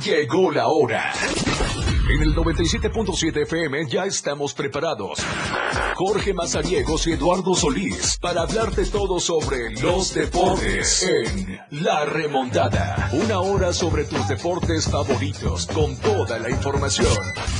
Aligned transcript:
Llegó 0.00 0.50
la 0.50 0.68
hora. 0.68 1.12
En 2.10 2.22
el 2.22 2.34
97.7 2.34 3.42
FM 3.42 3.86
ya 3.88 4.06
estamos 4.06 4.54
preparados. 4.54 5.18
Jorge 5.94 6.32
Mazariegos 6.34 7.06
y 7.06 7.12
Eduardo 7.12 7.54
Solís 7.54 8.18
para 8.18 8.42
hablarte 8.42 8.86
todo 8.86 9.20
sobre 9.20 9.70
los 9.80 10.14
deportes 10.14 11.02
en 11.02 11.60
La 11.70 12.04
Remontada. 12.04 13.10
Una 13.12 13.40
hora 13.40 13.72
sobre 13.72 14.04
tus 14.04 14.26
deportes 14.26 14.88
favoritos 14.88 15.66
con 15.66 15.96
toda 15.98 16.38
la 16.38 16.50
información. 16.50 17.12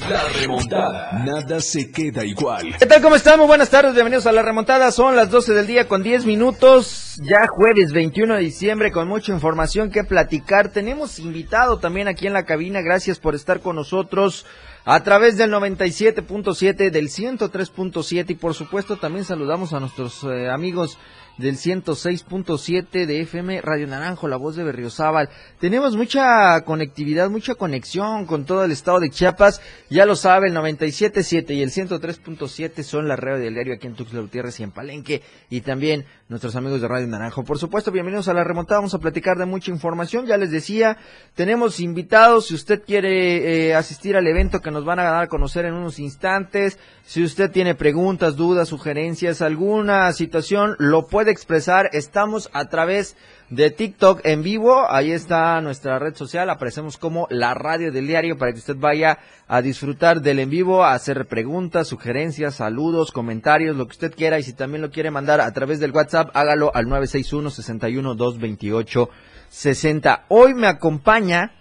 La 0.09 0.25
Remontada. 0.41 1.13
Nada 1.25 1.61
se 1.61 1.93
queda 1.93 2.25
igual. 2.25 2.75
¿Qué 2.79 2.87
tal? 2.87 3.03
¿Cómo 3.03 3.17
están? 3.17 3.39
Muy 3.39 3.47
buenas 3.47 3.71
tardes. 3.71 3.95
Bienvenidos 3.95 4.27
a 4.27 4.33
La 4.33 4.43
Remontada. 4.43 4.91
Son 4.91 5.15
las 5.15 5.31
12 5.31 5.53
del 5.53 5.67
día 5.67 5.87
con 5.87 6.03
10 6.03 6.25
minutos. 6.25 7.21
Ya 7.23 7.47
jueves 7.49 7.93
21 7.93 8.35
de 8.37 8.41
diciembre 8.41 8.91
con 8.91 9.07
mucha 9.07 9.33
información 9.33 9.91
que 9.91 10.03
platicar. 10.03 10.71
Tenemos 10.71 11.19
invitado 11.19 11.79
también 11.79 12.09
aquí 12.09 12.22
en 12.27 12.35
la 12.35 12.45
cabina. 12.45 12.81
Gracias 12.81 13.19
por 13.19 13.35
estar 13.35 13.61
con 13.61 13.77
nosotros 13.77 14.47
a 14.85 15.03
través 15.03 15.37
del 15.37 15.51
97.7, 15.53 16.91
del 16.91 17.09
103.7 17.09 18.31
y 18.31 18.35
por 18.35 18.55
supuesto 18.55 18.97
también 18.97 19.25
saludamos 19.25 19.73
a 19.73 19.81
nuestros 19.81 20.25
eh, 20.25 20.49
amigos 20.51 20.99
del 21.43 21.57
106.7 21.57 23.05
de 23.05 23.21
FM 23.21 23.61
Radio 23.63 23.89
Naranjo, 23.89 24.29
la 24.29 24.37
voz 24.37 24.55
de 24.55 24.63
Berriozábal. 24.63 25.29
Tenemos 25.59 25.97
mucha 25.97 26.61
conectividad, 26.63 27.31
mucha 27.31 27.57
conexión 27.57 28.27
con 28.27 28.47
todo 28.47 28.65
el 28.65 28.71
estado 28.71 29.01
de 29.01 29.11
Chiapas. 29.11 29.61
Ya 29.91 30.07
lo 30.07 30.15
sabe, 30.15 30.49
el 30.49 30.55
97.7 30.55 31.55
y 31.55 31.63
el 31.63 31.71
103.7 31.71 32.83
son 32.85 33.09
la 33.09 33.17
radio 33.17 33.43
del 33.43 33.55
diario 33.55 33.75
aquí 33.75 33.89
en 33.89 33.95
Tuxtla 33.95 34.21
Gutiérrez 34.21 34.61
y 34.61 34.63
en 34.63 34.71
Palenque. 34.71 35.23
Y 35.51 35.63
también 35.63 36.07
nuestros 36.29 36.55
amigos 36.55 36.81
de 36.81 36.89
Radio 36.89 37.09
Naranjo. 37.09 37.45
Por 37.45 37.59
supuesto, 37.59 37.91
bienvenidos 37.91 38.29
a 38.29 38.35
la 38.35 38.45
remontada. 38.45 38.79
Vamos 38.79 38.95
a 38.95 39.01
platicar 39.01 39.37
de 39.37 39.45
mucha 39.45 39.71
información. 39.73 40.27
Ya 40.27 40.37
les 40.37 40.51
decía, 40.51 40.97
tenemos 41.35 41.81
invitados. 41.81 42.47
Si 42.47 42.55
usted 42.55 42.83
quiere 42.85 43.69
eh, 43.69 43.75
asistir 43.75 44.17
al 44.17 44.27
evento 44.27 44.61
que 44.61 44.71
nos 44.71 44.85
van 44.85 45.01
a 45.01 45.05
dar 45.05 45.25
a 45.25 45.29
conocer 45.29 45.65
en 45.65 45.75
unos 45.75 45.99
instantes, 45.99 46.79
si 47.05 47.23
usted 47.23 47.51
tiene 47.51 47.75
preguntas, 47.75 48.37
dudas, 48.37 48.69
sugerencias, 48.69 49.43
alguna 49.43 50.13
situación, 50.13 50.77
lo 50.79 51.09
puede 51.09 51.32
expresar. 51.33 51.91
Estamos 51.93 52.51
a 52.53 52.67
través 52.67 53.17
de 53.51 53.71
TikTok 53.71 54.21
en 54.25 54.43
vivo. 54.43 54.87
Ahí 54.91 55.13
está 55.13 55.61
nuestra 55.61 55.99
red 55.99 56.15
social. 56.15 56.49
Aparecemos 56.51 56.97
como 56.97 57.27
la 57.31 57.55
radio 57.55 57.91
del 57.91 58.07
diario 58.07 58.39
para 58.39 58.53
que 58.53 58.59
usted 58.59 58.77
vaya 58.77 59.19
a 59.49 59.61
disfrutar 59.63 60.21
del 60.21 60.39
en 60.39 60.51
vivo, 60.51 60.85
a 60.85 60.95
hacer 60.95 61.27
preguntas, 61.27 61.89
sugerencias, 61.89 62.55
saludos, 62.55 63.13
comentarios, 63.13 63.77
lo 63.77 63.87
que 63.87 63.93
usted 63.93 64.15
quiera. 64.15 64.39
Y 64.39 64.43
si 64.43 64.53
también 64.53 64.83
lo 64.83 64.91
quiere 64.91 65.11
mandar 65.11 65.41
a 65.41 65.53
través 65.53 65.81
del 65.81 65.93
WhatsApp, 65.93 66.31
hágalo 66.35 66.71
al 66.75 66.89
961 66.89 67.51
61 67.51 68.15
228 68.15 69.11
60. 69.49 70.25
Hoy 70.29 70.55
me 70.55 70.67
acompaña 70.67 71.53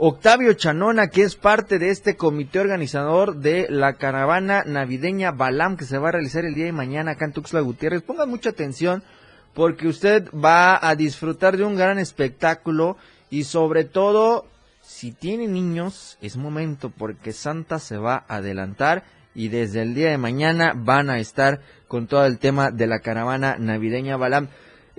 Octavio 0.00 0.52
Chanona, 0.52 1.08
que 1.08 1.22
es 1.22 1.34
parte 1.34 1.80
de 1.80 1.90
este 1.90 2.14
comité 2.14 2.60
organizador 2.60 3.38
de 3.38 3.66
la 3.68 3.94
caravana 3.94 4.62
navideña 4.64 5.32
Balam, 5.32 5.76
que 5.76 5.86
se 5.86 5.98
va 5.98 6.10
a 6.10 6.12
realizar 6.12 6.44
el 6.44 6.54
día 6.54 6.66
de 6.66 6.72
mañana 6.72 7.12
acá 7.12 7.24
en 7.24 7.32
Tuxtla 7.32 7.62
Gutiérrez. 7.62 8.02
Pongan 8.02 8.30
mucha 8.30 8.50
atención 8.50 9.02
porque 9.54 9.88
usted 9.88 10.28
va 10.32 10.78
a 10.88 10.94
disfrutar 10.94 11.56
de 11.56 11.64
un 11.64 11.74
gran 11.74 11.98
espectáculo 11.98 12.96
y 13.28 13.42
sobre 13.42 13.82
todo, 13.82 14.46
si 14.82 15.10
tiene 15.10 15.48
niños, 15.48 16.16
es 16.20 16.36
momento 16.36 16.90
porque 16.96 17.32
Santa 17.32 17.80
se 17.80 17.96
va 17.96 18.24
a 18.28 18.36
adelantar 18.36 19.02
y 19.34 19.48
desde 19.48 19.82
el 19.82 19.96
día 19.96 20.10
de 20.10 20.18
mañana 20.18 20.74
van 20.76 21.10
a 21.10 21.18
estar 21.18 21.60
con 21.88 22.06
todo 22.06 22.24
el 22.24 22.38
tema 22.38 22.70
de 22.70 22.86
la 22.86 23.00
caravana 23.00 23.56
navideña 23.58 24.16
Balam. 24.16 24.46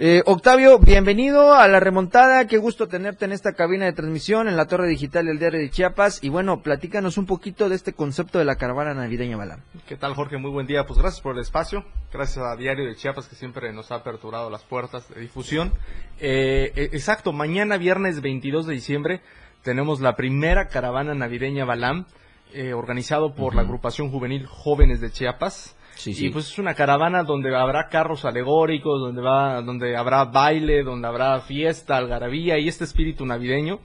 Eh, 0.01 0.23
Octavio, 0.25 0.79
bienvenido 0.79 1.53
a 1.55 1.67
la 1.67 1.81
remontada. 1.81 2.47
Qué 2.47 2.57
gusto 2.57 2.87
tenerte 2.87 3.25
en 3.25 3.33
esta 3.33 3.51
cabina 3.51 3.83
de 3.83 3.91
transmisión 3.91 4.47
en 4.47 4.55
la 4.55 4.65
Torre 4.65 4.87
Digital 4.87 5.25
del 5.25 5.39
Diario 5.39 5.59
de 5.59 5.69
Chiapas. 5.69 6.23
Y 6.23 6.29
bueno, 6.29 6.61
platícanos 6.61 7.17
un 7.17 7.25
poquito 7.25 7.67
de 7.67 7.75
este 7.75 7.91
concepto 7.91 8.39
de 8.39 8.45
la 8.45 8.55
caravana 8.55 8.93
navideña 8.93 9.35
Balam. 9.35 9.59
¿Qué 9.89 9.97
tal, 9.97 10.13
Jorge? 10.13 10.37
Muy 10.37 10.51
buen 10.51 10.67
día. 10.67 10.85
Pues 10.85 10.99
gracias 10.99 11.19
por 11.19 11.35
el 11.35 11.41
espacio. 11.41 11.83
Gracias 12.13 12.45
a 12.45 12.55
Diario 12.55 12.85
de 12.85 12.95
Chiapas 12.95 13.27
que 13.27 13.35
siempre 13.35 13.73
nos 13.73 13.91
ha 13.91 13.95
aperturado 13.95 14.49
las 14.49 14.63
puertas 14.63 15.09
de 15.09 15.19
difusión. 15.19 15.73
Eh, 16.21 16.71
eh 16.77 16.89
exacto, 16.93 17.33
mañana 17.33 17.75
viernes 17.75 18.21
22 18.21 18.67
de 18.67 18.75
diciembre 18.75 19.19
tenemos 19.63 19.99
la 19.99 20.15
primera 20.15 20.69
caravana 20.69 21.13
navideña 21.13 21.65
Balam, 21.65 22.05
eh, 22.53 22.71
organizado 22.71 23.35
por 23.35 23.53
la 23.53 23.63
agrupación 23.63 24.11
juvenil 24.11 24.45
Jóvenes 24.45 25.01
de 25.01 25.11
Chiapas. 25.11 25.75
Y 26.05 26.29
pues 26.29 26.47
es 26.47 26.57
una 26.57 26.73
caravana 26.73 27.23
donde 27.23 27.55
habrá 27.55 27.89
carros 27.89 28.25
alegóricos, 28.25 29.01
donde 29.01 29.21
va, 29.21 29.61
donde 29.61 29.95
habrá 29.95 30.25
baile, 30.25 30.83
donde 30.83 31.07
habrá 31.07 31.39
fiesta, 31.41 31.97
algarabía 31.97 32.57
y 32.57 32.67
este 32.67 32.85
espíritu 32.85 33.25
navideño 33.25 33.79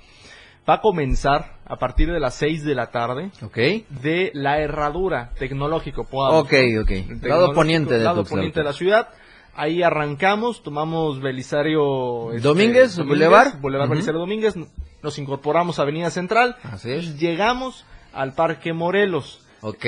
va 0.69 0.75
a 0.75 0.80
comenzar 0.80 1.58
a 1.66 1.76
partir 1.76 2.10
de 2.10 2.20
las 2.20 2.34
6 2.36 2.64
de 2.64 2.75
la 2.75 2.91
tarde 2.91 3.30
okay. 3.42 3.86
de 3.88 4.30
la 4.34 4.60
herradura 4.60 5.32
tecnológico. 5.38 6.06
ok, 6.10 6.52
ok. 6.82 6.91
Lado 7.22 7.52
poniente 7.52 7.98
de, 7.98 8.04
lado 8.04 8.25
poniente 8.25 8.60
de 8.60 8.64
la 8.64 8.72
ciudad. 8.72 9.08
Ahí 9.56 9.82
arrancamos, 9.82 10.62
tomamos 10.62 11.20
Belisario 11.20 12.32
este, 12.32 12.48
Domínguez, 12.48 12.98
Boulevard, 12.98 13.60
Boulevard 13.60 13.88
Belisario 13.88 14.19
Domínguez, 14.19 14.56
nos 15.00 15.19
incorporamos 15.19 15.78
a 15.78 15.82
Avenida 15.82 16.10
Central 16.10 16.56
y 16.84 17.14
llegamos 17.19 17.84
al 18.12 18.34
Parque 18.34 18.72
Morelos. 18.72 19.44
Ok. 19.66 19.86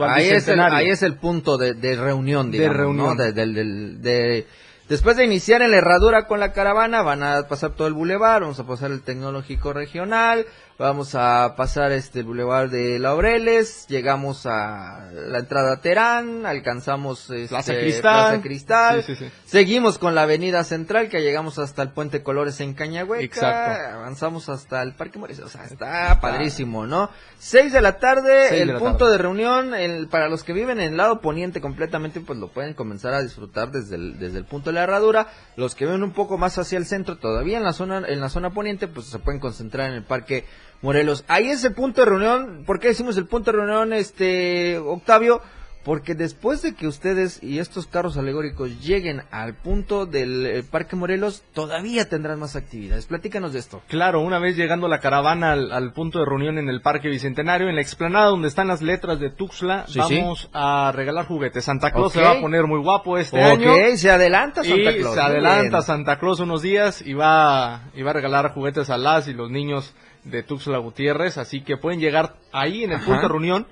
ahí, 0.00 0.28
es 0.28 0.48
el, 0.48 0.60
ahí 0.60 0.90
es 0.90 1.02
el 1.02 1.14
punto 1.16 1.56
de, 1.56 1.72
reunión, 1.96 2.50
digamos, 2.50 2.76
de 2.76 2.78
reunión. 2.78 3.16
de, 3.16 4.46
después 4.86 5.16
de 5.16 5.24
iniciar 5.24 5.62
en 5.62 5.70
la 5.70 5.78
herradura 5.78 6.26
con 6.26 6.40
la 6.40 6.52
caravana, 6.52 7.00
van 7.00 7.22
a 7.22 7.48
pasar 7.48 7.70
todo 7.70 7.88
el 7.88 7.94
bulevar, 7.94 8.42
vamos 8.42 8.60
a 8.60 8.66
pasar 8.66 8.90
el 8.90 9.00
tecnológico 9.00 9.72
regional, 9.72 10.44
Vamos 10.76 11.14
a 11.14 11.54
pasar 11.56 11.92
este 11.92 12.24
Boulevard 12.24 12.68
de 12.68 12.98
Laureles, 12.98 13.86
llegamos 13.86 14.44
a 14.44 15.08
la 15.12 15.38
entrada 15.38 15.80
Terán, 15.80 16.46
alcanzamos 16.46 17.30
este, 17.30 17.46
Plaza 17.46 17.74
Cristal, 17.74 18.40
Cristal. 18.42 19.04
Seguimos 19.44 19.98
con 19.98 20.16
la 20.16 20.22
Avenida 20.22 20.64
Central 20.64 21.08
que 21.08 21.20
llegamos 21.20 21.60
hasta 21.60 21.82
el 21.82 21.90
Puente 21.90 22.24
Colores 22.24 22.58
en 22.58 22.74
Cañahueca, 22.74 23.94
avanzamos 23.94 24.48
hasta 24.48 24.82
el 24.82 24.96
Parque 24.96 25.20
Morisco, 25.20 25.46
o 25.46 25.48
sea, 25.48 25.62
está 25.62 26.18
padrísimo, 26.20 26.88
¿no? 26.88 27.08
Seis 27.38 27.72
de 27.72 27.80
la 27.80 27.98
tarde, 27.98 28.60
el 28.60 28.74
punto 28.74 29.08
de 29.08 29.18
reunión, 29.18 29.74
el, 29.74 30.08
para 30.08 30.28
los 30.28 30.42
que 30.42 30.52
viven 30.52 30.80
en 30.80 30.90
el 30.90 30.96
lado 30.96 31.20
poniente 31.20 31.60
completamente, 31.60 32.18
pues 32.18 32.40
lo 32.40 32.48
pueden 32.48 32.74
comenzar 32.74 33.14
a 33.14 33.22
disfrutar 33.22 33.70
desde 33.70 33.94
el, 33.94 34.18
desde 34.18 34.38
el 34.38 34.44
punto 34.44 34.70
de 34.70 34.74
la 34.74 34.82
herradura, 34.82 35.28
los 35.54 35.76
que 35.76 35.84
viven 35.84 36.02
un 36.02 36.14
poco 36.14 36.36
más 36.36 36.58
hacia 36.58 36.78
el 36.78 36.86
centro, 36.86 37.18
todavía 37.18 37.58
en 37.58 37.64
la 37.64 37.72
zona, 37.72 38.02
en 38.08 38.20
la 38.20 38.28
zona 38.28 38.50
poniente, 38.50 38.88
pues 38.88 39.06
se 39.06 39.20
pueden 39.20 39.38
concentrar 39.40 39.88
en 39.88 39.94
el 39.94 40.02
Parque 40.02 40.44
Morelos. 40.82 41.24
Ahí 41.28 41.48
es 41.48 41.64
el 41.64 41.72
punto 41.72 42.02
de 42.02 42.06
reunión. 42.06 42.64
¿Por 42.66 42.78
qué 42.78 42.88
decimos 42.88 43.16
el 43.16 43.26
punto 43.26 43.50
de 43.50 43.58
reunión, 43.58 43.92
este 43.92 44.78
Octavio? 44.78 45.40
Porque 45.84 46.14
después 46.14 46.62
de 46.62 46.74
que 46.74 46.86
ustedes 46.86 47.42
y 47.42 47.58
estos 47.58 47.86
carros 47.86 48.16
alegóricos 48.16 48.80
lleguen 48.80 49.22
al 49.30 49.54
punto 49.54 50.06
del 50.06 50.46
eh, 50.46 50.62
Parque 50.62 50.96
Morelos, 50.96 51.44
todavía 51.52 52.08
tendrán 52.08 52.38
más 52.38 52.56
actividades. 52.56 53.04
Platícanos 53.04 53.52
de 53.52 53.58
esto. 53.58 53.82
Claro, 53.88 54.22
una 54.22 54.38
vez 54.38 54.56
llegando 54.56 54.88
la 54.88 55.00
caravana 55.00 55.52
al, 55.52 55.92
punto 55.92 56.20
de 56.20 56.24
reunión 56.24 56.56
en 56.56 56.70
el 56.70 56.80
Parque 56.80 57.08
Bicentenario, 57.08 57.68
en 57.68 57.74
la 57.74 57.82
explanada 57.82 58.28
donde 58.28 58.48
están 58.48 58.68
las 58.68 58.80
letras 58.80 59.20
de 59.20 59.28
Tuxtla, 59.30 59.84
vamos 59.94 60.48
a 60.54 60.90
regalar 60.94 61.26
juguetes. 61.26 61.66
Santa 61.66 61.90
Claus 61.90 62.14
se 62.14 62.22
va 62.22 62.32
a 62.32 62.40
poner 62.40 62.64
muy 62.64 62.80
guapo 62.80 63.18
este 63.18 63.42
año. 63.42 63.70
Ok, 63.70 63.96
se 63.96 64.10
adelanta 64.10 64.64
Santa 64.64 64.94
Claus. 64.94 65.14
Se 65.14 65.20
adelanta 65.20 65.82
Santa 65.82 66.18
Claus 66.18 66.40
unos 66.40 66.62
días 66.62 67.02
y 67.02 67.12
va, 67.12 67.90
y 67.94 68.02
va 68.02 68.10
a 68.10 68.14
regalar 68.14 68.52
juguetes 68.52 68.88
a 68.88 68.96
las 68.96 69.28
y 69.28 69.34
los 69.34 69.50
niños 69.50 69.94
de 70.24 70.42
Tuxtla 70.42 70.78
Gutiérrez, 70.78 71.38
así 71.38 71.62
que 71.62 71.76
pueden 71.76 72.00
llegar 72.00 72.36
ahí 72.52 72.84
en 72.84 72.92
el 72.92 73.00
punto 73.00 73.22
de 73.22 73.28
reunión. 73.28 73.66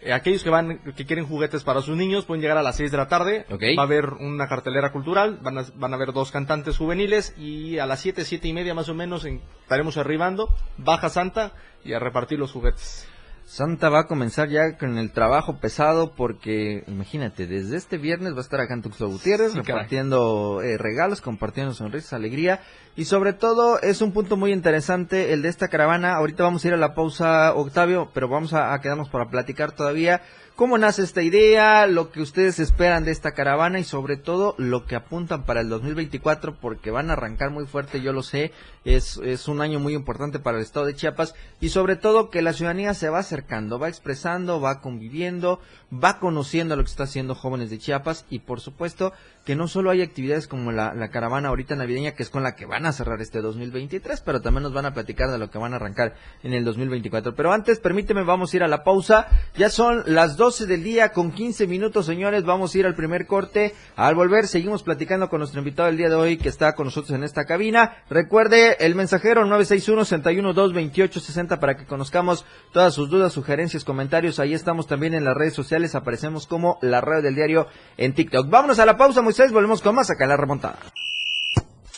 Eh, 0.00 0.12
aquellos 0.12 0.44
que 0.44 0.50
van, 0.50 0.78
que 0.96 1.06
quieren 1.06 1.26
juguetes 1.26 1.64
para 1.64 1.82
sus 1.82 1.96
niños, 1.96 2.24
pueden 2.24 2.40
llegar 2.40 2.56
a 2.56 2.62
las 2.62 2.76
6 2.76 2.90
de 2.90 2.96
la 2.96 3.08
tarde. 3.08 3.46
Va 3.50 3.82
a 3.82 3.86
haber 3.86 4.06
una 4.14 4.48
cartelera 4.48 4.92
cultural, 4.92 5.38
van 5.42 5.58
a, 5.58 5.64
van 5.74 5.92
a 5.92 5.96
haber 5.96 6.12
dos 6.12 6.30
cantantes 6.30 6.76
juveniles 6.76 7.34
y 7.36 7.78
a 7.78 7.86
las 7.86 8.00
7, 8.00 8.24
siete 8.24 8.48
y 8.48 8.52
media 8.52 8.74
más 8.74 8.88
o 8.88 8.94
menos 8.94 9.24
estaremos 9.24 9.96
arribando, 9.96 10.54
baja 10.76 11.08
Santa 11.08 11.52
y 11.84 11.92
a 11.92 11.98
repartir 11.98 12.38
los 12.38 12.52
juguetes. 12.52 13.08
Santa 13.48 13.88
va 13.88 14.00
a 14.00 14.06
comenzar 14.06 14.50
ya 14.50 14.76
con 14.76 14.98
el 14.98 15.10
trabajo 15.10 15.58
pesado 15.58 16.12
porque, 16.14 16.84
imagínate, 16.86 17.46
desde 17.46 17.78
este 17.78 17.96
viernes 17.96 18.34
va 18.34 18.38
a 18.38 18.42
estar 18.42 18.60
acá 18.60 18.74
en 18.74 18.82
Tuxtla 18.82 19.06
Gutiérrez 19.06 19.54
repartiendo 19.54 20.60
eh, 20.60 20.76
regalos, 20.76 21.22
compartiendo 21.22 21.72
sonrisas, 21.72 22.12
alegría. 22.12 22.60
Y 22.94 23.06
sobre 23.06 23.32
todo 23.32 23.80
es 23.80 24.02
un 24.02 24.12
punto 24.12 24.36
muy 24.36 24.52
interesante 24.52 25.32
el 25.32 25.40
de 25.40 25.48
esta 25.48 25.68
caravana. 25.68 26.16
Ahorita 26.16 26.42
vamos 26.42 26.62
a 26.62 26.68
ir 26.68 26.74
a 26.74 26.76
la 26.76 26.94
pausa, 26.94 27.54
Octavio, 27.54 28.10
pero 28.12 28.28
vamos 28.28 28.52
a, 28.52 28.78
quedarnos 28.82 29.08
para 29.08 29.30
platicar 29.30 29.72
todavía 29.72 30.20
cómo 30.58 30.76
nace 30.76 31.04
esta 31.04 31.22
idea, 31.22 31.86
lo 31.86 32.10
que 32.10 32.20
ustedes 32.20 32.58
esperan 32.58 33.04
de 33.04 33.12
esta 33.12 33.30
caravana 33.30 33.78
y 33.78 33.84
sobre 33.84 34.16
todo 34.16 34.56
lo 34.58 34.86
que 34.86 34.96
apuntan 34.96 35.44
para 35.44 35.60
el 35.60 35.68
2024 35.68 36.56
porque 36.60 36.90
van 36.90 37.10
a 37.10 37.12
arrancar 37.12 37.50
muy 37.50 37.64
fuerte, 37.64 38.00
yo 38.00 38.12
lo 38.12 38.24
sé, 38.24 38.50
es, 38.84 39.18
es 39.18 39.46
un 39.46 39.60
año 39.60 39.78
muy 39.78 39.94
importante 39.94 40.40
para 40.40 40.56
el 40.56 40.64
estado 40.64 40.86
de 40.86 40.96
Chiapas 40.96 41.36
y 41.60 41.68
sobre 41.68 41.94
todo 41.94 42.28
que 42.28 42.42
la 42.42 42.54
ciudadanía 42.54 42.92
se 42.94 43.08
va 43.08 43.20
acercando, 43.20 43.78
va 43.78 43.88
expresando, 43.88 44.60
va 44.60 44.80
conviviendo, 44.80 45.60
va 45.92 46.18
conociendo 46.18 46.74
lo 46.74 46.82
que 46.82 46.90
está 46.90 47.04
haciendo 47.04 47.36
jóvenes 47.36 47.70
de 47.70 47.78
Chiapas 47.78 48.26
y 48.28 48.40
por 48.40 48.58
supuesto 48.58 49.12
que 49.48 49.56
no 49.56 49.66
solo 49.66 49.90
hay 49.90 50.02
actividades 50.02 50.46
como 50.46 50.72
la, 50.72 51.08
caravana 51.08 51.48
ahorita 51.48 51.74
navideña, 51.74 52.12
que 52.12 52.22
es 52.22 52.28
con 52.28 52.42
la 52.42 52.54
que 52.54 52.66
van 52.66 52.84
a 52.84 52.92
cerrar 52.92 53.22
este 53.22 53.40
2023, 53.40 54.20
pero 54.20 54.42
también 54.42 54.64
nos 54.64 54.74
van 54.74 54.84
a 54.84 54.92
platicar 54.92 55.30
de 55.30 55.38
lo 55.38 55.50
que 55.50 55.56
van 55.56 55.72
a 55.72 55.76
arrancar 55.76 56.16
en 56.42 56.52
el 56.52 56.66
2024. 56.66 57.34
Pero 57.34 57.50
antes, 57.50 57.78
permíteme, 57.78 58.24
vamos 58.24 58.52
a 58.52 58.56
ir 58.56 58.62
a 58.62 58.68
la 58.68 58.84
pausa. 58.84 59.26
Ya 59.56 59.70
son 59.70 60.02
las 60.04 60.36
12 60.48 60.64
del 60.64 60.82
día 60.82 61.12
con 61.12 61.30
15 61.30 61.66
minutos, 61.66 62.06
señores. 62.06 62.42
Vamos 62.42 62.74
a 62.74 62.78
ir 62.78 62.86
al 62.86 62.94
primer 62.94 63.26
corte. 63.26 63.74
Al 63.96 64.14
volver, 64.14 64.46
seguimos 64.46 64.82
platicando 64.82 65.28
con 65.28 65.40
nuestro 65.40 65.58
invitado 65.58 65.90
el 65.90 65.98
día 65.98 66.08
de 66.08 66.14
hoy 66.14 66.38
que 66.38 66.48
está 66.48 66.74
con 66.74 66.86
nosotros 66.86 67.14
en 67.14 67.22
esta 67.22 67.44
cabina. 67.44 67.98
Recuerde 68.08 68.78
el 68.80 68.94
mensajero 68.94 69.44
961-61-228-60 69.44 71.58
para 71.58 71.76
que 71.76 71.84
conozcamos 71.84 72.46
todas 72.72 72.94
sus 72.94 73.10
dudas, 73.10 73.34
sugerencias, 73.34 73.84
comentarios. 73.84 74.38
Ahí 74.38 74.54
estamos 74.54 74.86
también 74.86 75.12
en 75.12 75.24
las 75.24 75.36
redes 75.36 75.52
sociales. 75.52 75.94
Aparecemos 75.94 76.46
como 76.46 76.78
la 76.80 77.02
red 77.02 77.22
del 77.22 77.34
diario 77.34 77.66
en 77.98 78.14
TikTok. 78.14 78.48
Vámonos 78.48 78.78
a 78.78 78.86
la 78.86 78.96
pausa, 78.96 79.20
muy 79.20 79.34
volvemos 79.52 79.82
con 79.82 79.96
más 79.96 80.08
acá 80.08 80.24
en 80.24 80.30
la 80.30 80.38
remontada. 80.38 80.78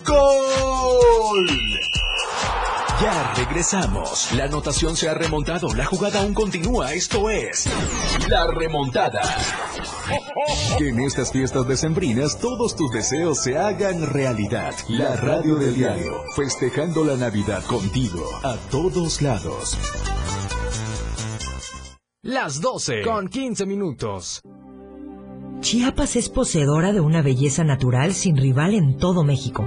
¡Gol! 0.05 1.47
Ya 3.02 3.32
regresamos. 3.35 4.31
La 4.35 4.44
anotación 4.44 4.94
se 4.94 5.08
ha 5.08 5.14
remontado. 5.14 5.73
La 5.75 5.87
jugada 5.87 6.20
aún 6.20 6.35
continúa. 6.35 6.93
Esto 6.93 7.31
es 7.31 7.67
La 8.29 8.47
Remontada. 8.47 9.23
Que 10.76 10.91
en 10.91 11.00
estas 11.00 11.32
fiestas 11.32 11.67
decembrinas 11.67 12.38
todos 12.38 12.76
tus 12.76 12.91
deseos 12.93 13.43
se 13.43 13.56
hagan 13.56 14.06
realidad. 14.12 14.75
La 14.88 15.17
radio 15.17 15.55
del 15.55 15.75
diario. 15.75 16.25
Festejando 16.37 17.02
la 17.02 17.17
Navidad 17.17 17.64
contigo. 17.64 18.23
A 18.43 18.56
todos 18.70 19.23
lados. 19.23 19.79
Las 22.23 22.61
12 22.61 23.00
con 23.00 23.29
15 23.29 23.64
minutos. 23.64 24.43
Chiapas 25.61 26.17
es 26.17 26.29
poseedora 26.29 26.93
de 26.93 27.00
una 27.00 27.23
belleza 27.23 27.64
natural 27.64 28.12
sin 28.12 28.37
rival 28.37 28.75
en 28.75 28.99
todo 28.99 29.25
México. 29.25 29.67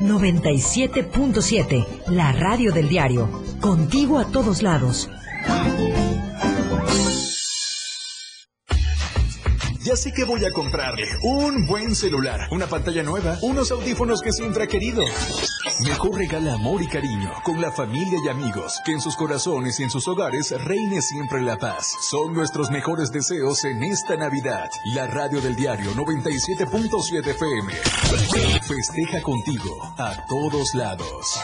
97.7, 0.00 1.86
la 2.08 2.32
radio 2.32 2.72
del 2.72 2.88
diario. 2.88 3.28
Contigo 3.60 4.18
a 4.18 4.26
todos 4.26 4.62
lados. 4.62 5.10
Ya 9.84 9.96
sé 9.96 10.12
que 10.12 10.24
voy 10.24 10.44
a 10.44 10.50
comprarle 10.50 11.04
un 11.22 11.66
buen 11.66 11.94
celular, 11.94 12.48
una 12.50 12.66
pantalla 12.66 13.02
nueva, 13.02 13.36
unos 13.42 13.70
audífonos 13.70 14.22
que 14.22 14.32
siempre 14.32 14.64
ha 14.64 14.66
querido. 14.66 15.02
Mejor 15.80 16.16
regala 16.16 16.54
amor 16.54 16.82
y 16.82 16.86
cariño 16.86 17.32
con 17.42 17.60
la 17.60 17.72
familia 17.72 18.18
y 18.24 18.28
amigos, 18.28 18.80
que 18.84 18.92
en 18.92 19.00
sus 19.00 19.16
corazones 19.16 19.80
y 19.80 19.82
en 19.82 19.90
sus 19.90 20.06
hogares 20.06 20.52
reine 20.64 21.02
siempre 21.02 21.42
la 21.42 21.56
paz. 21.56 21.96
Son 22.00 22.32
nuestros 22.32 22.70
mejores 22.70 23.10
deseos 23.10 23.64
en 23.64 23.82
esta 23.82 24.16
Navidad. 24.16 24.68
La 24.94 25.06
radio 25.08 25.40
del 25.40 25.56
diario 25.56 25.90
97.7 25.94 27.26
FM. 27.26 27.72
Festeja 28.62 29.20
contigo 29.22 29.82
a 29.98 30.14
todos 30.28 30.74
lados. 30.74 31.40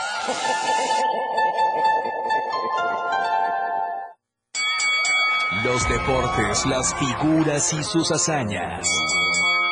Los 5.65 5.89
deportes, 5.89 6.67
las 6.67 6.95
figuras 6.95 7.73
y 7.73 7.83
sus 7.83 8.13
hazañas. 8.13 8.89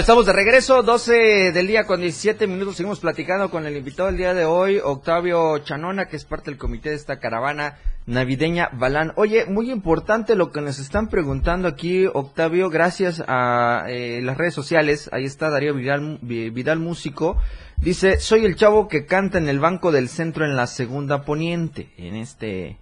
Estamos 0.00 0.24
de 0.24 0.32
regreso, 0.32 0.82
12 0.82 1.52
del 1.52 1.66
día 1.66 1.84
con 1.84 2.00
17 2.00 2.46
minutos. 2.46 2.76
Seguimos 2.76 3.00
platicando 3.00 3.50
con 3.50 3.66
el 3.66 3.76
invitado 3.76 4.06
del 4.06 4.16
día 4.16 4.32
de 4.32 4.46
hoy, 4.46 4.78
Octavio 4.82 5.58
Chanona, 5.58 6.06
que 6.06 6.16
es 6.16 6.24
parte 6.24 6.50
del 6.50 6.58
comité 6.58 6.88
de 6.88 6.94
esta 6.94 7.18
caravana 7.18 7.76
navideña 8.06 8.70
Balán. 8.72 9.12
Oye, 9.16 9.44
muy 9.44 9.70
importante 9.70 10.36
lo 10.36 10.52
que 10.52 10.62
nos 10.62 10.78
están 10.78 11.08
preguntando 11.08 11.68
aquí, 11.68 12.06
Octavio, 12.06 12.70
gracias 12.70 13.22
a 13.28 13.84
eh, 13.88 14.22
las 14.22 14.38
redes 14.38 14.54
sociales. 14.54 15.10
Ahí 15.12 15.26
está 15.26 15.50
Darío 15.50 15.74
Vidal, 15.74 16.18
Vidal 16.22 16.78
Músico. 16.78 17.36
Dice, 17.76 18.18
soy 18.20 18.46
el 18.46 18.56
chavo 18.56 18.88
que 18.88 19.04
canta 19.04 19.36
en 19.36 19.50
el 19.50 19.60
banco 19.60 19.92
del 19.92 20.08
centro 20.08 20.46
en 20.46 20.56
la 20.56 20.66
segunda 20.66 21.26
poniente, 21.26 21.92
en 21.98 22.16
este 22.16 22.78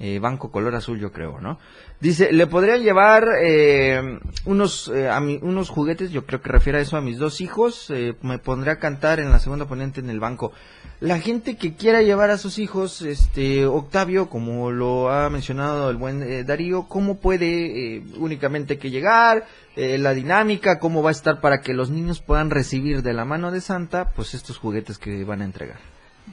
eh, 0.00 0.18
banco 0.18 0.50
color 0.50 0.74
azul, 0.74 0.98
yo 0.98 1.12
creo, 1.12 1.40
¿no? 1.40 1.58
Dice, 2.00 2.32
le 2.32 2.46
podrían 2.46 2.82
llevar 2.82 3.28
eh, 3.42 4.18
unos, 4.46 4.88
eh, 4.88 5.10
a 5.10 5.18
unos 5.20 5.68
juguetes, 5.68 6.10
yo 6.10 6.24
creo 6.24 6.40
que 6.40 6.48
refiere 6.48 6.78
a 6.78 6.80
eso 6.80 6.96
a 6.96 7.02
mis 7.02 7.18
dos 7.18 7.42
hijos, 7.42 7.90
eh, 7.90 8.14
me 8.22 8.38
pondré 8.38 8.70
a 8.70 8.78
cantar 8.78 9.20
en 9.20 9.30
la 9.30 9.38
segunda 9.38 9.66
ponente 9.66 10.00
en 10.00 10.08
el 10.08 10.18
banco. 10.18 10.52
La 11.00 11.18
gente 11.18 11.56
que 11.56 11.74
quiera 11.74 12.00
llevar 12.00 12.30
a 12.30 12.38
sus 12.38 12.58
hijos, 12.58 13.02
este, 13.02 13.66
Octavio, 13.66 14.30
como 14.30 14.70
lo 14.70 15.10
ha 15.10 15.28
mencionado 15.28 15.90
el 15.90 15.96
buen 15.96 16.46
Darío, 16.46 16.84
¿cómo 16.88 17.18
puede 17.18 18.02
únicamente 18.16 18.78
que 18.78 18.90
llegar? 18.90 19.46
la 19.76 20.12
dinámica, 20.12 20.78
cómo 20.78 21.02
va 21.02 21.08
a 21.08 21.12
estar 21.12 21.40
para 21.40 21.62
que 21.62 21.72
los 21.72 21.88
niños 21.88 22.20
puedan 22.20 22.50
recibir 22.50 23.02
de 23.02 23.14
la 23.14 23.24
mano 23.24 23.50
de 23.50 23.62
Santa, 23.62 24.10
pues 24.10 24.34
estos 24.34 24.58
juguetes 24.58 24.98
que 24.98 25.24
van 25.24 25.40
a 25.40 25.46
entregar. 25.46 25.78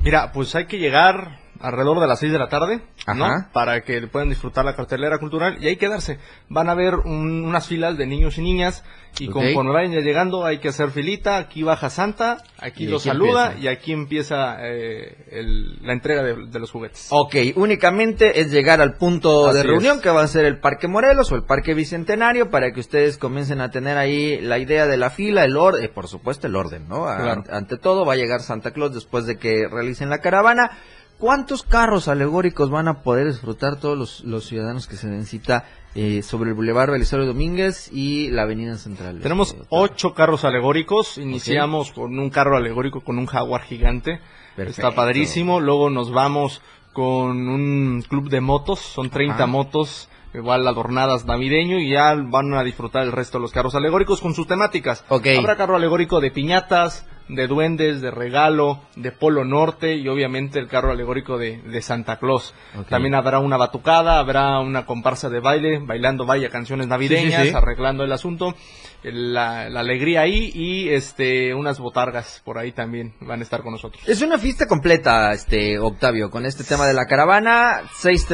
Mira, 0.03 0.33
pues 0.33 0.53
hay 0.55 0.65
que 0.65 0.79
llegar 0.79 1.39
alrededor 1.61 1.99
de 1.99 2.07
las 2.07 2.19
6 2.19 2.31
de 2.31 2.39
la 2.39 2.49
tarde, 2.49 2.81
¿no? 3.15 3.27
Para 3.53 3.81
que 3.81 4.07
puedan 4.07 4.29
disfrutar 4.29 4.65
la 4.65 4.75
cartelera 4.75 5.17
cultural 5.17 5.57
y 5.61 5.67
ahí 5.67 5.77
quedarse. 5.77 6.19
Van 6.49 6.69
a 6.69 6.75
ver 6.75 6.95
unas 6.95 7.67
filas 7.67 7.97
de 7.97 8.05
niños 8.05 8.37
y 8.37 8.41
niñas 8.41 8.83
y 9.19 9.29
conforme 9.29 9.71
vayan 9.71 9.91
llegando 9.91 10.45
hay 10.45 10.59
que 10.59 10.69
hacer 10.69 10.91
filita, 10.91 11.37
aquí 11.37 11.63
baja 11.63 11.89
Santa, 11.89 12.43
aquí 12.59 12.85
lo 12.85 12.99
saluda 12.99 13.55
y 13.59 13.67
aquí 13.67 13.91
empieza 13.91 14.57
eh, 14.59 15.77
la 15.81 15.93
entrega 15.93 16.23
de, 16.23 16.59
los 16.59 16.71
juguetes. 16.71 17.07
Ok, 17.09 17.35
únicamente 17.55 18.39
es 18.39 18.51
llegar 18.51 18.81
al 18.81 18.95
punto 18.97 19.51
de 19.53 19.63
reunión 19.63 20.01
que 20.01 20.09
va 20.09 20.23
a 20.23 20.27
ser 20.27 20.45
el 20.45 20.59
Parque 20.59 20.87
Morelos 20.87 21.31
o 21.31 21.35
el 21.35 21.43
Parque 21.43 21.73
Bicentenario 21.73 22.49
para 22.49 22.71
que 22.71 22.79
ustedes 22.79 23.17
comiencen 23.17 23.61
a 23.61 23.71
tener 23.71 23.97
ahí 23.97 24.39
la 24.41 24.59
idea 24.59 24.87
de 24.87 24.97
la 24.97 25.09
fila, 25.09 25.43
el 25.43 25.57
orden, 25.57 25.83
eh, 25.83 25.89
por 25.89 26.07
supuesto 26.07 26.47
el 26.47 26.55
orden, 26.55 26.87
¿no? 26.87 27.07
Ante 27.07 27.77
todo 27.77 28.05
va 28.05 28.13
a 28.13 28.17
llegar 28.17 28.41
Santa 28.41 28.71
Claus 28.71 28.93
después 28.93 29.25
de 29.25 29.37
que 29.37 29.67
realicen 29.67 30.09
la 30.09 30.19
caravana 30.19 30.71
¿Cuántos 31.19 31.63
carros 31.63 32.07
alegóricos 32.07 32.69
van 32.69 32.88
a 32.88 33.01
poder 33.01 33.25
disfrutar 33.25 33.79
todos 33.79 34.24
los, 34.24 34.45
ciudadanos 34.45 34.88
que 34.88 34.97
se 34.97 35.07
necesita 35.07 35.65
eh, 35.95 36.21
sobre 36.21 36.51
el 36.51 36.55
Boulevard 36.55 36.91
Belisario 36.91 37.25
Domínguez 37.25 37.89
y 37.91 38.29
la 38.29 38.43
Avenida 38.43 38.77
Central? 38.77 39.19
Tenemos 39.21 39.55
ocho 39.69 40.13
carros 40.13 40.45
alegóricos. 40.45 41.17
Iniciamos 41.17 41.91
con 41.91 42.19
un 42.19 42.29
carro 42.29 42.55
alegórico 42.55 43.01
con 43.01 43.17
un 43.17 43.25
jaguar 43.25 43.63
gigante. 43.63 44.19
Está 44.57 44.93
padrísimo. 44.93 45.59
Luego 45.59 45.89
nos 45.89 46.12
vamos 46.12 46.62
con 46.93 47.47
un 47.47 48.03
club 48.07 48.29
de 48.29 48.41
motos. 48.41 48.79
Son 48.79 49.09
30 49.09 49.47
motos 49.47 50.09
igual 50.36 50.67
adornadas 50.67 51.25
navideño 51.25 51.79
y 51.79 51.91
ya 51.91 52.13
van 52.13 52.53
a 52.53 52.63
disfrutar 52.63 53.03
el 53.03 53.12
resto 53.12 53.39
de 53.39 53.41
los 53.41 53.51
carros 53.51 53.74
alegóricos 53.74 54.21
con 54.21 54.36
sus 54.36 54.45
temáticas. 54.45 55.03
Habrá 55.09 55.57
carro 55.57 55.75
alegórico 55.75 56.21
de 56.21 56.29
piñatas, 56.29 57.07
de 57.29 57.48
duendes, 57.48 58.01
de 58.01 58.12
regalo, 58.12 58.79
de 58.96 59.12
Polo 59.12 59.43
Norte 59.46 59.96
y 59.96 60.07
obviamente 60.07 60.60
el 60.60 60.67
carro 60.67 60.91
alegórico 60.91 61.38
de, 61.38 61.57
de 61.62 61.81
Santa 61.81 62.17
Claus. 62.19 62.53
También 62.89 63.15
habrá 63.15 63.39
una 63.39 63.57
batucada, 63.57 64.19
habrá 64.19 64.60
una 64.60 64.86
comparsa 64.86 65.29
de 65.29 65.39
baile, 65.39 65.79
bailando 65.79 66.25
vaya 66.25 66.50
canciones 66.50 66.88
navideñas, 66.88 67.41
Sí, 67.41 67.48
sí, 67.48 67.50
sí. 67.50 67.55
arreglando 67.55 68.03
el 68.03 68.12
asunto, 68.12 68.55
la, 69.03 69.69
la 69.69 69.79
alegría 69.81 70.22
ahí 70.22 70.51
y 70.53 70.89
este 70.89 71.53
unas 71.53 71.79
botargas 71.79 72.41
por 72.46 72.57
ahí 72.57 72.72
también 72.72 73.13
van 73.22 73.39
a 73.39 73.43
estar 73.43 73.62
con 73.62 73.72
nosotros. 73.74 74.01
Es 74.07 74.22
una 74.22 74.38
fiesta 74.38 74.65
completa, 74.67 75.31
este 75.34 75.79
Octavio, 75.79 76.29
con 76.29 76.46
este 76.46 76.63
tema 76.63 76.86
de 76.88 76.93
la 76.93 77.05
caravana. 77.05 77.81
6 77.93 78.27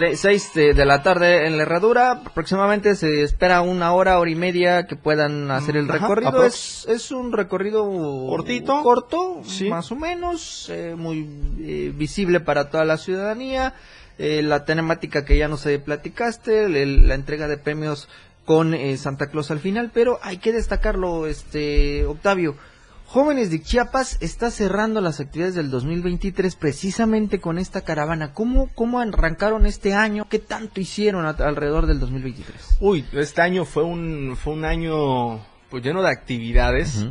de 0.54 0.86
la 0.86 1.02
tarde 1.04 1.48
en 1.48 1.58
la 1.58 1.64
herradura. 1.64 2.12
Aproximadamente 2.12 2.96
se 2.96 3.24
espera 3.24 3.62
una 3.62 3.94
hora, 3.94 4.20
hora 4.20 4.30
y 4.32 4.36
media 4.36 4.86
que 4.86 4.96
puedan 4.96 5.50
hacer 5.52 5.78
el 5.78 5.90
Ajá, 5.90 6.00
recorrido. 6.00 6.44
Es, 6.46 6.86
es 6.88 7.12
un 7.12 7.32
recorrido 7.32 7.84
Cortito. 8.30 8.83
Corto, 8.84 9.42
Sí. 9.46 9.70
más 9.70 9.92
o 9.92 9.96
menos, 9.96 10.68
eh, 10.70 10.96
muy 10.98 11.28
eh, 11.62 11.92
visible 11.96 12.40
para 12.40 12.70
toda 12.70 12.86
la 12.86 12.98
ciudadanía. 12.98 13.74
Eh, 14.20 14.42
la 14.44 14.64
temática 14.66 15.26
que 15.26 15.38
ya 15.38 15.48
nos 15.48 15.68
platicaste, 15.86 16.66
el- 16.66 17.08
la 17.08 17.16
entrega 17.16 17.48
de 17.48 17.58
premios 17.58 18.08
con 18.46 18.74
eh, 18.74 18.96
Santa 18.98 19.28
Claus 19.28 19.50
al 19.52 19.60
final, 19.60 19.90
pero 19.94 20.20
hay 20.22 20.38
que 20.38 20.52
destacarlo, 20.52 21.26
este 21.28 22.06
Octavio. 22.06 22.56
Jóvenes 23.08 23.52
de 23.52 23.62
Chiapas 23.62 24.18
está 24.22 24.50
cerrando 24.50 25.00
las 25.00 25.20
actividades 25.20 25.54
del 25.56 25.70
2023 25.70 26.56
precisamente 26.56 27.40
con 27.40 27.60
esta 27.60 27.82
caravana. 27.82 28.34
¿Cómo, 28.34 28.70
cómo 28.74 29.00
arrancaron 29.00 29.66
este 29.68 29.94
año? 29.94 30.28
¿Qué 30.30 30.40
tanto 30.40 30.82
hicieron 30.82 31.26
a- 31.26 31.30
alrededor 31.30 31.86
del 31.86 32.00
2023? 32.00 32.78
Uy, 32.80 33.06
este 33.14 33.42
año 33.42 33.66
fue 33.66 33.84
un 33.84 34.36
fue 34.36 34.54
un 34.54 34.66
año 34.66 35.40
pues 35.70 35.84
lleno 35.84 36.02
de 36.02 36.10
actividades. 36.10 37.06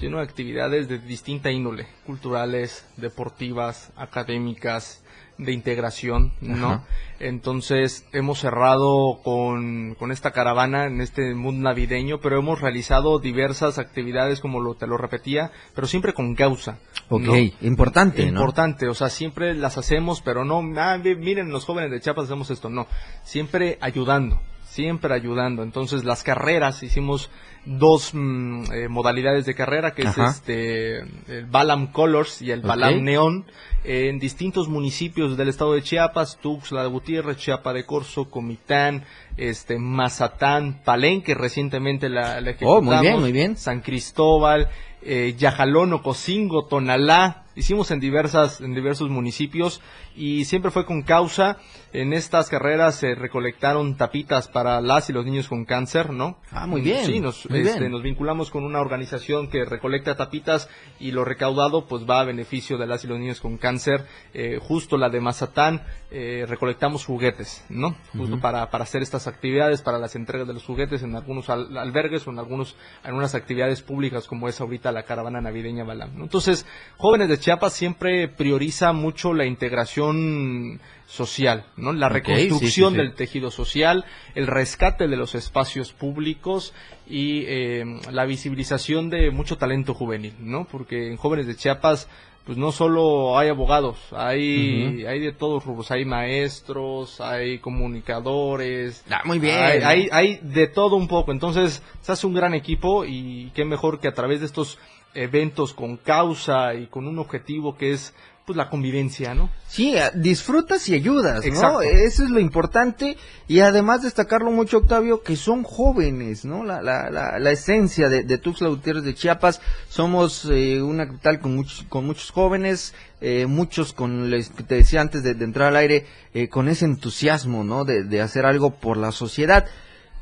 Lleno 0.00 0.18
de 0.18 0.24
actividades 0.24 0.88
de 0.88 0.98
distinta 0.98 1.50
índole, 1.50 1.86
culturales, 2.06 2.86
deportivas, 2.96 3.92
académicas, 3.96 5.04
de 5.38 5.52
integración, 5.52 6.32
¿no? 6.40 6.66
Ajá. 6.66 6.84
Entonces 7.18 8.06
hemos 8.12 8.40
cerrado 8.40 9.20
con, 9.22 9.94
con 9.94 10.12
esta 10.12 10.32
caravana 10.32 10.86
en 10.86 11.00
este 11.00 11.34
mundo 11.34 11.64
navideño, 11.64 12.20
pero 12.20 12.38
hemos 12.38 12.60
realizado 12.60 13.18
diversas 13.18 13.78
actividades, 13.78 14.40
como 14.40 14.60
lo, 14.60 14.74
te 14.74 14.86
lo 14.86 14.96
repetía, 14.96 15.50
pero 15.74 15.86
siempre 15.86 16.12
con 16.12 16.34
causa. 16.34 16.78
Ok, 17.08 17.22
¿no? 17.22 17.36
importante, 17.62 18.24
¿no? 18.26 18.40
Importante, 18.40 18.88
o 18.88 18.94
sea, 18.94 19.10
siempre 19.10 19.54
las 19.54 19.78
hacemos, 19.78 20.20
pero 20.20 20.44
no, 20.44 20.62
ah, 20.76 20.98
miren, 20.98 21.50
los 21.50 21.64
jóvenes 21.64 21.90
de 21.90 22.00
Chiapas 22.00 22.26
hacemos 22.26 22.50
esto, 22.50 22.68
no, 22.68 22.86
siempre 23.24 23.78
ayudando, 23.80 24.40
siempre 24.74 25.14
ayudando. 25.14 25.62
Entonces, 25.62 26.04
las 26.04 26.24
carreras, 26.24 26.82
hicimos 26.82 27.30
dos 27.64 28.10
mm, 28.12 28.72
eh, 28.72 28.88
modalidades 28.88 29.46
de 29.46 29.54
carrera, 29.54 29.94
que 29.94 30.06
Ajá. 30.06 30.24
es 30.24 30.34
este, 30.34 30.98
el 30.98 31.46
Balam 31.46 31.92
Colors 31.92 32.42
y 32.42 32.50
el. 32.50 32.60
Balam 32.60 33.04
Neón, 33.04 33.46
en 33.84 34.18
distintos 34.18 34.68
municipios 34.68 35.36
del 35.36 35.48
estado 35.48 35.74
de 35.74 35.82
Chiapas, 35.82 36.38
Tuxtla 36.40 36.82
de 36.82 36.88
Gutiérrez, 36.88 37.36
Chiapa 37.36 37.72
de 37.72 37.86
Corzo, 37.86 38.28
Comitán, 38.28 39.04
este, 39.36 39.78
Mazatán, 39.78 40.82
Palenque, 40.84 41.34
recientemente 41.34 42.08
la, 42.08 42.40
la 42.40 42.56
Oh, 42.62 42.82
muy 42.82 42.98
bien, 42.98 43.20
muy 43.20 43.32
bien. 43.32 43.56
San 43.56 43.80
Cristóbal, 43.80 44.68
eh, 45.02 45.34
Yajalón, 45.38 45.92
Ocosingo, 45.92 46.66
Tonalá, 46.66 47.43
hicimos 47.56 47.90
en 47.90 48.00
diversas, 48.00 48.60
en 48.60 48.74
diversos 48.74 49.08
municipios 49.10 49.80
y 50.16 50.44
siempre 50.44 50.70
fue 50.70 50.84
con 50.84 51.02
causa. 51.02 51.58
En 51.92 52.12
estas 52.12 52.48
carreras 52.48 52.96
se 52.96 53.14
recolectaron 53.14 53.96
tapitas 53.96 54.48
para 54.48 54.80
las 54.80 55.08
y 55.10 55.12
los 55.12 55.24
niños 55.24 55.48
con 55.48 55.64
cáncer, 55.64 56.10
¿no? 56.12 56.38
Ah, 56.50 56.66
muy 56.66 56.80
bien, 56.80 57.04
Sí, 57.06 57.20
nos, 57.20 57.46
este, 57.46 57.78
bien. 57.78 57.92
nos 57.92 58.02
vinculamos 58.02 58.50
con 58.50 58.64
una 58.64 58.80
organización 58.80 59.48
que 59.48 59.64
recolecta 59.64 60.16
tapitas 60.16 60.68
y 60.98 61.12
lo 61.12 61.24
recaudado 61.24 61.86
pues 61.86 62.04
va 62.08 62.20
a 62.20 62.24
beneficio 62.24 62.78
de 62.78 62.86
las 62.86 63.04
y 63.04 63.06
los 63.06 63.18
niños 63.18 63.40
con 63.40 63.58
cáncer. 63.58 64.06
Eh, 64.32 64.58
justo 64.60 64.96
la 64.96 65.08
de 65.08 65.20
Mazatán, 65.20 65.82
eh, 66.10 66.44
recolectamos 66.48 67.04
juguetes, 67.04 67.64
¿no? 67.68 67.96
Justo 68.16 68.40
para, 68.40 68.70
para 68.70 68.84
hacer 68.84 69.02
estas 69.02 69.26
actividades, 69.26 69.82
para 69.82 69.98
las 69.98 70.16
entregas 70.16 70.46
de 70.48 70.54
los 70.54 70.64
juguetes 70.64 71.02
en 71.02 71.14
algunos 71.14 71.48
al- 71.50 71.76
albergues 71.78 72.26
o 72.26 72.30
en 72.30 72.38
algunos, 72.40 72.76
en 73.02 73.08
algunas 73.10 73.34
actividades 73.34 73.82
públicas 73.82 74.26
como 74.26 74.48
es 74.48 74.60
ahorita 74.60 74.90
la 74.92 75.04
caravana 75.04 75.40
navideña 75.40 75.84
Balam, 75.84 76.16
¿no? 76.18 76.24
Entonces, 76.24 76.66
jóvenes 76.96 77.28
de 77.28 77.38
Chiapas 77.44 77.74
siempre 77.74 78.26
prioriza 78.26 78.94
mucho 78.94 79.34
la 79.34 79.44
integración 79.44 80.80
social, 81.06 81.66
¿no? 81.76 81.92
La 81.92 82.08
reconstrucción 82.08 82.60
sí, 82.60 82.70
sí, 82.70 82.82
sí. 82.90 82.96
del 82.96 83.14
tejido 83.14 83.50
social, 83.50 84.06
el 84.34 84.46
rescate 84.46 85.08
de 85.08 85.16
los 85.18 85.34
espacios 85.34 85.92
públicos 85.92 86.72
y 87.06 87.44
eh, 87.46 87.84
la 88.10 88.24
visibilización 88.24 89.10
de 89.10 89.30
mucho 89.30 89.58
talento 89.58 89.92
juvenil, 89.92 90.32
¿no? 90.38 90.64
Porque 90.64 91.08
en 91.08 91.18
jóvenes 91.18 91.46
de 91.46 91.54
Chiapas, 91.54 92.08
pues 92.46 92.56
no 92.56 92.72
solo 92.72 93.38
hay 93.38 93.50
abogados, 93.50 93.98
hay, 94.12 95.04
hay 95.06 95.20
de 95.20 95.32
todos 95.32 95.66
rubros, 95.66 95.90
hay 95.90 96.06
maestros, 96.06 97.20
hay 97.20 97.58
comunicadores, 97.58 99.04
Ah, 99.10 99.20
muy 99.26 99.38
bien. 99.38 99.58
hay, 99.58 99.82
hay, 99.82 100.08
hay 100.12 100.40
de 100.42 100.66
todo 100.66 100.96
un 100.96 101.08
poco, 101.08 101.30
entonces 101.30 101.82
se 102.00 102.10
hace 102.10 102.26
un 102.26 102.32
gran 102.32 102.54
equipo 102.54 103.04
y 103.04 103.50
qué 103.54 103.66
mejor 103.66 104.00
que 104.00 104.08
a 104.08 104.14
través 104.14 104.40
de 104.40 104.46
estos 104.46 104.78
eventos 105.14 105.72
con 105.74 105.96
causa 105.96 106.74
y 106.74 106.86
con 106.86 107.06
un 107.06 107.18
objetivo 107.18 107.76
que 107.76 107.92
es 107.92 108.12
pues 108.46 108.58
la 108.58 108.68
convivencia, 108.68 109.34
¿no? 109.34 109.48
Sí, 109.68 109.96
a- 109.96 110.10
disfrutas 110.10 110.86
y 110.90 110.94
ayudas, 110.94 111.46
¿no? 111.46 111.80
Eso 111.80 112.24
es 112.24 112.28
lo 112.30 112.40
importante 112.40 113.16
y 113.48 113.60
además 113.60 114.02
destacarlo 114.02 114.50
mucho, 114.50 114.76
Octavio, 114.78 115.22
que 115.22 115.34
son 115.34 115.62
jóvenes, 115.62 116.44
¿no? 116.44 116.62
La, 116.62 116.82
la, 116.82 117.08
la, 117.08 117.38
la 117.38 117.50
esencia 117.50 118.10
de, 118.10 118.22
de 118.22 118.36
Tuxtla 118.36 118.68
Gutiérrez 118.68 119.02
de 119.04 119.14
Chiapas, 119.14 119.62
somos 119.88 120.44
eh, 120.52 120.82
una 120.82 121.06
capital 121.06 121.40
con 121.40 121.56
muchos, 121.56 121.86
con 121.88 122.04
muchos 122.04 122.30
jóvenes, 122.32 122.92
eh, 123.22 123.46
muchos 123.46 123.94
con, 123.94 124.28
les 124.28 124.50
te 124.50 124.74
decía 124.74 125.00
antes 125.00 125.22
de, 125.22 125.32
de 125.32 125.44
entrar 125.46 125.68
al 125.68 125.76
aire, 125.76 126.04
eh, 126.34 126.50
con 126.50 126.68
ese 126.68 126.84
entusiasmo, 126.84 127.64
¿no? 127.64 127.86
De, 127.86 128.04
de 128.04 128.20
hacer 128.20 128.44
algo 128.44 128.74
por 128.74 128.98
la 128.98 129.10
sociedad. 129.12 129.64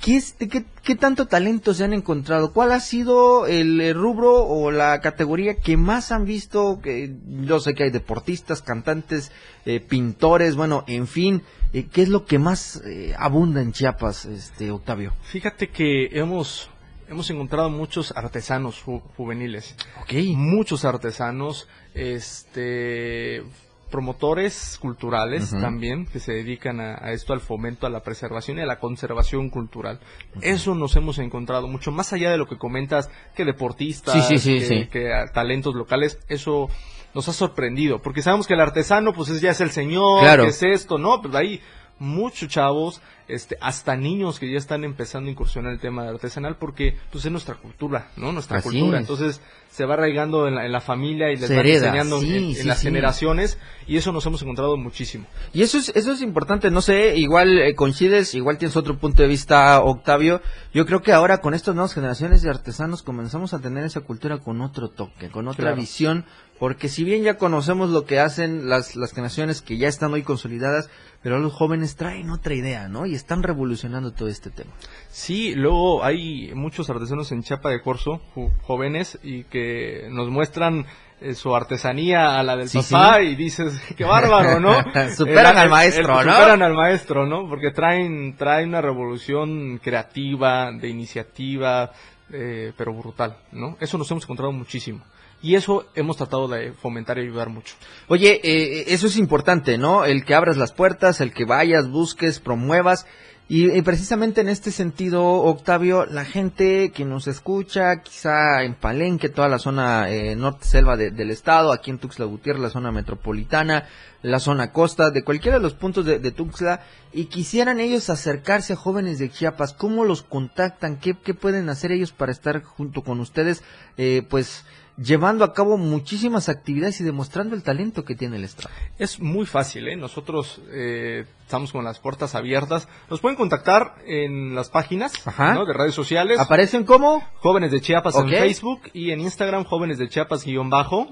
¿Qué, 0.02 0.16
es- 0.16 0.36
de 0.38 0.48
qué, 0.48 0.64
qué 0.82 0.96
tanto 0.96 1.26
talento 1.26 1.72
se 1.74 1.84
han 1.84 1.92
encontrado? 1.92 2.52
¿Cuál 2.52 2.72
ha 2.72 2.80
sido 2.80 3.46
el 3.46 3.94
rubro 3.94 4.44
o 4.44 4.70
la 4.72 5.00
categoría 5.00 5.54
que 5.58 5.76
más 5.76 6.10
han 6.10 6.24
visto? 6.24 6.80
Que 6.82 7.14
yo 7.42 7.60
sé 7.60 7.74
que 7.74 7.84
hay 7.84 7.90
deportistas, 7.90 8.62
cantantes, 8.62 9.30
eh, 9.64 9.78
pintores, 9.78 10.56
bueno, 10.56 10.82
en 10.88 11.06
fin, 11.06 11.42
eh, 11.72 11.86
¿qué 11.90 12.02
es 12.02 12.08
lo 12.08 12.24
que 12.26 12.40
más 12.40 12.82
eh, 12.84 13.14
abunda 13.16 13.62
en 13.62 13.70
Chiapas, 13.72 14.24
este 14.24 14.72
Octavio? 14.72 15.14
Fíjate 15.22 15.68
que 15.70 16.06
hemos, 16.18 16.68
hemos 17.08 17.30
encontrado 17.30 17.70
muchos 17.70 18.12
artesanos 18.16 18.84
ju- 18.84 19.02
juveniles. 19.16 19.76
Ok. 20.02 20.14
Muchos 20.34 20.84
artesanos, 20.84 21.68
este, 21.94 23.44
promotores 23.92 24.78
culturales 24.80 25.50
también, 25.50 26.06
que 26.06 26.18
se 26.18 26.32
dedican 26.32 26.80
a, 26.80 26.94
a 27.00 27.12
esto, 27.12 27.32
al 27.32 27.40
fomento, 27.40 27.86
a 27.86 27.90
la 27.90 28.02
preservación 28.02 28.58
y 28.58 28.62
a 28.62 28.66
la 28.66 28.80
conservación 28.80 29.50
cultural. 29.50 30.00
Eso 30.40 30.74
nos 30.74 30.96
hemos 30.96 31.18
encontrado 31.18 31.68
mucho, 31.68 31.92
más 31.92 32.12
allá 32.12 32.30
de 32.32 32.38
lo 32.38 32.48
que 32.48 32.58
comentas, 32.58 33.08
que 33.36 33.44
deportistas, 33.44 34.14
Sí, 34.14 34.22
sí, 34.22 34.38
sí, 34.38 34.58
que, 34.58 34.66
sí. 34.66 34.86
que 34.90 35.12
a 35.12 35.26
talentos 35.32 35.74
locales, 35.76 36.18
eso 36.28 36.68
nos 37.14 37.28
ha 37.28 37.32
sorprendido, 37.32 38.00
porque 38.02 38.22
sabemos 38.22 38.46
que 38.48 38.54
el 38.54 38.60
artesano, 38.60 39.12
pues 39.12 39.28
es, 39.28 39.40
ya 39.40 39.50
es 39.50 39.60
el 39.60 39.70
señor, 39.70 40.20
Claro. 40.22 40.44
que 40.44 40.48
es 40.50 40.62
esto, 40.62 40.98
¿no? 40.98 41.20
Pues 41.22 41.34
hay 41.34 41.60
muchos 41.98 42.48
chavos, 42.48 43.00
este, 43.28 43.56
hasta 43.60 43.94
niños 43.96 44.40
que 44.40 44.50
ya 44.50 44.58
están 44.58 44.82
empezando 44.82 45.28
a 45.28 45.32
incursionar 45.32 45.72
el 45.72 45.78
tema 45.78 46.02
de 46.02 46.08
artesanal 46.08 46.56
porque 46.56 46.96
pues 47.12 47.24
es 47.24 47.30
nuestra 47.30 47.54
cultura, 47.54 48.08
¿no? 48.16 48.32
Nuestra 48.32 48.58
Así 48.58 48.68
cultura. 48.70 48.98
es. 48.98 49.02
Entonces 49.02 49.40
se 49.72 49.86
va 49.86 49.94
arraigando 49.94 50.46
en 50.48 50.54
la, 50.54 50.66
en 50.66 50.70
la 50.72 50.82
familia 50.82 51.30
y 51.32 51.36
les 51.36 51.48
Se 51.48 51.54
va 51.54 51.60
hereda, 51.60 51.86
enseñando 51.86 52.20
en- 52.20 52.54
sí, 52.54 52.62
las 52.64 52.78
sí. 52.80 52.86
generaciones 52.88 53.58
y 53.86 53.96
eso 53.96 54.12
nos 54.12 54.24
hemos 54.26 54.42
encontrado 54.42 54.76
muchísimo. 54.76 55.26
Y 55.54 55.62
eso 55.62 55.78
es, 55.78 55.88
eso 55.96 56.12
es 56.12 56.20
importante, 56.20 56.70
no 56.70 56.82
sé, 56.82 57.16
igual 57.16 57.58
eh, 57.58 57.74
coincides, 57.74 58.34
igual 58.34 58.58
tienes 58.58 58.76
otro 58.76 58.98
punto 58.98 59.22
de 59.22 59.28
vista, 59.28 59.80
Octavio. 59.80 60.42
Yo 60.74 60.84
creo 60.84 61.00
que 61.00 61.12
ahora 61.12 61.38
con 61.38 61.54
estas 61.54 61.74
nuevas 61.74 61.94
generaciones 61.94 62.42
de 62.42 62.50
artesanos 62.50 63.02
comenzamos 63.02 63.54
a 63.54 63.60
tener 63.60 63.84
esa 63.84 64.00
cultura 64.02 64.38
con 64.40 64.60
otro 64.60 64.90
toque, 64.90 65.30
con 65.30 65.48
otra 65.48 65.62
Claro. 65.68 65.76
visión, 65.80 66.26
porque 66.58 66.88
si 66.88 67.02
bien 67.02 67.22
ya 67.22 67.38
conocemos 67.38 67.88
lo 67.90 68.04
que 68.04 68.20
hacen 68.20 68.68
las, 68.68 68.94
las 68.94 69.12
generaciones 69.12 69.62
que 69.62 69.78
ya 69.78 69.88
están 69.88 70.12
hoy 70.12 70.22
consolidadas, 70.22 70.90
pero 71.22 71.38
los 71.38 71.52
jóvenes 71.52 71.96
traen 71.96 72.30
otra 72.30 72.54
idea, 72.54 72.88
¿no? 72.88 73.06
Y 73.06 73.14
están 73.14 73.42
revolucionando 73.44 74.12
todo 74.12 74.28
este 74.28 74.50
tema. 74.50 74.72
Sí, 75.08 75.54
luego 75.54 76.04
hay 76.04 76.52
muchos 76.54 76.90
artesanos 76.90 77.30
en 77.32 77.42
Chapa 77.42 77.70
de 77.70 77.80
Corzo, 77.80 78.20
jóvenes, 78.62 79.18
y 79.22 79.44
que 79.44 79.61
nos 80.10 80.28
muestran 80.30 80.86
eh, 81.20 81.34
su 81.34 81.54
artesanía 81.54 82.38
a 82.38 82.42
la 82.42 82.56
del 82.56 82.68
Sí, 82.68 82.78
papá 82.78 83.22
y 83.22 83.36
dices, 83.36 83.80
qué 83.96 84.04
bárbaro, 84.04 84.58
¿no? 84.60 84.74
Superan 85.16 85.52
El- 85.52 85.58
al 85.58 85.64
el- 85.64 85.70
maestro, 85.70 86.20
el- 86.20 86.26
¿no? 86.26 86.32
Superan 86.34 86.62
al 86.62 86.74
maestro, 86.74 87.26
¿no? 87.26 87.48
Porque 87.48 87.70
traen, 87.70 88.36
traen 88.36 88.70
una 88.70 88.80
revolución 88.80 89.78
creativa, 89.82 90.72
de 90.72 90.88
iniciativa, 90.88 91.92
eh, 92.32 92.72
pero 92.76 92.92
brutal, 92.92 93.36
¿no? 93.52 93.76
Eso 93.80 93.98
nos 93.98 94.10
hemos 94.10 94.24
encontrado 94.24 94.52
muchísimo. 94.52 95.04
Y 95.44 95.56
eso 95.56 95.86
hemos 95.96 96.16
tratado 96.16 96.46
de 96.46 96.72
fomentar 96.72 97.18
y 97.18 97.22
ayudar 97.22 97.48
mucho. 97.48 97.74
Oye, 98.06 98.40
eh, 98.44 98.84
eso 98.94 99.08
es 99.08 99.16
importante, 99.16 99.76
¿no? 99.76 100.04
El 100.04 100.24
que 100.24 100.34
abras 100.36 100.56
las 100.56 100.72
puertas, 100.72 101.20
el 101.20 101.32
que 101.32 101.44
vayas, 101.44 101.88
busques, 101.90 102.38
promuevas. 102.38 103.06
Y, 103.48 103.82
precisamente 103.82 104.40
en 104.40 104.48
este 104.48 104.70
sentido, 104.70 105.22
Octavio, 105.24 106.06
la 106.06 106.24
gente 106.24 106.90
que 106.90 107.04
nos 107.04 107.26
escucha, 107.26 108.00
quizá 108.00 108.62
en 108.62 108.74
Palenque, 108.74 109.28
toda 109.28 109.48
la 109.48 109.58
zona 109.58 110.08
eh, 110.08 110.34
norte 110.36 110.64
selva 110.66 110.96
del 110.96 111.30
estado, 111.30 111.72
aquí 111.72 111.90
en 111.90 111.98
Tuxtla 111.98 112.24
Gutiérrez, 112.24 112.62
la 112.62 112.70
zona 112.70 112.92
metropolitana, 112.92 113.84
la 114.22 114.38
zona 114.38 114.72
costa, 114.72 115.10
de 115.10 115.22
cualquiera 115.22 115.58
de 115.58 115.62
los 115.64 115.74
puntos 115.74 116.06
de, 116.06 116.30
Tuxtla, 116.30 116.80
y 117.12 117.26
quisieran 117.26 117.78
ellos 117.78 118.08
acercarse 118.08 118.72
a 118.72 118.76
jóvenes 118.76 119.18
de 119.18 119.30
Chiapas, 119.30 119.74
¿cómo 119.74 120.04
los 120.04 120.22
contactan? 120.22 120.96
¿Qué, 120.96 121.14
qué 121.22 121.34
pueden 121.34 121.68
hacer 121.68 121.92
ellos 121.92 122.12
para 122.12 122.32
estar 122.32 122.62
junto 122.62 123.02
con 123.02 123.20
ustedes? 123.20 123.62
Eh, 123.98 124.24
pues 124.30 124.64
llevando 125.02 125.44
a 125.44 125.52
cabo 125.52 125.76
muchísimas 125.76 126.48
actividades 126.48 127.00
y 127.00 127.04
demostrando 127.04 127.54
el 127.54 127.62
talento 127.62 128.04
que 128.04 128.14
tiene 128.14 128.36
el 128.36 128.44
Estado. 128.44 128.70
Es 128.98 129.20
muy 129.20 129.46
fácil, 129.46 129.88
¿eh? 129.88 129.96
Nosotros 129.96 130.60
eh, 130.70 131.24
estamos 131.42 131.72
con 131.72 131.84
las 131.84 131.98
puertas 131.98 132.34
abiertas. 132.34 132.88
Nos 133.10 133.20
pueden 133.20 133.36
contactar 133.36 133.96
en 134.06 134.54
las 134.54 134.70
páginas 134.70 135.12
de 135.24 135.72
redes 135.72 135.94
sociales. 135.94 136.38
¿Aparecen 136.38 136.84
como? 136.84 137.22
Jóvenes 137.40 137.70
de 137.70 137.80
Chiapas 137.80 138.16
en 138.16 138.28
Facebook 138.28 138.82
y 138.92 139.10
en 139.10 139.20
Instagram, 139.20 139.64
Jóvenes 139.64 139.98
de 139.98 140.08
Chiapas 140.08 140.44
guion 140.44 140.70
bajo. 140.70 141.06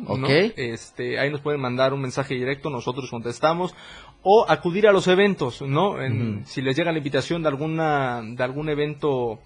Este, 0.56 1.18
ahí 1.18 1.30
nos 1.30 1.40
pueden 1.40 1.60
mandar 1.60 1.92
un 1.92 2.00
mensaje 2.00 2.34
directo, 2.34 2.70
nosotros 2.70 3.10
contestamos. 3.10 3.74
O 4.22 4.44
acudir 4.48 4.86
a 4.86 4.92
los 4.92 5.08
eventos, 5.08 5.62
¿no? 5.62 5.96
Si 6.44 6.60
les 6.60 6.76
llega 6.76 6.92
la 6.92 6.98
invitación 6.98 7.42
de 7.42 7.48
alguna, 7.48 8.20
de 8.22 8.42
algún 8.42 8.68
evento 8.68 9.40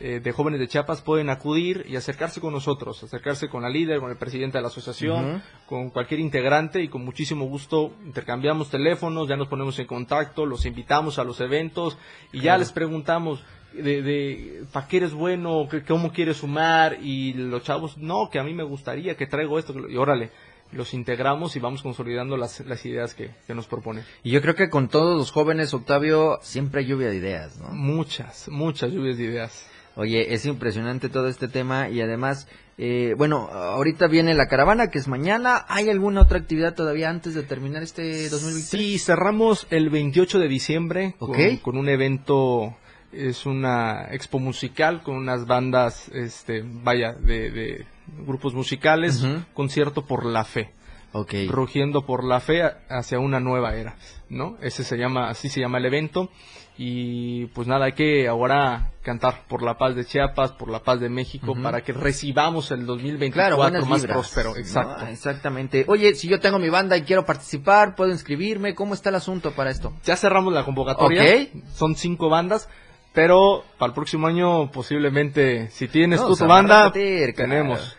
eh, 0.00 0.20
de 0.20 0.32
jóvenes 0.32 0.60
de 0.60 0.66
Chiapas 0.66 1.02
pueden 1.02 1.28
acudir 1.28 1.84
y 1.86 1.96
acercarse 1.96 2.40
con 2.40 2.52
nosotros, 2.52 3.02
acercarse 3.02 3.48
con 3.48 3.62
la 3.62 3.68
líder, 3.68 4.00
con 4.00 4.10
el 4.10 4.16
presidente 4.16 4.56
de 4.56 4.62
la 4.62 4.68
asociación, 4.68 5.42
con 5.66 5.90
cualquier 5.90 6.20
integrante 6.20 6.82
y 6.82 6.88
con 6.88 7.04
muchísimo 7.04 7.44
gusto 7.44 7.92
intercambiamos 8.04 8.70
teléfonos, 8.70 9.28
ya 9.28 9.36
nos 9.36 9.48
ponemos 9.48 9.78
en 9.78 9.86
contacto, 9.86 10.46
los 10.46 10.64
invitamos 10.64 11.18
a 11.18 11.24
los 11.24 11.40
eventos 11.40 11.98
y 12.32 12.40
ya 12.40 12.56
les 12.56 12.72
preguntamos 12.72 13.44
de, 13.74 14.02
de 14.02 14.64
¿para 14.72 14.88
qué 14.88 14.96
eres 14.96 15.12
bueno? 15.12 15.68
¿Cómo 15.86 16.12
quieres 16.12 16.38
sumar? 16.38 16.98
Y 17.02 17.34
los 17.34 17.62
chavos, 17.62 17.98
no, 17.98 18.30
que 18.30 18.38
a 18.38 18.42
mí 18.42 18.54
me 18.54 18.64
gustaría, 18.64 19.16
que 19.16 19.26
traigo 19.26 19.58
esto, 19.58 19.74
y 19.88 19.96
órale 19.96 20.30
los 20.72 20.94
integramos 20.94 21.56
y 21.56 21.60
vamos 21.60 21.82
consolidando 21.82 22.36
las, 22.36 22.60
las 22.60 22.84
ideas 22.86 23.14
que, 23.14 23.30
que, 23.46 23.54
nos 23.54 23.66
proponen. 23.66 24.04
Y 24.22 24.30
yo 24.30 24.40
creo 24.40 24.54
que 24.54 24.70
con 24.70 24.88
todos 24.88 25.18
los 25.18 25.32
jóvenes, 25.32 25.74
Octavio, 25.74 26.38
siempre 26.42 26.82
hay 26.82 26.86
lluvia 26.86 27.08
de 27.08 27.16
ideas, 27.16 27.58
¿no? 27.58 27.70
Muchas, 27.70 28.48
muchas 28.48 28.92
lluvias 28.92 29.18
de 29.18 29.24
ideas. 29.24 29.69
Oye, 30.00 30.32
es 30.32 30.46
impresionante 30.46 31.10
todo 31.10 31.28
este 31.28 31.46
tema 31.46 31.90
y 31.90 32.00
además, 32.00 32.48
eh, 32.78 33.12
bueno, 33.18 33.50
ahorita 33.50 34.06
viene 34.06 34.32
la 34.32 34.48
caravana 34.48 34.86
que 34.86 34.98
es 34.98 35.08
mañana. 35.08 35.66
¿Hay 35.68 35.90
alguna 35.90 36.22
otra 36.22 36.38
actividad 36.38 36.74
todavía 36.74 37.10
antes 37.10 37.34
de 37.34 37.42
terminar 37.42 37.82
este 37.82 38.30
2023? 38.30 38.62
Sí, 38.62 38.98
cerramos 38.98 39.66
el 39.68 39.90
28 39.90 40.38
de 40.38 40.48
diciembre 40.48 41.16
con, 41.18 41.76
un 41.76 41.90
evento, 41.90 42.78
es 43.12 43.44
una 43.44 44.06
expo 44.10 44.38
musical 44.38 45.02
con 45.02 45.16
unas 45.16 45.44
bandas, 45.44 46.08
este, 46.14 46.64
vaya, 46.64 47.12
de, 47.12 47.84
grupos 48.24 48.54
musicales, 48.54 49.22
concierto 49.52 50.06
por 50.06 50.24
la 50.24 50.44
fe. 50.44 50.70
Okay. 51.12 51.46
Rugiendo 51.46 52.06
por 52.06 52.24
la 52.24 52.40
fe 52.40 52.62
hacia 52.88 53.18
una 53.18 53.38
nueva 53.38 53.74
era, 53.74 53.96
¿no? 54.30 54.56
Ese 54.62 54.82
se 54.82 54.96
llama, 54.96 55.28
así 55.28 55.50
se 55.50 55.60
llama 55.60 55.76
el 55.76 55.84
evento 55.84 56.30
y 56.82 57.44
pues 57.48 57.68
nada, 57.68 57.84
hay 57.84 57.92
que 57.92 58.26
ahora 58.26 58.92
cantar 59.02 59.46
por 59.48 59.62
la 59.62 59.76
paz 59.76 59.94
de 59.94 60.06
Chiapas, 60.06 60.52
por 60.52 60.70
la 60.70 60.82
paz 60.82 60.98
de 60.98 61.10
México, 61.10 61.54
para 61.62 61.82
que 61.82 61.92
recibamos 61.92 62.70
el 62.70 62.86
2024 62.86 63.84
más 63.84 64.06
próspero. 64.06 64.56
Exacto. 64.56 65.06
exactamente. 65.08 65.84
Oye, 65.88 66.14
si 66.14 66.26
yo 66.26 66.40
tengo 66.40 66.58
mi 66.58 66.70
banda 66.70 66.96
y 66.96 67.02
quiero 67.02 67.26
participar, 67.26 67.94
¿puedo 67.96 68.10
inscribirme? 68.10 68.74
¿Cómo 68.74 68.94
está 68.94 69.10
el 69.10 69.16
asunto 69.16 69.50
para 69.50 69.68
esto? 69.68 69.92
Ya 70.04 70.16
cerramos 70.16 70.54
la 70.54 70.64
convocatoria. 70.64 71.48
Son 71.74 71.96
cinco 71.96 72.30
bandas. 72.30 72.66
Pero 73.12 73.64
para 73.78 73.90
el 73.90 73.94
próximo 73.94 74.26
año 74.28 74.70
posiblemente, 74.70 75.68
si 75.70 75.88
tienes 75.88 76.20
tu 76.20 76.36
banda, 76.46 76.92
tenemos. 76.92 77.96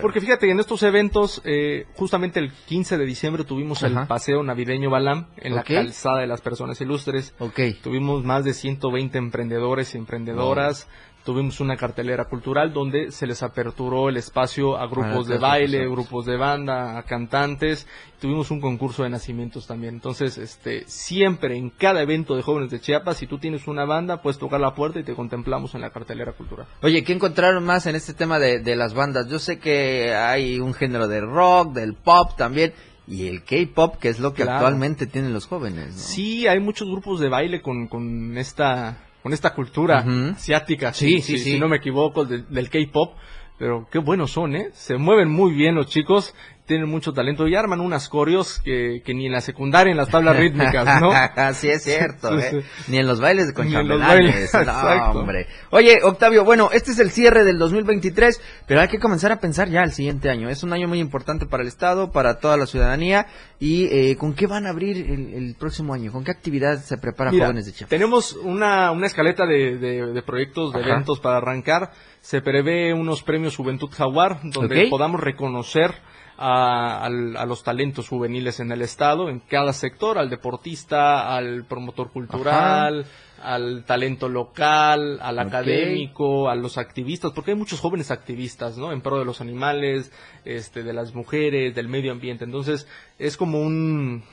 Porque 0.00 0.20
fíjate, 0.20 0.50
en 0.50 0.60
estos 0.60 0.82
eventos, 0.82 1.42
eh, 1.44 1.86
justamente 1.96 2.40
el 2.40 2.52
15 2.52 2.96
de 2.96 3.04
diciembre 3.04 3.44
tuvimos 3.44 3.82
el 3.82 4.06
paseo 4.06 4.42
navideño 4.42 4.88
Balam 4.88 5.26
en 5.36 5.54
la 5.54 5.62
calzada 5.64 6.20
de 6.20 6.26
las 6.26 6.40
personas 6.40 6.80
ilustres. 6.80 7.34
Tuvimos 7.82 8.24
más 8.24 8.44
de 8.44 8.54
120 8.54 9.18
emprendedores 9.18 9.94
y 9.94 9.98
emprendedoras. 9.98 10.88
Tuvimos 11.24 11.58
una 11.60 11.76
cartelera 11.76 12.26
cultural 12.26 12.74
donde 12.74 13.10
se 13.10 13.26
les 13.26 13.42
aperturó 13.42 14.10
el 14.10 14.18
espacio 14.18 14.76
a 14.76 14.86
grupos 14.86 15.26
de 15.26 15.38
baile, 15.38 15.88
grupos 15.88 16.26
de 16.26 16.36
banda, 16.36 16.98
a 16.98 17.02
cantantes. 17.04 17.86
Tuvimos 18.20 18.50
un 18.50 18.60
concurso 18.60 19.04
de 19.04 19.08
nacimientos 19.08 19.66
también. 19.66 19.94
Entonces, 19.94 20.36
este, 20.36 20.84
siempre 20.86 21.56
en 21.56 21.70
cada 21.70 22.02
evento 22.02 22.36
de 22.36 22.42
jóvenes 22.42 22.70
de 22.70 22.80
Chiapas, 22.80 23.16
si 23.16 23.26
tú 23.26 23.38
tienes 23.38 23.66
una 23.66 23.86
banda, 23.86 24.20
puedes 24.20 24.38
tocar 24.38 24.60
la 24.60 24.74
puerta 24.74 25.00
y 25.00 25.02
te 25.02 25.14
contemplamos 25.14 25.74
en 25.74 25.80
la 25.80 25.90
cartelera 25.90 26.32
cultural. 26.32 26.66
Oye, 26.82 27.02
¿qué 27.02 27.14
encontraron 27.14 27.64
más 27.64 27.86
en 27.86 27.96
este 27.96 28.12
tema 28.12 28.38
de, 28.38 28.60
de 28.60 28.76
las 28.76 28.92
bandas? 28.92 29.26
Yo 29.28 29.38
sé 29.38 29.58
que 29.58 30.14
hay 30.14 30.60
un 30.60 30.74
género 30.74 31.08
de 31.08 31.22
rock, 31.22 31.72
del 31.72 31.94
pop 31.94 32.36
también 32.36 32.74
y 33.06 33.28
el 33.28 33.44
K-pop, 33.44 33.96
que 33.96 34.08
es 34.08 34.18
lo 34.18 34.34
que 34.34 34.42
actualmente 34.42 35.06
tienen 35.06 35.32
los 35.32 35.46
jóvenes. 35.46 35.94
Sí, 35.94 36.46
hay 36.46 36.60
muchos 36.60 36.88
grupos 36.88 37.20
de 37.20 37.28
baile 37.28 37.62
con, 37.62 37.88
con 37.88 38.36
esta 38.38 38.98
con 39.24 39.32
esta 39.32 39.54
cultura 39.54 40.04
asiática, 40.36 40.92
sí, 40.92 41.22
sí, 41.22 41.38
sí, 41.38 41.52
si 41.52 41.58
no 41.58 41.66
me 41.66 41.78
equivoco, 41.78 42.26
del 42.26 42.68
K-pop. 42.68 43.16
Pero 43.56 43.88
qué 43.90 43.98
buenos 43.98 44.32
son, 44.32 44.54
¿eh? 44.54 44.68
Se 44.74 44.98
mueven 44.98 45.30
muy 45.30 45.54
bien 45.54 45.76
los 45.76 45.86
chicos 45.86 46.34
tienen 46.66 46.88
mucho 46.88 47.12
talento 47.12 47.46
y 47.46 47.54
arman 47.54 47.80
unas 47.80 48.08
coreos 48.08 48.58
que, 48.64 49.02
que 49.04 49.12
ni 49.12 49.26
en 49.26 49.32
la 49.32 49.42
secundaria 49.42 49.90
en 49.90 49.98
las 49.98 50.08
tablas 50.08 50.36
rítmicas, 50.36 51.00
¿no? 51.00 51.10
Así 51.36 51.68
es 51.68 51.84
cierto, 51.84 52.38
¿eh? 52.38 52.64
Ni 52.88 52.98
en 52.98 53.06
los 53.06 53.20
bailes 53.20 53.48
de 53.48 53.52
conchambelanes. 53.52 54.52
No, 54.54 55.10
hombre. 55.20 55.46
Oye, 55.70 55.98
Octavio, 56.02 56.42
bueno, 56.44 56.70
este 56.72 56.92
es 56.92 56.98
el 57.00 57.10
cierre 57.10 57.44
del 57.44 57.58
2023, 57.58 58.40
pero 58.66 58.80
hay 58.80 58.88
que 58.88 58.98
comenzar 58.98 59.30
a 59.30 59.40
pensar 59.40 59.68
ya 59.68 59.82
el 59.82 59.92
siguiente 59.92 60.30
año. 60.30 60.48
Es 60.48 60.62
un 60.62 60.72
año 60.72 60.88
muy 60.88 61.00
importante 61.00 61.44
para 61.44 61.62
el 61.62 61.68
Estado, 61.68 62.10
para 62.10 62.38
toda 62.38 62.56
la 62.56 62.66
ciudadanía. 62.66 63.26
¿Y 63.60 63.86
eh, 63.86 64.16
con 64.16 64.34
qué 64.34 64.46
van 64.46 64.66
a 64.66 64.70
abrir 64.70 64.96
el, 64.96 65.56
próximo 65.58 65.92
año? 65.92 66.12
¿Con 66.12 66.24
qué 66.24 66.30
actividad 66.30 66.78
se 66.78 66.96
prepara 66.96 67.30
Jóvenes 67.30 67.66
de 67.66 67.72
Chiapas? 67.72 67.90
Tenemos 67.90 68.32
una, 68.32 68.90
una 68.90 69.06
escaleta 69.06 69.46
de, 69.46 69.76
de, 69.76 70.22
proyectos, 70.22 70.72
de 70.72 70.80
eventos 70.80 71.20
para 71.20 71.36
arrancar. 71.36 71.90
Se 72.20 72.40
prevé 72.40 72.94
unos 72.94 73.22
premios 73.22 73.54
Juventud 73.56 73.90
Jaguar, 73.90 74.40
donde 74.44 74.88
podamos 74.88 75.20
reconocer 75.20 75.94
a, 76.36 77.08
los 77.46 77.62
talentos 77.62 78.08
juveniles 78.08 78.60
en 78.60 78.72
el 78.72 78.82
estado, 78.82 79.28
en 79.28 79.40
cada 79.40 79.72
sector, 79.72 80.18
al 80.18 80.30
deportista, 80.30 81.34
al 81.34 81.64
promotor 81.64 82.10
cultural, 82.10 83.06
al 83.42 83.84
talento 83.84 84.28
local, 84.28 85.18
al 85.20 85.38
académico, 85.38 86.48
a 86.48 86.54
los 86.54 86.78
activistas, 86.78 87.32
porque 87.32 87.52
hay 87.52 87.56
muchos 87.56 87.80
jóvenes 87.80 88.10
activistas, 88.10 88.76
¿no? 88.78 88.92
En 88.92 89.00
pro 89.00 89.18
de 89.18 89.24
los 89.24 89.40
animales, 89.40 90.12
este, 90.44 90.82
de 90.82 90.92
las 90.92 91.14
mujeres, 91.14 91.74
del 91.74 91.88
medio 91.88 92.12
ambiente. 92.12 92.44
Entonces, 92.44 92.88
es 93.18 93.36
como 93.36 93.60
un, 93.60 94.24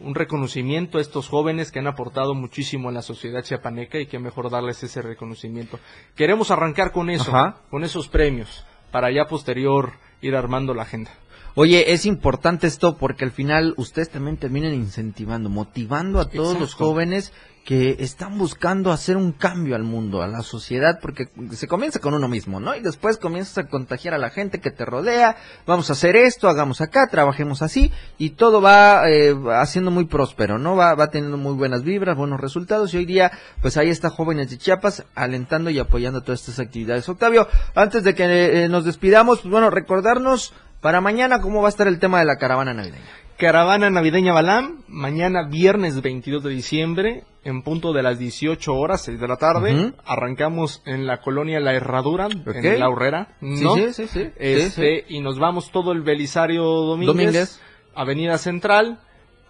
un 0.00 0.14
reconocimiento 0.14 0.98
a 0.98 1.00
estos 1.00 1.28
jóvenes 1.28 1.72
que 1.72 1.78
han 1.78 1.86
aportado 1.86 2.34
muchísimo 2.34 2.88
en 2.88 2.94
la 2.94 3.02
sociedad 3.02 3.42
chiapaneca 3.42 3.98
y 3.98 4.06
que 4.06 4.18
mejor 4.18 4.50
darles 4.50 4.82
ese 4.82 5.02
reconocimiento. 5.02 5.80
Queremos 6.14 6.50
arrancar 6.50 6.92
con 6.92 7.10
eso, 7.10 7.32
con 7.70 7.84
esos 7.84 8.08
premios, 8.08 8.64
para 8.92 9.10
ya 9.10 9.24
posterior 9.24 9.92
ir 10.20 10.36
armando 10.36 10.74
la 10.74 10.82
agenda. 10.82 11.10
Oye, 11.58 11.94
es 11.94 12.04
importante 12.04 12.66
esto 12.66 12.98
porque 12.98 13.24
al 13.24 13.30
final 13.30 13.72
ustedes 13.78 14.10
también 14.10 14.36
terminan 14.36 14.74
incentivando, 14.74 15.48
motivando 15.48 16.20
a 16.20 16.28
todos 16.28 16.60
los 16.60 16.74
jóvenes 16.74 17.32
que 17.64 17.96
están 17.98 18.36
buscando 18.36 18.92
hacer 18.92 19.16
un 19.16 19.32
cambio 19.32 19.74
al 19.74 19.82
mundo, 19.82 20.20
a 20.22 20.28
la 20.28 20.42
sociedad, 20.42 21.00
porque 21.00 21.30
se 21.52 21.66
comienza 21.66 21.98
con 21.98 22.12
uno 22.12 22.28
mismo, 22.28 22.60
¿no? 22.60 22.76
Y 22.76 22.80
después 22.80 23.16
comienzas 23.16 23.56
a 23.58 23.68
contagiar 23.68 24.12
a 24.12 24.18
la 24.18 24.28
gente 24.28 24.60
que 24.60 24.70
te 24.70 24.84
rodea, 24.84 25.36
vamos 25.66 25.88
a 25.88 25.94
hacer 25.94 26.14
esto, 26.14 26.48
hagamos 26.48 26.82
acá, 26.82 27.08
trabajemos 27.10 27.62
así, 27.62 27.90
y 28.18 28.30
todo 28.30 28.60
va 28.60 29.10
eh, 29.10 29.34
haciendo 29.54 29.90
muy 29.90 30.04
próspero, 30.04 30.58
¿no? 30.58 30.76
Va, 30.76 30.94
va 30.94 31.08
teniendo 31.08 31.38
muy 31.38 31.54
buenas 31.54 31.82
vibras, 31.82 32.16
buenos 32.16 32.38
resultados, 32.38 32.94
y 32.94 32.98
hoy 32.98 33.06
día, 33.06 33.32
pues 33.62 33.78
ahí 33.78 33.88
está 33.88 34.10
Jóvenes 34.10 34.50
de 34.50 34.58
Chiapas 34.58 35.04
alentando 35.16 35.70
y 35.70 35.78
apoyando 35.80 36.20
todas 36.20 36.40
estas 36.40 36.60
actividades. 36.60 37.08
Octavio, 37.08 37.48
antes 37.74 38.04
de 38.04 38.14
que 38.14 38.64
eh, 38.64 38.68
nos 38.68 38.84
despidamos, 38.84 39.40
pues 39.40 39.50
bueno, 39.50 39.70
recordarnos 39.70 40.52
para 40.86 41.00
mañana, 41.00 41.40
¿cómo 41.40 41.62
va 41.62 41.66
a 41.66 41.70
estar 41.70 41.88
el 41.88 41.98
tema 41.98 42.20
de 42.20 42.26
la 42.26 42.36
caravana 42.36 42.72
navideña? 42.72 43.02
Caravana 43.36 43.90
navideña 43.90 44.32
Balam, 44.32 44.84
mañana 44.86 45.48
viernes 45.48 46.00
22 46.00 46.44
de 46.44 46.50
diciembre, 46.50 47.24
en 47.42 47.62
punto 47.62 47.92
de 47.92 48.04
las 48.04 48.20
18 48.20 48.72
horas, 48.72 49.02
6 49.02 49.18
de 49.18 49.26
la 49.26 49.36
tarde. 49.36 49.94
Arrancamos 50.04 50.84
en 50.86 51.08
la 51.08 51.20
colonia 51.22 51.58
La 51.58 51.74
Herradura, 51.74 52.28
en 52.28 52.78
La 52.78 52.88
Horrera, 52.88 53.34
¿no? 53.40 53.74
Sí, 53.74 53.94
sí, 53.94 54.06
sí. 54.06 54.30
Este, 54.36 55.06
Y 55.08 55.18
nos 55.22 55.40
vamos 55.40 55.72
todo 55.72 55.90
el 55.90 56.02
Belisario 56.02 56.62
Domínguez, 56.62 57.60
Avenida 57.92 58.38
Central, 58.38 59.00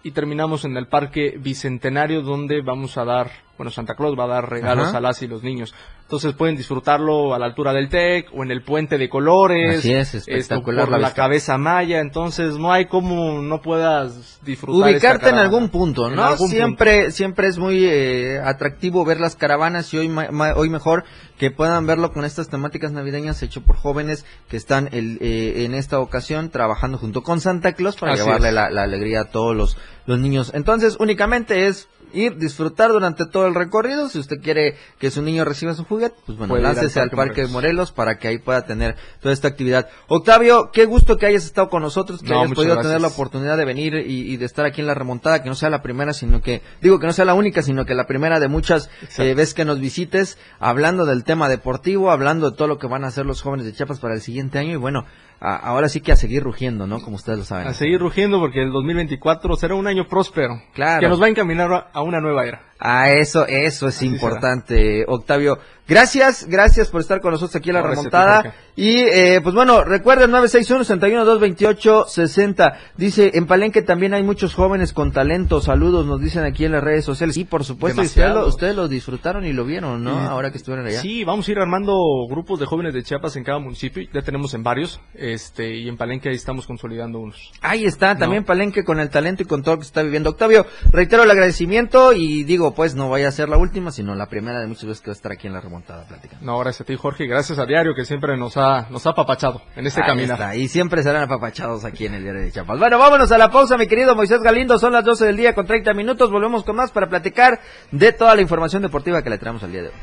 y 0.01 0.13
terminamos 0.13 0.65
en 0.65 0.75
el 0.75 0.87
Parque 0.87 1.37
Bicentenario, 1.37 2.23
donde 2.23 2.63
vamos 2.63 2.97
a 2.97 3.05
dar 3.05 3.29
bueno, 3.57 3.71
Santa 3.71 3.95
Claus 3.95 4.17
va 4.17 4.25
a 4.25 4.27
dar 4.27 4.49
regalos 4.49 4.93
a 4.93 5.01
las 5.01 5.21
y 5.21 5.27
los 5.27 5.43
niños. 5.43 5.73
Entonces 6.03 6.33
pueden 6.33 6.55
disfrutarlo 6.55 7.33
a 7.33 7.39
la 7.39 7.47
altura 7.47 7.73
del 7.73 7.89
TEC 7.89 8.29
o 8.33 8.43
en 8.43 8.51
el 8.51 8.63
puente 8.63 8.97
de 8.97 9.09
colores. 9.09 9.79
Así 9.79 9.93
es, 9.93 10.13
espectacular. 10.13 10.87
por 10.87 10.99
la, 10.99 11.13
cabeza 11.13 11.57
maya, 11.57 11.99
entonces 11.99 12.57
no 12.57 12.71
hay 12.71 12.85
como 12.85 13.41
no 13.41 13.61
puedas 13.61 14.39
disfrutar. 14.43 14.91
Ubicarte 14.91 15.29
en 15.29 15.35
algún 15.35 15.69
punto, 15.69 16.09
¿no? 16.09 16.37
siempre, 16.37 17.11
siempre 17.11 17.47
es 17.47 17.57
muy 17.57 17.85
eh, 17.85 18.39
atractivo 18.43 19.03
ver 19.03 19.19
las 19.19 19.35
caravanas 19.35 19.93
y 19.93 19.97
hoy, 19.97 20.11
hoy 20.55 20.69
mejor 20.69 21.03
que 21.37 21.51
puedan 21.51 21.85
verlo 21.85 22.11
con 22.13 22.25
estas 22.25 22.49
temáticas 22.49 22.91
navideñas 22.91 23.43
hecho 23.43 23.61
por 23.61 23.75
jóvenes 23.75 24.25
que 24.47 24.57
están 24.57 24.89
el, 24.91 25.17
eh, 25.21 25.65
en 25.65 25.73
esta 25.73 25.99
ocasión 25.99 26.49
trabajando 26.49 26.97
junto 26.97 27.21
con 27.21 27.41
Santa 27.41 27.73
Claus 27.73 27.95
para 27.95 28.15
llevarle 28.15 28.51
la, 28.51 28.69
la, 28.69 28.83
alegría 28.83 29.21
a 29.21 29.25
todos 29.25 29.55
los, 29.55 29.77
los 30.05 30.19
niños. 30.19 30.51
Entonces 30.55 30.97
únicamente 30.99 31.67
es 31.67 31.87
ir, 32.17 32.37
disfrutar 32.37 32.91
durante 32.91 33.25
todo 33.25 33.47
el 33.47 33.55
recorrido. 33.55 34.09
Si 34.09 34.19
usted 34.19 34.41
quiere 34.41 34.75
que 34.99 35.11
su 35.11 35.21
niño 35.21 35.45
reciba 35.45 35.73
su 35.73 35.85
juguete, 35.85 36.15
pues 36.25 36.37
bueno, 36.37 36.57
láncese 36.57 36.99
al 36.99 37.09
Parque, 37.09 37.41
Morelos. 37.41 37.51
Morelos. 37.51 37.91
para 37.91 38.17
que 38.17 38.27
ahí 38.27 38.37
pueda 38.39 38.65
tener 38.65 38.95
toda 39.21 39.33
esta 39.33 39.47
actividad. 39.47 39.87
Octavio, 40.07 40.71
qué 40.71 40.85
gusto 40.85 41.17
que 41.17 41.25
hayas 41.25 41.45
estado 41.45 41.69
con 41.69 41.81
nosotros, 41.81 42.21
que 42.21 42.33
hayas 42.33 42.51
podido 42.53 42.77
tener 42.81 43.01
la 43.01 43.07
oportunidad 43.07 43.57
de 43.57 43.65
venir 43.65 43.95
y, 43.95 44.37
de 44.37 44.45
estar 44.45 44.65
aquí 44.65 44.81
en 44.81 44.87
la 44.87 44.93
remontada, 44.93 45.41
que 45.43 45.49
no 45.49 45.55
sea 45.55 45.69
la 45.69 45.81
primera, 45.81 46.13
sino 46.13 46.41
que, 46.41 46.61
digo 46.81 46.99
que 46.99 47.07
no 47.07 47.13
sea 47.13 47.25
la 47.25 47.33
única, 47.33 47.61
sino 47.61 47.85
que 47.85 47.93
la 47.93 48.07
primera 48.07 48.39
de 48.39 48.47
muchas 48.47 48.89
eh, 49.17 49.33
veces 49.33 49.53
que 49.53 49.65
nos 49.65 49.79
visites, 49.79 50.37
hablando 50.59 51.05
del 51.05 51.23
tema 51.23 51.49
deportivo, 51.49 52.11
hablando 52.11 52.51
de 52.51 52.57
todo 52.57 52.67
lo 52.67 52.77
que 52.77 52.87
van 52.87 53.03
a 53.03 53.07
hacer 53.07 53.25
los 53.25 53.41
jóvenes 53.41 53.65
de 53.65 53.73
Chiapas 53.73 53.99
para 53.99 54.15
el 54.15 54.21
siguiente 54.21 54.59
año 54.59 54.73
y 54.73 54.77
bueno, 54.77 55.05
ahora 55.39 55.89
sí 55.89 56.01
que 56.01 56.11
a 56.11 56.15
seguir 56.15 56.43
rugiendo, 56.43 56.87
¿no? 56.87 57.01
Como 57.01 57.15
ustedes 57.15 57.39
lo 57.39 57.45
saben. 57.45 57.67
A 57.67 57.73
seguir 57.73 57.99
rugiendo 57.99 58.39
porque 58.39 58.61
el 58.61 58.71
2024 58.71 59.55
será 59.55 59.75
un 59.75 59.87
año 59.87 60.07
próspero. 60.07 60.61
Claro. 60.73 61.01
Que 61.01 61.07
nos 61.07 61.21
va 61.21 61.27
a 61.27 61.29
encaminar 61.29 61.89
a 61.93 62.01
una 62.01 62.19
nueva 62.19 62.45
era. 62.45 62.66
Ah, 62.79 63.11
eso, 63.11 63.47
eso 63.47 63.87
es 63.87 64.01
importante, 64.03 65.03
Octavio. 65.07 65.57
Gracias, 65.87 66.45
gracias 66.49 66.89
por 66.89 66.99
estar 66.99 67.21
con 67.21 67.31
nosotros 67.31 67.55
aquí 67.55 67.69
en 67.69 67.75
la 67.75 67.81
remontada. 67.81 68.53
Y 68.75 68.97
eh, 68.97 69.39
pues 69.41 69.55
bueno, 69.55 69.85
recuerden 69.85 70.31
961-61-228-60. 70.31 72.73
Dice, 72.97 73.31
en 73.35 73.47
Palenque 73.47 73.81
también 73.81 74.13
hay 74.13 74.21
muchos 74.21 74.53
jóvenes 74.53 74.91
con 74.91 75.13
talento. 75.13 75.61
Saludos, 75.61 76.05
nos 76.05 76.19
dicen 76.21 76.43
aquí 76.43 76.65
en 76.65 76.73
las 76.73 76.83
redes 76.83 77.05
sociales. 77.05 77.35
Sí, 77.35 77.45
por 77.45 77.63
supuesto, 77.63 78.01
ustedes 78.01 78.33
lo, 78.33 78.47
ustedes 78.47 78.75
lo, 78.75 78.89
disfrutaron 78.89 79.45
y 79.45 79.53
lo 79.53 79.63
vieron, 79.63 80.03
¿no? 80.03 80.19
Ahora 80.19 80.51
que 80.51 80.57
estuvieron 80.57 80.85
allá. 80.85 80.99
Sí, 80.99 81.23
vamos 81.23 81.47
a 81.47 81.51
ir 81.51 81.59
armando 81.59 81.95
grupos 82.29 82.59
de 82.59 82.65
jóvenes 82.65 82.93
de 82.93 83.03
Chiapas 83.03 83.37
en 83.37 83.45
cada 83.45 83.59
municipio. 83.59 84.05
Ya 84.13 84.21
tenemos 84.21 84.53
en 84.53 84.63
varios. 84.63 84.99
este 85.15 85.77
Y 85.77 85.87
en 85.87 85.95
Palenque 85.95 86.27
ahí 86.29 86.35
estamos 86.35 86.67
consolidando 86.67 87.19
unos. 87.19 87.53
Ahí 87.61 87.85
está, 87.85 88.17
también 88.17 88.43
Palenque 88.43 88.83
con 88.83 88.99
el 88.99 89.09
talento 89.09 89.43
y 89.43 89.45
con 89.45 89.63
todo 89.63 89.75
lo 89.75 89.79
que 89.79 89.87
está 89.87 90.03
viviendo. 90.03 90.31
Octavio, 90.31 90.65
reitero 90.91 91.23
el 91.23 91.31
agradecimiento 91.31 92.11
y 92.13 92.43
digo, 92.43 92.66
pues 92.73 92.95
no 92.95 93.09
vaya 93.09 93.27
a 93.27 93.31
ser 93.31 93.49
la 93.49 93.57
última, 93.57 93.91
sino 93.91 94.15
la 94.15 94.27
primera 94.27 94.59
de 94.59 94.67
muchas 94.67 94.85
veces 94.85 95.01
que 95.01 95.07
va 95.09 95.13
a 95.13 95.15
estar 95.15 95.31
aquí 95.31 95.47
en 95.47 95.53
la 95.53 95.61
remontada 95.61 96.07
plática. 96.07 96.37
No, 96.41 96.57
gracias 96.59 96.81
a 96.81 96.85
ti, 96.85 96.95
Jorge, 96.95 97.25
y 97.25 97.27
gracias 97.27 97.59
a 97.59 97.65
Diario 97.65 97.93
que 97.95 98.05
siempre 98.05 98.37
nos 98.37 98.57
ha, 98.57 98.87
nos 98.89 99.05
ha 99.05 99.11
apapachado 99.11 99.61
en 99.75 99.87
este 99.87 100.01
camino. 100.01 100.35
y 100.55 100.67
siempre 100.67 101.03
serán 101.03 101.23
apapachados 101.23 101.85
aquí 101.85 102.05
en 102.05 102.15
el 102.15 102.23
Diario 102.23 102.41
de 102.41 102.51
Chiapas. 102.51 102.79
Bueno, 102.79 102.97
vámonos 102.97 103.31
a 103.31 103.37
la 103.37 103.49
pausa, 103.49 103.77
mi 103.77 103.87
querido 103.87 104.15
Moisés 104.15 104.41
Galindo, 104.41 104.79
son 104.79 104.93
las 104.93 105.03
12 105.03 105.25
del 105.25 105.37
día 105.37 105.53
con 105.53 105.65
30 105.65 105.93
minutos, 105.93 106.31
volvemos 106.31 106.63
con 106.63 106.75
más 106.75 106.91
para 106.91 107.07
platicar 107.07 107.59
de 107.91 108.13
toda 108.13 108.35
la 108.35 108.41
información 108.41 108.81
deportiva 108.81 109.21
que 109.21 109.29
le 109.29 109.37
traemos 109.37 109.63
al 109.63 109.71
día 109.71 109.83
de 109.83 109.87
hoy. 109.89 109.93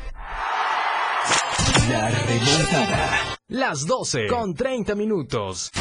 La 1.89 2.09
remontada. 2.09 3.37
Las 3.47 3.85
12 3.85 4.27
con 4.27 4.55
30 4.55 4.95
minutos. 4.95 5.71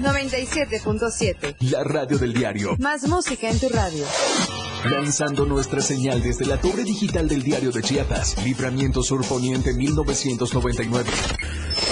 97.7. 0.00 1.56
La 1.70 1.84
radio 1.84 2.18
del 2.18 2.32
diario. 2.32 2.76
Más 2.78 3.06
música 3.06 3.50
en 3.50 3.58
tu 3.58 3.68
radio. 3.68 4.04
Lanzando 4.84 5.44
nuestra 5.44 5.80
señal 5.80 6.22
desde 6.22 6.46
la 6.46 6.58
torre 6.58 6.84
digital 6.84 7.28
del 7.28 7.42
diario 7.42 7.70
de 7.70 7.82
Chiapas. 7.82 8.42
Libramiento 8.44 9.02
Sur 9.02 9.26
Poniente 9.26 9.74
1999. 9.74 11.10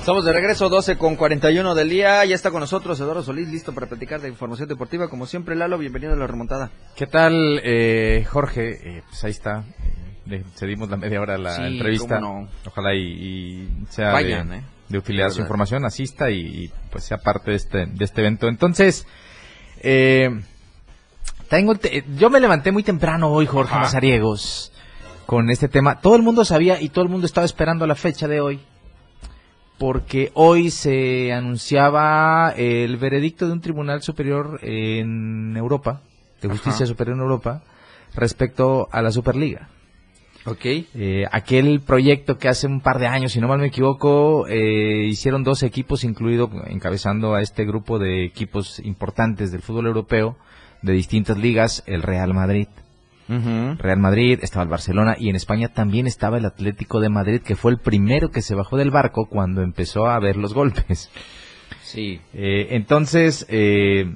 Estamos 0.00 0.24
de 0.24 0.32
regreso, 0.32 0.70
12 0.70 0.96
con 0.96 1.14
41 1.14 1.74
del 1.74 1.90
día. 1.90 2.24
Ya 2.24 2.34
está 2.34 2.50
con 2.50 2.60
nosotros 2.60 2.98
Eduardo 2.98 3.22
Solís, 3.22 3.48
listo 3.48 3.74
para 3.74 3.86
platicar 3.86 4.18
de 4.22 4.30
información 4.30 4.66
deportiva. 4.66 5.08
Como 5.08 5.26
siempre, 5.26 5.54
Lalo, 5.54 5.76
bienvenido 5.76 6.14
a 6.14 6.16
la 6.16 6.26
remontada. 6.26 6.70
¿Qué 6.96 7.06
tal, 7.06 7.60
eh, 7.62 8.24
Jorge? 8.26 8.78
Eh, 8.82 9.02
pues 9.06 9.22
ahí 9.24 9.30
está. 9.30 9.62
Eh, 10.30 10.42
cedimos 10.54 10.88
la 10.88 10.96
media 10.96 11.20
hora 11.20 11.34
a 11.34 11.38
la 11.38 11.66
entrevista. 11.68 12.18
Ojalá 12.66 12.94
y, 12.94 13.68
sea 13.90 14.14
de, 14.88 14.98
utilidad 14.98 15.28
su 15.28 15.42
información, 15.42 15.84
asista 15.84 16.30
y, 16.30 16.72
pues 16.90 17.04
sea 17.04 17.18
parte 17.18 17.50
de 17.50 17.58
este, 17.58 17.84
de 17.84 18.04
este 18.04 18.22
evento. 18.22 18.48
Entonces, 18.48 19.06
tengo 21.50 21.74
yo 22.16 22.30
me 22.30 22.40
levanté 22.40 22.72
muy 22.72 22.82
temprano 22.82 23.28
hoy, 23.28 23.44
Jorge 23.44 23.74
Mazariegos, 23.74 24.72
con 25.26 25.50
este 25.50 25.68
tema. 25.68 26.00
Todo 26.00 26.16
el 26.16 26.22
mundo 26.22 26.46
sabía 26.46 26.80
y 26.80 26.88
todo 26.88 27.04
el 27.04 27.10
mundo 27.10 27.26
estaba 27.26 27.44
esperando 27.44 27.86
la 27.86 27.96
fecha 27.96 28.26
de 28.26 28.40
hoy 28.40 28.60
porque 29.80 30.30
hoy 30.34 30.70
se 30.70 31.32
anunciaba 31.32 32.52
el 32.54 32.98
veredicto 32.98 33.46
de 33.46 33.54
un 33.54 33.62
tribunal 33.62 34.02
superior 34.02 34.60
en 34.62 35.56
Europa, 35.56 36.02
de 36.42 36.50
justicia 36.50 36.84
superior 36.84 37.16
en 37.16 37.22
Europa, 37.22 37.62
respecto 38.14 38.88
a 38.92 39.00
la 39.00 39.10
Superliga. 39.10 39.70
Ok. 40.44 40.64
Eh, 40.66 41.24
aquel 41.32 41.80
proyecto 41.80 42.36
que 42.36 42.48
hace 42.48 42.66
un 42.66 42.82
par 42.82 42.98
de 42.98 43.06
años, 43.06 43.32
si 43.32 43.40
no 43.40 43.48
mal 43.48 43.58
me 43.58 43.68
equivoco, 43.68 44.46
eh, 44.48 45.06
hicieron 45.06 45.44
dos 45.44 45.62
equipos, 45.62 46.04
incluido 46.04 46.50
encabezando 46.66 47.34
a 47.34 47.40
este 47.40 47.64
grupo 47.64 47.98
de 47.98 48.26
equipos 48.26 48.80
importantes 48.80 49.50
del 49.50 49.62
fútbol 49.62 49.86
europeo, 49.86 50.36
de 50.82 50.92
distintas 50.92 51.38
ligas, 51.38 51.84
el 51.86 52.02
Real 52.02 52.34
Madrid. 52.34 52.68
Real 53.78 53.98
Madrid, 53.98 54.40
estaba 54.42 54.64
el 54.64 54.68
Barcelona 54.68 55.16
y 55.18 55.28
en 55.28 55.36
España 55.36 55.68
también 55.68 56.06
estaba 56.06 56.38
el 56.38 56.44
Atlético 56.44 57.00
de 57.00 57.10
Madrid, 57.10 57.40
que 57.40 57.54
fue 57.54 57.70
el 57.70 57.78
primero 57.78 58.30
que 58.30 58.42
se 58.42 58.56
bajó 58.56 58.76
del 58.76 58.90
barco 58.90 59.26
cuando 59.26 59.62
empezó 59.62 60.06
a 60.06 60.18
ver 60.18 60.36
los 60.36 60.52
golpes. 60.52 61.10
Sí. 61.82 62.20
Eh, 62.34 62.68
entonces, 62.70 63.46
eh, 63.48 64.12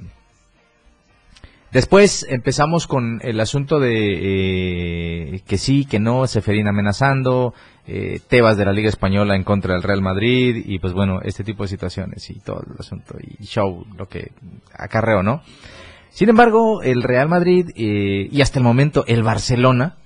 después 1.71 2.25
empezamos 2.29 2.87
con 2.87 3.19
el 3.21 3.39
asunto 3.39 3.79
de 3.79 5.35
eh, 5.35 5.41
que 5.47 5.57
sí, 5.57 5.85
que 5.85 5.99
no, 5.99 6.27
Seferín 6.27 6.67
amenazando, 6.67 7.53
Tebas 8.27 8.57
de 8.57 8.65
la 8.65 8.73
Liga 8.73 8.89
Española 8.89 9.35
en 9.35 9.43
contra 9.43 9.75
del 9.75 9.83
Real 9.83 10.01
Madrid 10.01 10.63
y 10.65 10.79
pues 10.79 10.93
bueno, 10.93 11.19
este 11.21 11.43
tipo 11.43 11.63
de 11.63 11.69
situaciones 11.69 12.27
y 12.31 12.39
todo 12.39 12.63
el 12.65 12.79
asunto 12.79 13.15
y 13.21 13.43
show, 13.45 13.85
lo 13.95 14.07
que 14.07 14.31
acarreó, 14.73 15.21
¿no? 15.21 15.43
Sin 16.15 16.29
embargo, 16.29 16.81
el 16.81 17.03
Real 17.03 17.27
Madrid 17.27 17.71
eh, 17.75 18.29
y 18.31 18.41
hasta 18.41 18.59
el 18.59 18.63
momento 18.63 19.03
el 19.05 19.21
Barcelona, 19.21 19.97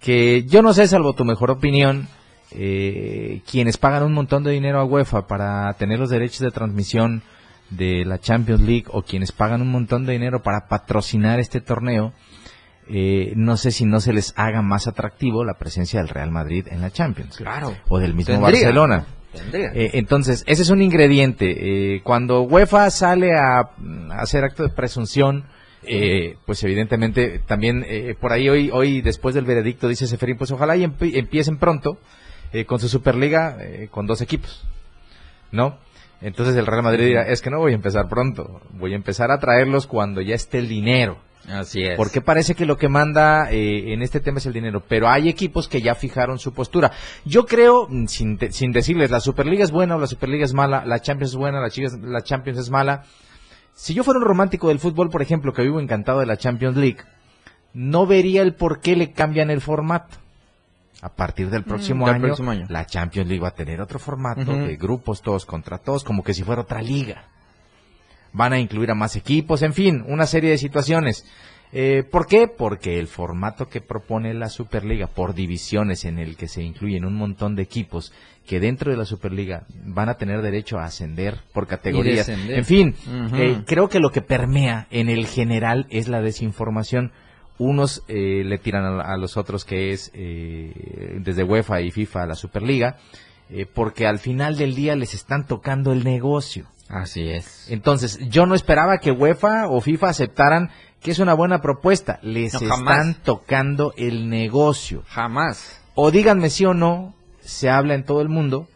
que 0.00 0.44
yo 0.44 0.62
no 0.62 0.72
sé, 0.72 0.88
salvo 0.88 1.12
tu 1.12 1.26
mejor 1.26 1.50
opinión, 1.50 2.08
eh, 2.52 3.42
quienes 3.46 3.76
pagan 3.76 4.04
un 4.04 4.14
montón 4.14 4.42
de 4.42 4.52
dinero 4.52 4.80
a 4.80 4.86
UEFA 4.86 5.26
para 5.26 5.70
tener 5.74 5.98
los 5.98 6.08
derechos 6.08 6.38
de 6.38 6.50
transmisión 6.50 7.22
de 7.68 8.06
la 8.06 8.18
Champions 8.18 8.62
League 8.62 8.86
o 8.88 9.02
quienes 9.02 9.32
pagan 9.32 9.60
un 9.60 9.70
montón 9.70 10.06
de 10.06 10.14
dinero 10.14 10.42
para 10.42 10.66
patrocinar 10.66 11.40
este 11.40 11.60
torneo, 11.60 12.14
eh, 12.88 13.34
no 13.36 13.58
sé 13.58 13.70
si 13.70 13.84
no 13.84 14.00
se 14.00 14.14
les 14.14 14.32
haga 14.36 14.62
más 14.62 14.86
atractivo 14.86 15.44
la 15.44 15.58
presencia 15.58 16.00
del 16.00 16.08
Real 16.08 16.30
Madrid 16.30 16.68
en 16.70 16.80
la 16.80 16.90
Champions. 16.90 17.36
Claro. 17.36 17.76
O 17.90 17.98
del 17.98 18.14
mismo 18.14 18.40
Barcelona. 18.40 19.04
Eh, 19.52 19.90
entonces, 19.94 20.44
ese 20.46 20.62
es 20.62 20.70
un 20.70 20.82
ingrediente. 20.82 21.94
Eh, 21.96 22.00
cuando 22.02 22.42
UEFA 22.42 22.90
sale 22.90 23.32
a, 23.34 23.70
hacer 24.10 24.44
acto 24.44 24.62
de 24.62 24.68
presunción, 24.70 25.44
eh, 25.82 26.36
pues 26.46 26.62
evidentemente 26.64 27.40
también 27.46 27.84
por 28.20 28.32
ahí 28.32 28.48
hoy, 28.48 28.70
hoy 28.72 29.02
después 29.02 29.34
del 29.34 29.44
veredicto 29.44 29.88
dice 29.88 30.06
Seferín, 30.06 30.38
pues 30.38 30.50
ojalá 30.50 30.76
y 30.76 30.84
empiecen 30.84 31.58
pronto 31.58 31.98
con 32.66 32.78
su 32.78 32.88
Superliga 32.88 33.58
con 33.90 34.06
dos 34.06 34.22
equipos, 34.22 34.64
¿no? 35.50 35.78
Entonces 36.22 36.56
el 36.56 36.66
Real 36.66 36.82
Madrid 36.82 37.06
dirá, 37.06 37.28
es 37.28 37.42
que 37.42 37.50
no 37.50 37.58
voy 37.58 37.72
a 37.72 37.74
empezar 37.74 38.08
pronto, 38.08 38.62
voy 38.70 38.92
a 38.92 38.96
empezar 38.96 39.30
a 39.30 39.38
traerlos 39.38 39.86
cuando 39.86 40.22
ya 40.22 40.34
esté 40.34 40.58
el 40.58 40.68
dinero. 40.68 41.18
Así 41.50 41.82
es. 41.82 41.96
Porque 41.96 42.20
parece 42.20 42.54
que 42.54 42.64
lo 42.66 42.76
que 42.78 42.88
manda 42.88 43.50
eh, 43.50 43.92
en 43.92 44.02
este 44.02 44.20
tema 44.20 44.38
es 44.38 44.46
el 44.46 44.52
dinero, 44.52 44.82
pero 44.88 45.08
hay 45.08 45.28
equipos 45.28 45.68
que 45.68 45.82
ya 45.82 45.94
fijaron 45.94 46.38
su 46.38 46.52
postura. 46.54 46.92
Yo 47.24 47.44
creo, 47.46 47.86
mm, 47.88 48.06
sin, 48.06 48.38
te- 48.38 48.50
sin 48.52 48.72
decirles, 48.72 49.10
la 49.10 49.20
Superliga 49.20 49.62
es 49.64 49.70
buena 49.70 49.96
o 49.96 49.98
la 49.98 50.06
Superliga 50.06 50.44
es 50.44 50.54
mala, 50.54 50.84
la 50.86 51.00
Champions 51.00 51.32
es 51.32 51.36
buena, 51.36 51.60
la, 51.60 51.68
Chivas- 51.68 52.00
la 52.00 52.22
Champions 52.22 52.58
es 52.58 52.70
mala. 52.70 53.04
Si 53.74 53.92
yo 53.92 54.04
fuera 54.04 54.18
un 54.20 54.24
romántico 54.26 54.68
del 54.68 54.78
fútbol, 54.78 55.10
por 55.10 55.20
ejemplo, 55.22 55.52
que 55.52 55.62
vivo 55.62 55.80
encantado 55.80 56.20
de 56.20 56.26
la 56.26 56.36
Champions 56.36 56.76
League, 56.76 56.98
no 57.72 58.06
vería 58.06 58.42
el 58.42 58.54
por 58.54 58.80
qué 58.80 58.96
le 58.96 59.12
cambian 59.12 59.50
el 59.50 59.60
formato. 59.60 60.16
A 61.02 61.08
partir 61.10 61.50
del 61.50 61.64
próximo, 61.64 62.06
del 62.06 62.14
año, 62.14 62.24
próximo 62.26 62.50
año. 62.52 62.66
la 62.70 62.86
Champions 62.86 63.28
League 63.28 63.42
va 63.42 63.48
a 63.48 63.54
tener 63.54 63.80
otro 63.82 63.98
formato 63.98 64.52
de 64.52 64.76
grupos 64.76 65.20
todos 65.20 65.44
contra 65.44 65.76
todos, 65.78 66.04
como 66.04 66.22
que 66.22 66.32
si 66.32 66.42
fuera 66.42 66.62
otra 66.62 66.80
liga 66.80 67.24
van 68.34 68.52
a 68.52 68.58
incluir 68.58 68.90
a 68.90 68.94
más 68.94 69.16
equipos, 69.16 69.62
en 69.62 69.72
fin, 69.72 70.04
una 70.06 70.26
serie 70.26 70.50
de 70.50 70.58
situaciones. 70.58 71.24
Eh, 71.72 72.04
¿Por 72.08 72.26
qué? 72.26 72.46
Porque 72.46 73.00
el 73.00 73.08
formato 73.08 73.68
que 73.68 73.80
propone 73.80 74.32
la 74.34 74.48
Superliga 74.48 75.08
por 75.08 75.34
divisiones 75.34 76.04
en 76.04 76.18
el 76.18 76.36
que 76.36 76.46
se 76.46 76.62
incluyen 76.62 77.04
un 77.04 77.14
montón 77.14 77.56
de 77.56 77.62
equipos 77.62 78.12
que 78.46 78.60
dentro 78.60 78.92
de 78.92 78.96
la 78.96 79.04
Superliga 79.06 79.66
van 79.84 80.08
a 80.08 80.14
tener 80.14 80.42
derecho 80.42 80.78
a 80.78 80.84
ascender 80.84 81.38
por 81.52 81.66
categorías. 81.66 82.28
En 82.28 82.64
fin, 82.64 82.94
eh, 83.34 83.62
creo 83.66 83.88
que 83.88 83.98
lo 83.98 84.10
que 84.10 84.20
permea 84.20 84.86
en 84.90 85.08
el 85.08 85.26
general 85.26 85.86
es 85.90 86.08
la 86.08 86.20
desinformación. 86.20 87.10
Unos 87.58 88.04
eh, 88.08 88.42
le 88.44 88.58
tiran 88.58 88.84
a, 88.84 89.12
a 89.12 89.16
los 89.16 89.36
otros 89.36 89.64
que 89.64 89.92
es 89.92 90.10
eh, 90.14 91.18
desde 91.20 91.44
UEFA 91.44 91.80
y 91.80 91.90
FIFA 91.90 92.22
a 92.22 92.26
la 92.26 92.34
Superliga, 92.34 92.98
eh, 93.50 93.66
porque 93.66 94.06
al 94.06 94.18
final 94.18 94.56
del 94.56 94.74
día 94.74 94.96
les 94.96 95.14
están 95.14 95.46
tocando 95.46 95.92
el 95.92 96.04
negocio. 96.04 96.66
Así 96.88 97.28
es. 97.30 97.66
Entonces, 97.70 98.18
yo 98.28 98.46
no 98.46 98.54
esperaba 98.54 98.98
que 98.98 99.10
UEFA 99.10 99.68
o 99.68 99.80
FIFA 99.80 100.08
aceptaran 100.10 100.70
que 101.00 101.10
es 101.10 101.18
una 101.18 101.34
buena 101.34 101.60
propuesta. 101.60 102.18
Les 102.22 102.54
No, 102.54 102.60
están 102.60 103.14
tocando 103.22 103.92
el 103.96 104.28
negocio. 104.28 105.02
Jamás. 105.08 105.80
O 105.94 106.10
díganme 106.10 106.50
sí 106.50 106.64
o 106.64 106.74
no, 106.74 107.14
se 107.40 107.68
habla 107.70 107.94
en 107.94 108.04
todo 108.04 108.20
el 108.22 108.28
mundo 108.28 108.68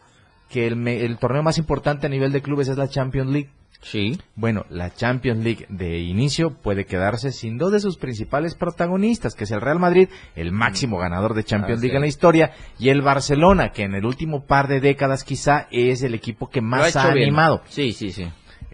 que 0.49 0.67
el, 0.67 0.75
me- 0.75 1.05
el 1.05 1.17
torneo 1.17 1.43
más 1.43 1.57
importante 1.57 2.07
a 2.07 2.09
nivel 2.09 2.31
de 2.31 2.41
clubes 2.41 2.67
es 2.67 2.77
la 2.77 2.87
Champions 2.87 3.29
League. 3.31 3.49
Sí. 3.81 4.19
Bueno, 4.35 4.65
la 4.69 4.93
Champions 4.93 5.43
League 5.43 5.65
de 5.69 5.99
inicio 5.99 6.51
puede 6.51 6.85
quedarse 6.85 7.31
sin 7.31 7.57
dos 7.57 7.71
de 7.71 7.79
sus 7.79 7.97
principales 7.97 8.55
protagonistas, 8.55 9.35
que 9.35 9.45
es 9.45 9.51
el 9.51 9.61
Real 9.61 9.79
Madrid, 9.79 10.09
el 10.35 10.51
máximo 10.51 10.97
ganador 10.97 11.33
de 11.33 11.43
Champions 11.43 11.77
Así 11.79 11.87
League 11.87 11.95
en 11.95 12.01
la 12.01 12.07
historia, 12.07 12.51
y 12.77 12.89
el 12.89 13.01
Barcelona, 13.01 13.71
que 13.71 13.83
en 13.83 13.95
el 13.95 14.05
último 14.05 14.45
par 14.45 14.67
de 14.67 14.81
décadas 14.81 15.23
quizá 15.23 15.67
es 15.71 16.03
el 16.03 16.13
equipo 16.13 16.49
que 16.49 16.61
más 16.61 16.95
ha 16.95 17.11
bien. 17.13 17.23
animado 17.23 17.61
Sí, 17.69 17.93
sí, 17.93 18.11
sí. 18.11 18.27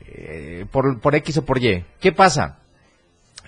eh, 0.08 0.66
por, 0.72 1.00
por 1.00 1.14
X 1.16 1.38
o 1.38 1.46
por 1.46 1.64
Y. 1.64 1.86
¿Qué 2.00 2.12
pasa? 2.12 2.60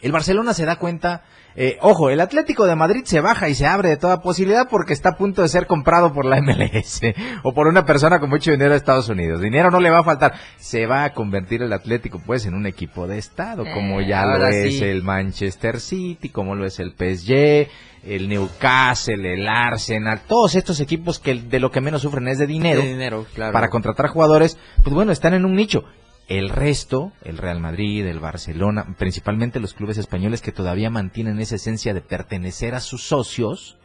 El 0.02 0.12
Barcelona 0.12 0.54
se 0.54 0.66
da 0.66 0.78
cuenta, 0.78 1.24
eh, 1.56 1.78
ojo, 1.82 2.10
el 2.10 2.20
Atlético 2.20 2.66
de 2.66 2.76
Madrid 2.76 3.04
se 3.06 3.20
baja 3.20 3.50
y 3.50 3.56
se 3.56 3.66
abre 3.66 3.90
de 3.90 3.98
toda 3.98 4.22
posibilidad 4.22 4.68
porque 4.70 4.94
está 4.94 5.10
a 5.10 5.18
punto 5.18 5.42
de 5.42 5.50
ser 5.50 5.66
comprado 5.66 6.14
por 6.14 6.26
la 6.26 6.42
MLS 6.42 7.02
o 7.44 7.54
por 7.54 7.68
una 7.68 7.86
persona 7.86 8.20
con 8.20 8.30
mucho 8.30 8.52
dinero 8.52 8.72
de 8.72 8.78
Estados 8.78 9.10
Unidos. 9.10 9.42
Dinero 9.42 9.72
no 9.72 9.80
le 9.80 9.90
va 9.90 10.00
a 10.00 10.04
faltar. 10.04 10.34
Se 10.58 10.86
va 10.86 11.04
a 11.04 11.14
convertir 11.14 11.62
el 11.64 11.74
Atlético 11.74 12.22
pues 12.26 12.46
en 12.46 12.54
un 12.54 12.66
equipo 12.66 13.08
de 13.08 13.18
Estado, 13.18 13.66
como 13.74 14.02
Eh, 14.02 14.08
ya 14.08 14.26
lo 14.26 14.46
es 14.48 14.82
el 14.82 15.04
Manchester 15.04 15.80
City, 15.80 16.30
como 16.30 16.56
lo 16.56 16.66
es 16.66 16.80
el 16.80 16.92
PSG, 16.92 17.68
el 18.06 18.30
Newcastle, 18.30 19.34
el 19.34 19.48
Arsenal, 19.48 20.22
todos 20.28 20.56
estos 20.56 20.80
equipos 20.80 21.20
que 21.20 21.36
de 21.36 21.60
lo 21.60 21.72
que 21.72 21.82
menos 21.82 22.02
sufren 22.02 22.28
es 22.28 22.38
de 22.38 22.48
dinero 22.48 22.82
De 22.82 22.88
dinero, 22.88 23.26
claro. 23.34 23.54
para 23.54 23.70
contratar 23.70 24.08
jugadores, 24.08 24.58
pues 24.84 24.94
bueno, 24.94 25.12
están 25.12 25.34
en 25.34 25.46
un 25.46 25.56
nicho. 25.56 25.84
El 26.28 26.50
resto, 26.50 27.14
el 27.24 27.38
Real 27.38 27.60
Madrid, 27.62 28.06
el 28.06 28.20
Barcelona, 28.20 28.96
principalmente 28.98 29.62
los 29.62 29.74
clubes 29.74 29.98
españoles 29.98 30.42
que 30.42 30.52
todavía 30.52 30.90
mantienen 30.90 31.40
esa 31.40 31.56
esencia 31.56 31.94
de 31.94 32.02
pertenecer 32.02 32.76
a 32.76 32.82
sus 32.82 33.04
socios, 33.04 33.78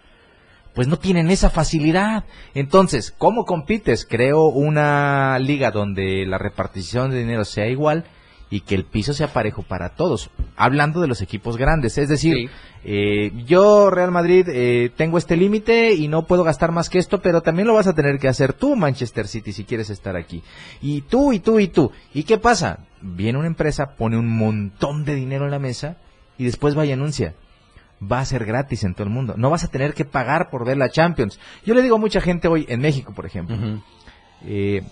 pues 0.75 0.89
no 0.89 0.99
tienen 0.99 1.31
esa 1.31 1.51
facilidad. 1.51 2.25
Entonces, 2.55 3.15
¿cómo 3.17 3.45
compites? 3.45 4.05
Creo 4.05 4.47
una 4.47 5.39
liga 5.39 5.71
donde 5.71 6.27
la 6.27 6.39
repartición 6.39 7.11
de 7.11 7.19
dinero 7.19 7.45
sea 7.45 7.69
igual 7.69 8.05
y 8.53 8.61
que 8.61 8.75
el 8.75 8.85
piso 8.85 9.15
sea 9.15 9.33
parejo 9.33 9.62
para 9.62 9.95
todos. 9.95 10.29
Hablando 10.57 11.01
de 11.01 11.09
los 11.09 11.23
equipos 11.23 11.57
grandes, 11.57 11.97
es 11.97 12.11
decir, 12.11 12.35
Sí. 12.37 12.49
eh, 12.85 13.33
yo 13.47 13.88
Real 13.88 14.11
Madrid 14.11 14.47
eh, 14.51 14.91
tengo 14.95 15.17
este 15.17 15.38
límite 15.38 15.95
y 15.95 16.07
no 16.07 16.27
puedo 16.27 16.45
gastar 16.45 16.71
más 16.71 16.91
que 16.91 16.99
esto, 16.99 17.23
pero 17.23 17.41
también 17.41 17.67
lo 17.67 17.73
vas 17.73 17.87
a 17.87 17.95
tener 17.95 18.19
que 18.19 18.29
hacer 18.29 18.53
tú, 18.53 18.77
Manchester 18.77 19.27
City, 19.27 19.53
si 19.55 19.65
quieres 19.65 19.88
estar 19.88 20.17
aquí. 20.17 20.43
Y 20.83 21.01
tú, 21.01 21.33
y 21.33 21.38
tú, 21.41 21.61
y 21.61 21.69
tú. 21.69 21.93
¿Y 22.12 22.25
qué 22.25 22.37
pasa? 22.37 22.81
Viene 23.01 23.38
una 23.38 23.47
empresa, 23.49 23.95
pone 23.97 24.19
un 24.19 24.29
montón 24.29 25.07
de 25.07 25.15
dinero 25.15 25.47
en 25.47 25.51
la 25.51 25.59
mesa 25.59 25.97
y 26.37 26.45
después 26.45 26.77
va 26.77 26.85
y 26.85 26.93
anuncia. 26.93 27.35
Va 28.03 28.21
a 28.21 28.25
ser 28.27 28.45
gratis 28.45 28.85
en 28.85 28.93
todo 28.93 29.05
el 29.05 29.15
mundo. 29.15 29.33
No 29.38 29.49
vas 29.49 29.65
a 29.65 29.69
tener 29.69 29.95
que 29.95 30.05
pagar 30.05 30.51
por 30.51 30.67
ver 30.67 30.77
la 30.77 30.91
Champions. 30.91 31.41
Yo 31.65 31.73
le 31.73 31.81
digo 31.81 31.97
a 31.97 32.01
mucha 32.01 32.21
gente 32.21 32.49
hoy, 32.49 32.67
en 32.69 32.81
México, 32.81 33.15
por 33.15 33.25
ejemplo, 33.25 33.57
eh, 34.45 34.83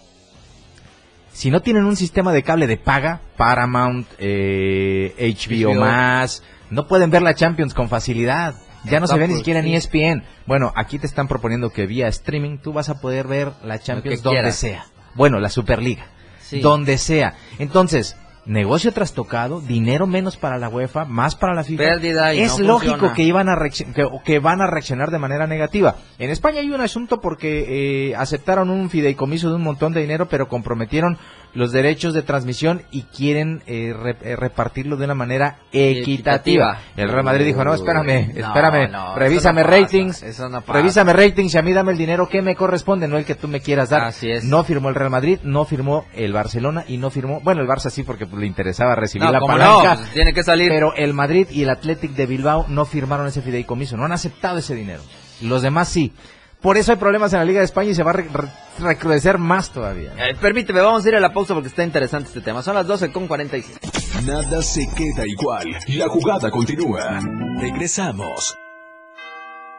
si 1.33 1.51
no 1.51 1.61
tienen 1.61 1.85
un 1.85 1.97
sistema 1.97 2.33
de 2.33 2.43
cable 2.43 2.67
de 2.67 2.77
paga, 2.77 3.21
Paramount, 3.37 4.07
eh, 4.19 5.15
HBO, 5.19 5.71
HBO. 5.73 5.81
más, 5.81 6.43
no 6.71 6.87
pueden 6.87 7.11
ver 7.11 7.23
la 7.23 7.35
Champions 7.35 7.75
con 7.75 7.89
facilidad. 7.89 8.55
Ya 8.85 8.99
no 8.99 9.05
Está 9.05 9.17
se 9.17 9.21
ve 9.21 9.29
ni 9.29 9.37
siquiera 9.37 9.61
en 9.61 9.67
sí. 9.67 9.75
ESPN. 9.75 10.25
Bueno, 10.47 10.73
aquí 10.75 10.99
te 10.99 11.07
están 11.07 11.29
proponiendo 11.29 11.71
que 11.71 11.87
vía 11.87 12.09
streaming 12.09 12.59
tú 12.59 12.73
vas 12.73 12.89
a 12.89 13.01
poder 13.01 13.27
ver 13.27 13.53
la 13.63 13.79
Champions 13.79 14.23
donde 14.23 14.39
quieras. 14.39 14.57
sea. 14.57 14.87
Bueno, 15.15 15.39
la 15.39 15.51
Superliga. 15.51 16.07
Sí. 16.41 16.61
Donde 16.61 16.97
sea. 16.97 17.35
Entonces, 17.59 18.17
negocio 18.51 18.93
trastocado, 18.93 19.61
dinero 19.61 20.09
menos 20.09 20.37
para 20.37 20.59
la 20.59 20.69
UEFA, 20.69 21.05
más 21.05 21.37
para 21.37 21.55
la 21.55 21.63
FIFA. 21.63 21.83
Pérdida 21.83 22.35
y 22.35 22.41
es 22.41 22.59
no 22.59 22.67
lógico 22.67 22.93
funciona. 22.93 23.15
que 23.15 23.23
iban 23.23 23.49
a 23.49 23.57
que, 23.95 24.09
que 24.25 24.39
van 24.41 24.61
a 24.61 24.67
reaccionar 24.67 25.11
de 25.11 25.19
manera 25.19 25.47
negativa. 25.47 25.97
En 26.19 26.31
España 26.31 26.61
hay 26.61 26.71
un 26.71 26.81
asunto 26.81 27.21
porque 27.21 28.09
eh, 28.11 28.17
aceptaron 28.17 28.69
un 28.69 28.91
fideicomiso 28.91 29.51
de 29.51 29.55
un 29.55 29.63
montón 29.63 29.93
de 29.93 30.01
dinero, 30.01 30.27
pero 30.29 30.49
comprometieron 30.49 31.17
los 31.55 31.73
derechos 31.73 32.15
de 32.15 32.23
transmisión 32.23 32.83
y 32.91 33.03
quieren 33.03 33.63
eh, 33.67 33.93
re- 33.93 34.17
eh, 34.23 34.37
repartirlo 34.37 34.97
de 34.97 35.05
una 35.05 35.15
manera 35.15 35.59
equitativa. 35.73 36.79
El 36.97 37.09
Real 37.09 37.25
Madrid 37.25 37.47
dijo, 37.47 37.65
no, 37.65 37.75
espérame, 37.75 38.33
espérame, 38.37 38.91
no, 38.91 39.17
revísame 39.17 39.61
eso 39.63 39.69
no 39.69 39.71
pasa, 39.73 39.81
ratings, 39.83 40.23
eso 40.23 40.49
revísame 40.69 41.13
ratings 41.13 41.55
y 41.55 41.59
a 41.59 41.63
mí 41.63 41.73
dame 41.73 41.93
el 41.93 41.99
dinero 41.99 42.29
que 42.29 42.43
me 42.43 42.55
corresponde, 42.55 43.09
no 43.09 43.17
el 43.19 43.25
que 43.25 43.35
tú 43.35 43.49
me 43.49 43.61
quieras 43.61 43.91
dar. 43.91 44.03
Así 44.05 44.31
es. 44.31 44.45
No 44.45 44.65
firmó 44.65 44.89
el 44.89 44.95
Real 44.95 45.11
Madrid, 45.11 45.39
no 45.43 45.65
firmó 45.65 46.07
el 46.15 46.33
Barcelona 46.33 46.85
y 46.87 46.97
no 46.99 47.11
firmó, 47.11 47.41
bueno, 47.41 47.63
el 47.63 47.69
Barça 47.69 47.91
sí 47.91 48.03
porque 48.03 48.27
le 48.27 48.47
interesaba 48.47 48.95
recibir 48.95 49.29
la 49.29 49.41
palanca. 49.41 49.97
pues, 49.97 50.13
tiene 50.13 50.33
que 50.33 50.43
salir. 50.43 50.69
Pero 50.69 50.95
el 50.97 51.15
Madrid 51.15 51.49
y 51.51 51.63
el 51.63 51.71
Athletic 51.71 52.13
de 52.13 52.27
Bilbao 52.27 52.67
no 52.69 52.85
firmaron 52.85 53.27
ese 53.27 53.43
fideicomiso, 53.43 53.97
no 53.97 54.05
han 54.05 54.13
aceptado 54.13 54.59
ese 54.59 54.75
dinero. 54.75 55.03
Los 55.41 55.63
demás 55.63 55.89
sí. 55.89 56.13
Por 56.61 56.77
eso 56.77 56.93
hay 56.93 56.99
problemas 56.99 57.33
en 57.33 57.39
la 57.39 57.45
Liga 57.47 57.61
de 57.61 57.65
España 57.65 57.91
y 57.91 57.95
se 57.95 58.03
va 58.03 58.11
a 58.11 58.15
re- 58.15 58.29
re- 58.31 58.49
recrudecer 58.81 59.39
más 59.39 59.71
todavía. 59.71 60.13
Eh, 60.29 60.35
permíteme, 60.41 60.81
vamos 60.81 61.05
a 61.05 61.09
ir 61.09 61.15
a 61.17 61.21
la 61.21 61.33
pausa 61.33 61.55
porque 61.55 61.69
está 61.69 61.83
interesante 61.85 62.29
este 62.29 62.43
tema. 62.43 62.63
Son 62.63 62.75
las 62.75 62.87
12 62.87 63.11
con 63.13 63.27
47. 63.27 63.89
Nada 64.27 64.61
se 64.63 64.87
queda 64.95 65.27
igual. 65.27 65.67
La 65.89 66.09
jugada 66.09 66.51
continúa. 66.51 67.21
Regresamos. 67.59 68.55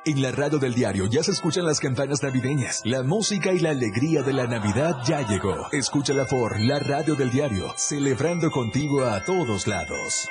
En 0.03 0.19
la 0.23 0.31
radio 0.31 0.57
del 0.57 0.73
diario 0.73 1.05
ya 1.05 1.21
se 1.21 1.29
escuchan 1.29 1.63
las 1.67 1.79
campanas 1.79 2.23
navideñas. 2.23 2.81
La 2.85 3.03
música 3.03 3.53
y 3.53 3.59
la 3.59 3.69
alegría 3.69 4.23
de 4.23 4.33
la 4.33 4.47
Navidad 4.47 4.95
ya 5.05 5.21
llegó. 5.27 5.67
Escúchala 5.71 6.25
por 6.25 6.59
la 6.59 6.79
radio 6.79 7.13
del 7.13 7.29
diario, 7.29 7.71
celebrando 7.77 8.49
contigo 8.49 9.05
a 9.05 9.23
todos 9.23 9.67
lados. 9.67 10.27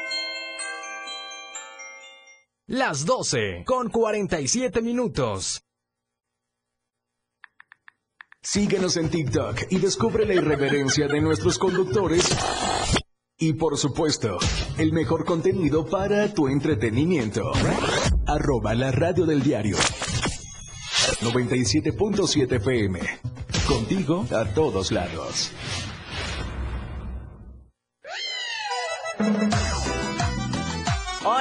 Las 2.67 3.05
12 3.05 3.63
con 3.65 3.91
47 3.91 4.83
minutos. 4.83 5.63
Síguenos 8.43 8.97
en 8.97 9.11
TikTok 9.11 9.67
y 9.69 9.79
descubre 9.79 10.25
la 10.25 10.33
irreverencia 10.33 11.07
de 11.07 11.21
nuestros 11.21 11.59
conductores. 11.59 12.25
Y 13.39 13.53
por 13.53 13.77
supuesto, 13.77 14.39
el 14.79 14.93
mejor 14.93 15.27
contenido 15.27 15.85
para 15.85 16.33
tu 16.33 16.49
entretenimiento. 16.49 17.53
Arroba 18.27 18.75
la 18.75 18.93
radio 18.93 19.27
del 19.27 19.43
diario. 19.43 19.77
97.7 21.21 22.57
FM. 22.57 23.01
Contigo 23.69 24.27
a 24.35 24.47
todos 24.47 24.91
lados. 24.91 25.53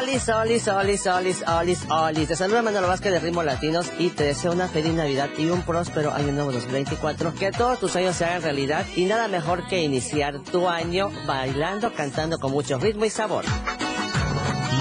Olis, 0.10 0.28
olis, 0.30 0.67
olis, 0.67 1.06
olis, 1.06 1.43
olis, 1.48 1.86
olis. 1.88 2.28
Te 2.28 2.36
saluda 2.36 2.63
Manuel 2.63 2.86
Vázquez 2.86 3.12
de 3.12 3.19
Ritmo 3.19 3.43
Latinos 3.43 3.91
y 4.00 4.10
te 4.10 4.24
deseo 4.24 4.54
una 4.54 4.67
feliz 4.67 4.91
Navidad 4.95 5.30
y 5.38 5.45
un 5.52 5.62
próspero 5.62 6.12
año 6.12 6.32
nuevo 6.32 6.52
2024. 6.52 7.36
Que 7.36 7.52
todos 7.52 7.80
tus 7.80 7.91
sueños 7.91 8.15
se 8.15 8.26
hagan 8.26 8.41
realidad 8.41 8.88
y 8.95 9.06
nada 9.06 9.28
mejor 9.28 9.67
que 9.67 9.84
iniciar 9.84 10.39
tu 10.39 10.67
año 10.67 11.12
bailando, 11.28 11.93
cantando 11.93 12.39
con 12.39 12.52
mucho 12.52 12.80
ritmo 12.80 13.06
y 13.06 13.12
sabor. 13.12 13.45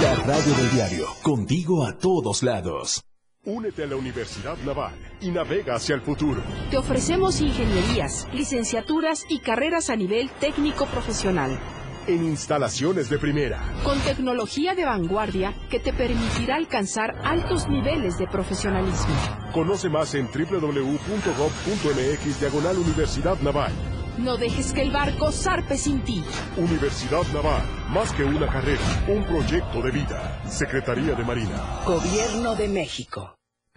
La 0.01 0.15
radio 0.15 0.55
del 0.55 0.71
diario. 0.71 1.07
Contigo 1.21 1.85
a 1.85 1.99
todos 1.99 2.43
lados. 2.43 3.05
Únete 3.45 3.83
a 3.83 3.87
la 3.87 3.97
Universidad 3.97 4.57
Naval 4.65 4.95
y 5.21 5.31
navega 5.31 5.75
hacia 5.75 5.95
el 5.95 6.01
futuro. 6.01 6.43
Te 6.71 6.79
ofrecemos 6.79 7.43
ingenierías, 7.43 8.27
licenciaturas 8.33 9.27
y 9.29 9.41
carreras 9.41 9.91
a 9.91 9.97
nivel 9.97 10.31
técnico 10.41 10.87
profesional. 10.87 11.59
En 12.09 12.25
instalaciones 12.25 13.11
de 13.11 13.19
primera. 13.19 13.63
Con 13.85 14.01
tecnología 14.01 14.75
de 14.75 14.87
vanguardia 14.87 15.55
que 15.69 15.79
te 15.79 15.93
permitirá 15.93 16.57
alcanzar 16.57 17.15
altos 17.23 17.69
niveles 17.69 18.17
de 18.17 18.27
profesionalismo. 18.27 19.15
Conoce 19.53 19.91
más 19.91 20.15
en 20.15 20.27
www.gov.mx 20.27 20.81
diagonal 22.41 22.79
Universidad 22.79 23.39
Naval. 23.41 23.73
No 24.17 24.39
dejes 24.39 24.73
que 24.73 24.81
el 24.83 24.91
barco 24.91 25.31
zarpe 25.31 25.77
sin 25.77 26.01
ti. 26.03 26.25
Universidad 26.57 27.25
Naval, 27.35 27.63
más 27.91 28.11
que 28.13 28.25
una 28.25 28.49
carrera, 28.49 28.81
un 29.07 29.25
proyecto 29.25 29.83
de 29.83 29.91
vida. 29.91 30.43
Secretaría 30.49 31.15
de 31.15 31.25
Marina. 31.25 31.83
Gobierno 31.85 32.57
de 32.57 32.69
México. 32.69 33.38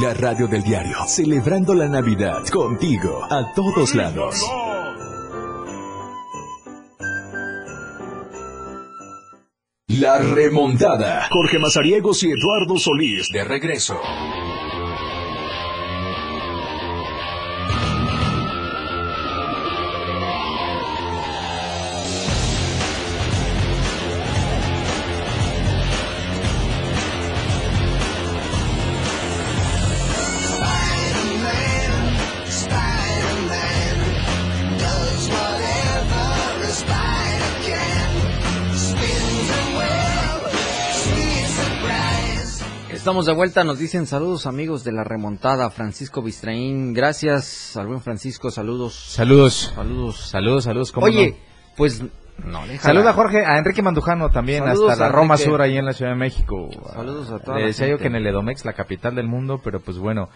La 0.00 0.12
radio 0.12 0.46
del 0.46 0.62
diario, 0.62 0.98
celebrando 1.06 1.72
la 1.72 1.88
Navidad 1.88 2.46
contigo 2.48 3.24
a 3.30 3.54
todos 3.54 3.94
lados. 3.94 4.44
La 9.86 10.18
remontada. 10.18 11.28
Jorge 11.30 11.58
Mazariegos 11.58 12.22
y 12.24 12.30
Eduardo 12.30 12.76
Solís 12.78 13.28
de 13.32 13.44
regreso. 13.44 13.98
Estamos 43.16 43.28
de 43.28 43.34
vuelta, 43.34 43.64
nos 43.64 43.78
dicen 43.78 44.06
saludos 44.06 44.44
amigos 44.44 44.84
de 44.84 44.92
la 44.92 45.02
remontada, 45.02 45.70
Francisco 45.70 46.20
Bistraín, 46.20 46.92
gracias 46.92 47.74
al 47.74 47.86
buen 47.86 48.02
Francisco, 48.02 48.50
saludos. 48.50 48.92
Saludos. 48.94 49.72
Saludos. 49.74 50.28
Saludos, 50.28 50.64
saludos. 50.64 50.92
¿cómo 50.92 51.06
Oye, 51.06 51.30
no? 51.30 51.36
pues 51.78 52.02
no. 52.44 52.60
Saluda 52.78 53.08
a 53.08 53.12
Jorge, 53.14 53.42
a 53.42 53.56
Enrique 53.56 53.80
Mandujano 53.80 54.28
también, 54.28 54.64
Saludos 54.64 54.92
hasta 54.92 55.06
la 55.06 55.12
Roma 55.12 55.36
Enrique. 55.36 55.50
Sur, 55.50 55.62
ahí 55.62 55.78
en 55.78 55.86
la 55.86 55.94
Ciudad 55.94 56.10
de 56.10 56.18
México. 56.18 56.68
Saludos 56.92 57.30
a 57.30 57.38
toda 57.38 57.56
Le 57.56 57.68
decía 57.68 57.88
yo 57.88 57.96
que 57.96 58.08
en 58.08 58.16
el 58.16 58.26
Edomex, 58.26 58.66
la 58.66 58.74
capital 58.74 59.14
del 59.14 59.28
mundo, 59.28 59.62
pero 59.64 59.80
pues 59.80 59.96
bueno, 59.96 60.28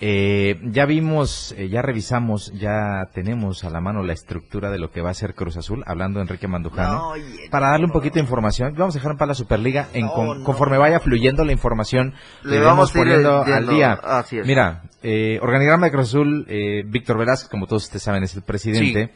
eh, 0.00 0.60
ya 0.64 0.86
vimos, 0.86 1.52
eh, 1.58 1.68
ya 1.68 1.82
revisamos, 1.82 2.52
ya 2.52 3.08
tenemos 3.12 3.64
a 3.64 3.70
la 3.70 3.80
mano 3.80 4.02
la 4.04 4.12
estructura 4.12 4.70
de 4.70 4.78
lo 4.78 4.90
que 4.92 5.00
va 5.00 5.10
a 5.10 5.14
ser 5.14 5.34
Cruz 5.34 5.56
Azul, 5.56 5.82
hablando 5.86 6.20
Enrique 6.20 6.46
Mandujano. 6.46 7.12
para 7.50 7.70
darle 7.70 7.86
un 7.86 7.92
poquito 7.92 8.14
de 8.14 8.20
información, 8.20 8.74
vamos 8.76 8.94
a 8.94 8.98
dejar 8.98 9.16
para 9.16 9.28
la 9.28 9.34
Superliga, 9.34 9.88
en 9.94 10.06
con- 10.08 10.44
conforme 10.44 10.78
vaya 10.78 11.00
fluyendo 11.00 11.44
la 11.44 11.52
información, 11.52 12.14
Le 12.42 12.58
le 12.58 12.64
vamos 12.64 12.92
poniendo 12.92 13.42
al 13.42 13.66
día. 13.68 13.92
así 13.94 14.38
es. 14.38 14.46
Mira, 14.46 14.82
eh, 15.02 15.38
organigrama 15.42 15.86
de 15.86 15.92
Cruz 15.92 16.08
Azul, 16.08 16.46
eh, 16.48 16.82
Víctor 16.86 17.18
Velázquez, 17.18 17.48
como 17.48 17.66
todos 17.66 17.84
ustedes 17.84 18.02
saben, 18.04 18.22
es 18.22 18.34
el 18.36 18.42
presidente. 18.42 19.12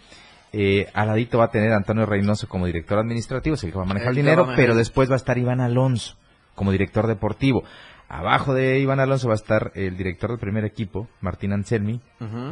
Eh, 0.55 0.87
al 0.93 1.07
ladito 1.09 1.39
va 1.39 1.45
a 1.47 1.51
tener 1.51 1.73
a 1.73 1.77
Antonio 1.77 2.05
Reynoso 2.05 2.47
como 2.49 2.67
director 2.67 2.99
administrativo, 2.99 3.55
es 3.55 3.65
el 3.65 3.71
que 3.73 3.79
va 3.79 3.85
a 3.85 3.87
manejar 3.87 4.11
El 4.11 4.17
dinero, 4.17 4.49
pero 4.55 4.75
después 4.75 5.09
va 5.09 5.15
a 5.15 5.17
estar 5.17 5.39
Iván 5.39 5.61
Alonso 5.61 6.17
como 6.55 6.73
director 6.73 7.07
deportivo. 7.07 7.63
Abajo 8.15 8.53
de 8.53 8.79
Iván 8.79 9.01
Alonso 9.01 9.29
va 9.29 9.33
a 9.33 9.37
estar 9.37 9.73
el 9.75 9.97
director 9.97 10.29
del 10.29 10.39
primer 10.39 10.67
equipo, 10.67 11.09
Martín 11.23 11.51
Anselmi. 11.55 11.99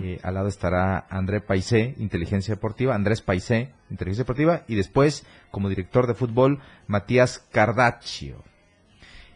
Eh, 0.02 0.18
al 0.22 0.32
lado 0.32 0.48
estará 0.48 1.04
André 1.10 1.42
Paisé, 1.42 1.94
Inteligencia 1.98 2.54
Deportiva, 2.54 2.94
Andrés 2.94 3.20
Paisé, 3.20 3.68
Inteligencia 3.90 4.22
Deportiva, 4.24 4.62
y 4.68 4.74
después, 4.74 5.26
como 5.50 5.68
director 5.68 6.06
de 6.06 6.14
fútbol, 6.14 6.60
Matías 6.86 7.46
Cardaccio. 7.52 8.42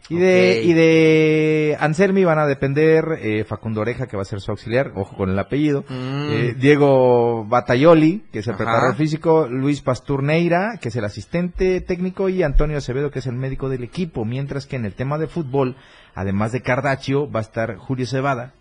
Y 0.07 0.17
de, 0.17 0.61
y 0.63 0.73
de 0.73 1.77
Anselmi 1.79 2.23
van 2.25 2.37
a 2.37 2.45
depender 2.45 3.17
eh, 3.21 3.43
Facundo 3.43 3.81
Oreja, 3.81 4.05
que 4.05 4.15
va 4.15 4.21
a 4.21 4.25
ser 4.25 4.39
su 4.39 4.51
auxiliar, 4.51 4.91
ojo 4.95 5.15
con 5.15 5.29
el 5.31 5.37
apellido, 5.39 5.83
Mm. 5.89 6.27
eh, 6.29 6.55
Diego 6.59 7.43
Batayoli, 7.45 8.23
que 8.31 8.39
es 8.39 8.47
el 8.47 8.53
Ajá. 8.53 8.63
preparador 8.63 8.95
físico, 8.95 9.47
Luis 9.47 9.81
Pasturneira, 9.81 10.77
que 10.79 10.89
es 10.89 10.95
el 10.95 11.05
asistente 11.05 11.81
técnico, 11.81 12.29
y 12.29 12.43
Antonio 12.43 12.77
Acevedo, 12.77 13.09
que 13.09 13.17
es 13.19 13.25
el 13.27 13.33
médico 13.35 13.67
del 13.69 13.83
equipo, 13.83 14.25
mientras 14.25 14.67
que 14.67 14.75
en 14.75 14.85
el 14.85 14.93
tema 14.93 15.17
de 15.17 15.25
fútbol, 15.27 15.75
además 16.15 16.51
de 16.51 16.61
Cardaccio, 16.61 17.29
va 17.29 17.39
a 17.39 17.43
estar 17.43 17.75
Julio 17.75 18.07
Cebada, 18.07 18.53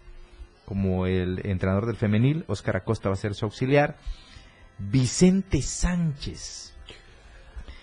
como 0.64 1.06
el 1.06 1.40
entrenador 1.44 1.86
del 1.86 1.96
femenil, 1.96 2.44
Óscar 2.48 2.76
Acosta 2.76 3.08
va 3.08 3.14
a 3.14 3.18
ser 3.18 3.34
su 3.34 3.44
auxiliar, 3.44 3.96
Vicente 4.78 5.62
Sánchez. 5.62 6.72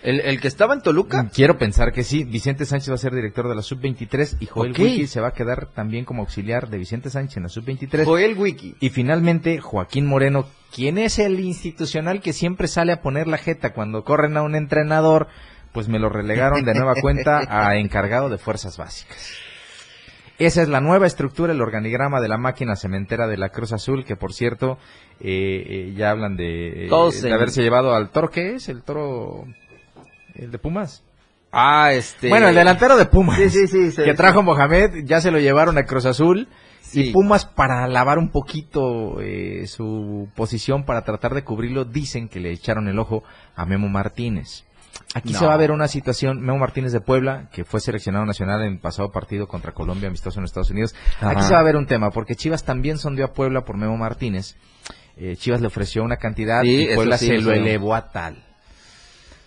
¿El, 0.04 0.20
el 0.22 0.42
que 0.42 0.48
estaba 0.48 0.74
en 0.74 0.82
Toluca? 0.82 1.30
Quiero 1.32 1.60
pensar 1.60 1.94
que 1.94 2.04
sí. 2.04 2.24
Vicente 2.24 2.66
Sánchez 2.66 2.90
va 2.90 2.96
a 2.96 2.98
ser 2.98 3.14
director 3.14 3.48
de 3.48 3.54
la 3.54 3.62
sub-23 3.62 4.38
y 4.40 4.48
Joel 4.48 4.72
Ok. 4.72 4.80
Wiki 4.80 5.08
se 5.08 5.22
va 5.22 5.28
a 5.28 5.34
quedar 5.34 5.68
también 5.68 6.06
como 6.06 6.24
auxiliar 6.24 6.70
de 6.70 6.80
Vicente 6.80 7.12
Sánchez 7.12 7.38
en 7.38 7.44
la 7.44 7.50
sub-23. 7.50 8.06
Joel 8.06 8.36
Wiki. 8.36 8.76
Y 8.80 8.90
finalmente 8.90 9.60
Joaquín 9.60 10.08
Moreno, 10.08 10.48
quien 10.74 10.98
es 10.98 11.20
el 11.20 11.40
institucional 11.40 12.22
que 12.22 12.34
siempre 12.34 12.68
sale 12.68 12.94
a 12.94 13.02
poner 13.02 13.28
la 13.28 13.38
jeta 13.38 13.74
cuando 13.74 14.04
corren 14.04 14.38
a 14.38 14.42
un 14.42 14.56
entrenador, 14.56 15.28
pues 15.72 15.88
me 15.88 16.00
lo 16.00 16.10
relegaron 16.10 16.66
de 16.66 16.74
nueva 16.74 16.96
cuenta 17.00 17.42
a 17.48 17.76
encargado 17.78 18.30
de 18.30 18.40
fuerzas 18.40 18.78
básicas. 18.78 19.51
Esa 20.40 20.62
es 20.64 20.70
la 20.70 20.82
nueva 20.82 21.06
estructura, 21.06 21.54
el 21.54 21.62
organigrama 21.62 22.20
de 22.20 22.28
la 22.28 22.38
máquina 22.38 22.76
cementera 22.76 23.28
de 23.28 23.38
la 23.38 23.50
Cruz 23.50 23.74
Azul, 23.74 24.06
que 24.06 24.16
por 24.16 24.34
cierto, 24.34 24.78
eh, 25.20 25.64
eh, 25.68 25.94
ya 25.96 26.12
hablan 26.12 26.36
de, 26.36 26.88
eh, 26.88 26.90
de 26.90 27.34
haberse 27.34 27.62
llevado 27.62 27.94
al 27.94 28.10
toro, 28.10 28.30
¿qué 28.30 28.56
es? 28.56 28.68
El 28.70 28.84
toro, 28.84 29.46
el 30.34 30.52
de 30.52 30.58
Pumas. 30.58 31.04
Ah, 31.52 31.92
este. 31.92 32.30
Bueno, 32.30 32.48
el 32.48 32.56
delantero 32.56 32.98
de 32.98 33.06
Pumas. 33.06 33.38
Sí, 33.38 33.68
sí, 33.68 33.92
sí. 33.92 34.04
que 34.04 34.14
trajo 34.14 34.42
Mohamed, 34.42 35.04
ya 35.06 35.20
se 35.20 35.32
lo 35.32 35.40
llevaron 35.40 35.78
a 35.78 35.86
Cruz 35.86 36.06
Azul. 36.06 36.48
Sí. 36.82 37.10
Y 37.10 37.12
Pumas, 37.14 37.46
para 37.46 37.88
lavar 37.88 38.18
un 38.18 38.30
poquito 38.30 39.22
eh, 39.22 39.66
su 39.68 40.30
posición, 40.36 40.86
para 40.86 41.04
tratar 41.04 41.34
de 41.34 41.44
cubrirlo, 41.44 41.86
dicen 41.86 42.28
que 42.28 42.40
le 42.40 42.52
echaron 42.52 42.88
el 42.88 43.00
ojo 43.00 43.24
a 43.56 43.66
Memo 43.66 43.90
Martínez. 43.90 44.66
Aquí 45.14 45.34
No. 45.34 45.40
se 45.40 45.46
va 45.46 45.54
a 45.54 45.58
ver 45.58 45.72
una 45.72 45.88
situación, 45.88 46.42
Memo 46.42 46.58
Martínez 46.60 46.92
de 46.92 47.02
Puebla, 47.02 47.50
que 47.52 47.66
fue 47.66 47.80
seleccionado 47.80 48.26
nacional 48.26 48.64
en 48.64 48.80
pasado 48.80 49.12
partido 49.12 49.48
contra 49.48 49.74
Colombia, 49.74 50.08
amistoso 50.08 50.40
en 50.40 50.46
Estados 50.46 50.70
Unidos. 50.72 50.96
Aquí 51.20 51.44
se 51.44 51.54
va 51.54 51.60
a 51.60 51.64
ver 51.64 51.76
un 51.76 51.86
tema, 51.88 52.12
porque 52.12 52.36
Chivas 52.36 52.64
también 52.64 52.98
sondeó 52.98 53.26
a 53.26 53.34
Puebla 53.34 53.66
por 53.66 53.78
Memo 53.78 53.98
Martínez. 53.98 54.56
Eh, 55.18 55.36
Chivas 55.38 55.60
le 55.62 55.68
ofreció 55.68 56.04
una 56.04 56.18
cantidad 56.18 56.62
Sí, 56.62 56.88
y 56.90 56.96
Puebla 56.96 57.18
sí, 57.18 57.28
se 57.28 57.38
lo 57.40 57.52
elevó 57.52 57.94
a 57.96 58.12
tal. 58.12 58.44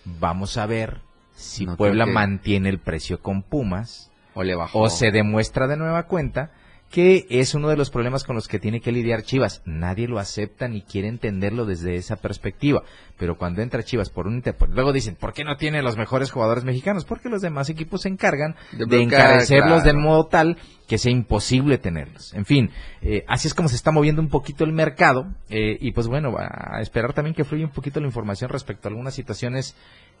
Vamos 0.05 0.57
a 0.57 0.65
ver 0.65 1.01
si 1.35 1.65
No 1.65 1.75
Puebla 1.75 2.05
que- 2.05 2.11
mantiene 2.11 2.69
el 2.69 2.79
precio 2.79 3.21
con 3.21 3.41
Pumas 3.43 4.11
O 4.35 4.43
le 4.43 4.55
bajó. 4.55 4.79
o 4.81 4.89
se 4.89 5.11
demuestra 5.11 5.67
de 5.67 5.77
nueva 5.77 6.03
cuenta 6.03 6.51
que 6.95 7.27
es 7.29 7.53
uno 7.53 7.67
de 7.67 7.75
los 7.75 7.89
problemas 7.89 8.23
con 8.23 8.37
los 8.37 8.47
que 8.47 8.57
tiene 8.57 8.79
que 8.79 8.93
lidiar 8.93 9.23
Chivas. 9.23 9.61
Nadie 9.65 10.07
lo 10.07 10.17
acepta 10.17 10.69
ni 10.69 10.81
quiere 10.81 11.09
entenderlo 11.09 11.65
desde 11.65 11.97
esa 11.97 12.15
perspectiva. 12.15 12.83
Pero 13.17 13.37
cuando 13.37 13.61
entra 13.61 13.83
Chivas 13.83 14.09
por 14.09 14.27
un 14.27 14.41
luego 14.69 14.93
dicen, 14.93 15.15
¿por 15.15 15.33
qué 15.33 15.43
no 15.43 15.57
tiene 15.57 15.81
los 15.81 15.97
mejores 15.97 16.31
jugadores 16.31 16.63
mexicanos? 16.63 17.03
Porque 17.03 17.27
los 17.27 17.41
demás 17.41 17.69
equipos 17.69 18.03
se 18.03 18.07
encargan 18.07 18.55
De 18.71 19.01
encarecerlos 19.01 19.83
de 19.83 19.91
modo 19.91 20.27
tal 20.27 20.57
que 20.87 20.97
sea 20.97 21.11
imposible 21.11 21.77
tenerlos. 21.79 22.33
En 22.33 22.45
fin, 22.45 22.71
eh, 23.01 23.25
así 23.27 23.49
es 23.49 23.53
como 23.53 23.67
se 23.67 23.75
está 23.75 23.91
moviendo 23.91 24.21
un 24.21 24.29
poquito 24.29 24.63
el 24.63 24.71
mercado 24.71 25.25
eh, 25.49 25.77
y 25.81 25.91
pues 25.91 26.07
bueno, 26.07 26.33
a 26.37 26.79
esperar 26.79 27.11
también 27.11 27.35
que 27.35 27.43
fluya 27.43 27.65
un 27.65 27.73
poquito 27.73 27.99
la 27.99 28.05
información 28.05 28.49
respecto 28.49 28.87
a 28.87 28.91
algunas 28.91 29.13
situaciones 29.13 29.75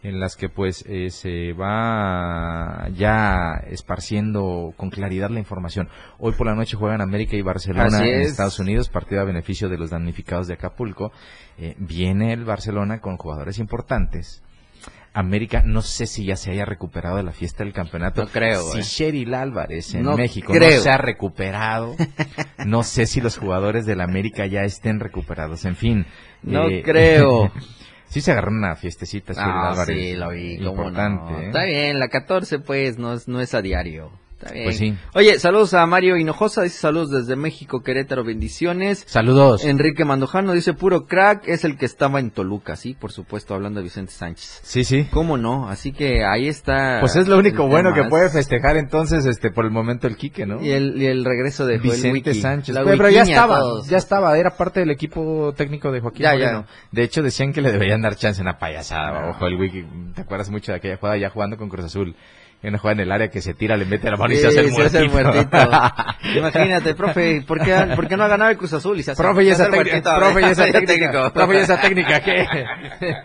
en 0.05 0.19
las 0.19 0.35
que 0.35 0.49
pues 0.49 0.85
eh, 0.87 1.09
se 1.09 1.53
va 1.53 2.87
ya 2.95 3.63
esparciendo 3.67 4.73
con 4.77 4.91
claridad 4.91 5.31
la 5.31 5.39
información. 5.39 5.89
Hoy 6.19 6.33
por 6.33 6.45
la 6.45 6.53
noche 6.53 6.77
juegan 6.77 7.01
América 7.01 7.35
y 7.35 7.41
Barcelona 7.41 8.05
en 8.05 8.21
es. 8.21 8.27
Estados 8.27 8.59
Unidos, 8.59 8.89
partido 8.89 9.21
a 9.21 9.25
beneficio 9.25 9.67
de 9.67 9.77
los 9.79 9.89
damnificados 9.89 10.47
de 10.47 10.53
Acapulco. 10.53 11.11
Eh, 11.57 11.75
viene 11.79 12.33
el 12.33 12.45
Barcelona 12.45 12.99
con 12.99 13.17
jugadores 13.17 13.57
importantes 13.57 14.43
América, 15.15 15.63
no 15.65 15.81
sé 15.81 16.07
si 16.07 16.25
ya 16.25 16.35
se 16.35 16.51
haya 16.51 16.65
recuperado 16.65 17.15
de 17.15 17.23
la 17.23 17.31
fiesta 17.31 17.63
del 17.63 17.71
campeonato. 17.71 18.23
No 18.23 18.27
creo, 18.27 18.61
Si 18.73 18.79
eh. 18.79 18.83
Cheryl 18.83 19.33
Álvarez 19.33 19.95
en 19.95 20.03
No 20.03 20.17
México 20.17 20.51
creo. 20.51 20.75
no 20.75 20.83
se 20.83 20.89
ha 20.89 20.97
recuperado, 20.97 21.95
no 22.65 22.83
sé 22.83 23.05
si 23.05 23.21
los 23.21 23.37
jugadores 23.37 23.85
del 23.85 24.01
América 24.01 24.45
ya 24.45 24.63
estén 24.63 24.99
recuperados. 24.99 25.63
En 25.63 25.77
fin. 25.77 26.05
No 26.43 26.67
eh, 26.67 26.83
creo. 26.83 27.51
sí 28.15 28.21
se 28.21 28.31
agarró 28.31 28.49
una 28.51 28.77
fiestecita 28.77 29.33
Cheryl 29.33 29.49
Ah, 29.51 29.71
Álvarez. 29.71 29.97
sí, 29.99 30.13
lo 30.15 30.29
vi, 30.29 30.53
Importante, 30.55 31.33
no. 31.33 31.39
¿eh? 31.41 31.45
Está 31.47 31.63
bien, 31.65 31.99
la 31.99 32.07
14 32.07 32.59
pues 32.59 32.97
no 32.97 33.11
es, 33.13 33.27
no 33.27 33.41
es 33.41 33.53
a 33.53 33.61
diario. 33.61 34.09
Está 34.37 34.51
bien. 34.51 34.65
Pues 34.65 34.77
sí. 34.77 34.97
Oye, 35.13 35.39
saludos 35.39 35.73
a 35.73 35.85
Mario 35.85 36.17
Hinojosa, 36.17 36.61
dice 36.63 36.77
saludos 36.77 37.09
desde 37.09 37.37
México, 37.37 37.81
Querétaro, 37.83 38.25
bendiciones. 38.25 39.05
Saludos. 39.07 39.63
Enrique 39.63 40.03
Mandojano 40.03 40.51
dice 40.51 40.73
puro 40.73 41.05
crack, 41.05 41.47
es 41.47 41.63
el 41.63 41.77
que 41.77 41.85
estaba 41.85 42.19
en 42.19 42.31
Toluca, 42.31 42.75
sí, 42.75 42.95
por 42.99 43.13
supuesto, 43.13 43.53
hablando 43.53 43.79
de 43.79 43.85
Vicente 43.85 44.11
Sánchez. 44.11 44.59
Sí, 44.63 44.83
sí. 44.83 45.07
¿Cómo 45.09 45.37
no? 45.37 45.69
Así 45.69 45.93
que 45.93 46.25
ahí 46.25 46.49
está. 46.49 46.97
Pues 46.99 47.15
es 47.15 47.29
lo 47.29 47.37
único 47.37 47.65
bueno 47.67 47.93
que 47.93 48.03
puede 48.03 48.29
festejar 48.29 48.75
entonces 48.75 49.25
este 49.25 49.51
por 49.51 49.63
el 49.63 49.71
momento 49.71 50.07
el 50.07 50.17
Quique, 50.17 50.45
¿no? 50.45 50.61
Y 50.61 50.71
el, 50.71 51.01
y 51.01 51.05
el 51.05 51.23
regreso 51.23 51.65
de 51.65 51.77
Vicente 51.77 52.31
Wiki. 52.31 52.41
Sánchez. 52.41 52.75
La 52.75 52.83
Pero, 52.83 52.97
pero 52.97 53.09
ya 53.09 53.23
estaba, 53.23 53.59
todos. 53.59 53.87
ya 53.87 53.97
estaba, 53.97 54.37
era 54.37 54.57
parte 54.57 54.81
del 54.81 54.91
equipo 54.91 55.53
técnico 55.55 55.91
de 55.93 56.01
Joaquín 56.01 56.23
Ya, 56.23 56.35
ya. 56.35 56.65
De 56.91 57.03
hecho 57.03 57.21
decían 57.23 57.53
que 57.53 57.61
le 57.61 57.71
deberían 57.71 58.01
dar 58.01 58.15
chance 58.17 58.41
en 58.41 58.47
una 58.47 58.57
payasada. 58.57 59.21
No. 59.21 59.29
Ojo, 59.29 59.47
el 59.47 59.55
Wiki, 59.55 59.85
¿te 60.13 60.21
acuerdas 60.21 60.49
mucho 60.49 60.73
de 60.73 60.79
aquella 60.79 60.97
jugada 60.97 61.17
ya 61.17 61.29
jugando 61.29 61.55
con 61.57 61.69
Cruz 61.69 61.85
Azul? 61.85 62.15
En 62.65 62.69
una 62.69 62.79
jugada 62.79 62.93
en 63.01 63.07
el 63.07 63.11
área 63.11 63.29
que 63.29 63.41
se 63.41 63.53
tira, 63.53 63.77
le 63.77 63.85
mete 63.85 64.09
la 64.09 64.17
mano 64.17 64.33
y 64.33 64.37
Sí, 64.37 64.41
se 64.41 64.47
hace 64.47 64.59
el 64.61 64.71
se 64.73 64.81
hace 64.83 64.97
el 64.99 65.09
muertito. 65.09 65.57
Imagínate, 66.35 66.95
profe, 66.95 67.43
¿por 67.47 67.63
qué, 67.63 67.93
por 67.95 68.07
qué 68.07 68.17
no 68.17 68.23
ha 68.23 68.27
ganado 68.27 68.49
el 68.51 68.57
Cruz 68.57 68.73
Azul? 68.73 68.99
Y 68.99 69.03
se 69.03 69.11
hace- 69.11 69.21
Profe, 69.21 69.43
y 69.43 69.49
esa 69.49 69.69
técnica, 69.69 69.83
muertito, 69.85 70.15
profe, 70.15 70.41
y 70.41 70.45
esa 70.45 70.65
técnica, 70.71 71.31
profe, 71.33 71.53
y 71.53 71.57
esa 71.57 71.81
técnica, 71.81 72.19
¿qué? 72.21 72.45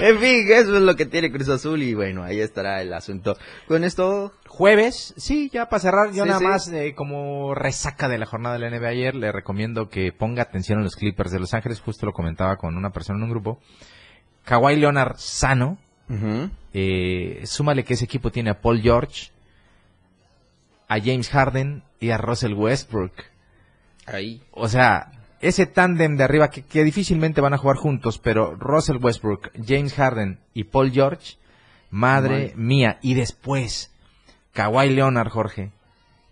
en 0.00 0.18
fin, 0.18 0.46
eso 0.50 0.76
es 0.76 0.82
lo 0.82 0.96
que 0.96 1.06
tiene 1.06 1.30
Cruz 1.30 1.48
Azul 1.48 1.82
y 1.82 1.94
bueno, 1.94 2.22
ahí 2.24 2.40
estará 2.40 2.80
el 2.82 2.92
asunto. 2.92 3.36
Con 3.68 3.84
esto, 3.84 4.32
Jueves, 4.48 5.14
sí, 5.16 5.48
ya 5.52 5.66
para 5.68 5.80
cerrar, 5.80 6.12
yo 6.12 6.24
Sí, 6.24 6.28
nada 6.28 6.38
sí. 6.40 6.44
más 6.46 6.68
eh, 6.72 6.94
como 6.94 7.54
resaca 7.54 8.08
de 8.08 8.18
la 8.18 8.26
jornada 8.26 8.58
de 8.58 8.68
la 8.68 8.76
NBA 8.76 8.88
ayer, 8.88 9.14
le 9.14 9.32
recomiendo 9.32 9.88
que 9.88 10.12
ponga 10.12 10.42
atención 10.42 10.78
a 10.78 10.82
los 10.82 10.96
Clippers 10.96 11.30
de 11.30 11.38
Los 11.40 11.54
Ángeles, 11.54 11.80
justo 11.80 12.04
lo 12.06 12.12
comentaba 12.12 12.56
con 12.56 12.76
una 12.76 12.90
persona 12.90 13.18
en 13.18 13.24
un 13.24 13.30
grupo. 13.30 13.60
Kawhi 14.44 14.76
Leonard 14.76 15.14
sano, 15.16 15.78
eh, 16.72 17.42
súmale 17.44 17.84
que 17.84 17.94
ese 17.94 18.04
equipo 18.04 18.30
tiene 18.30 18.50
a 18.50 18.60
Paul 18.60 18.80
George, 18.80 19.30
a 20.88 20.98
James 20.98 21.28
Harden 21.30 21.82
y 22.00 22.10
a 22.10 22.18
Russell 22.18 22.54
Westbrook. 22.54 23.12
ahí. 24.06 24.42
O 24.52 24.68
sea, 24.68 25.12
ese 25.40 25.66
tándem 25.66 26.16
de 26.16 26.24
arriba 26.24 26.50
que, 26.50 26.62
que 26.62 26.84
difícilmente 26.84 27.40
van 27.40 27.54
a 27.54 27.58
jugar 27.58 27.76
juntos, 27.76 28.18
pero 28.18 28.54
Russell 28.56 28.98
Westbrook, 29.00 29.50
James 29.66 29.94
Harden 29.94 30.38
y 30.54 30.64
Paul 30.64 30.92
George, 30.92 31.36
madre 31.90 32.52
mía. 32.56 32.98
Y 33.02 33.14
después, 33.14 33.92
Kawhi 34.52 34.90
Leonard, 34.90 35.28
Jorge, 35.28 35.70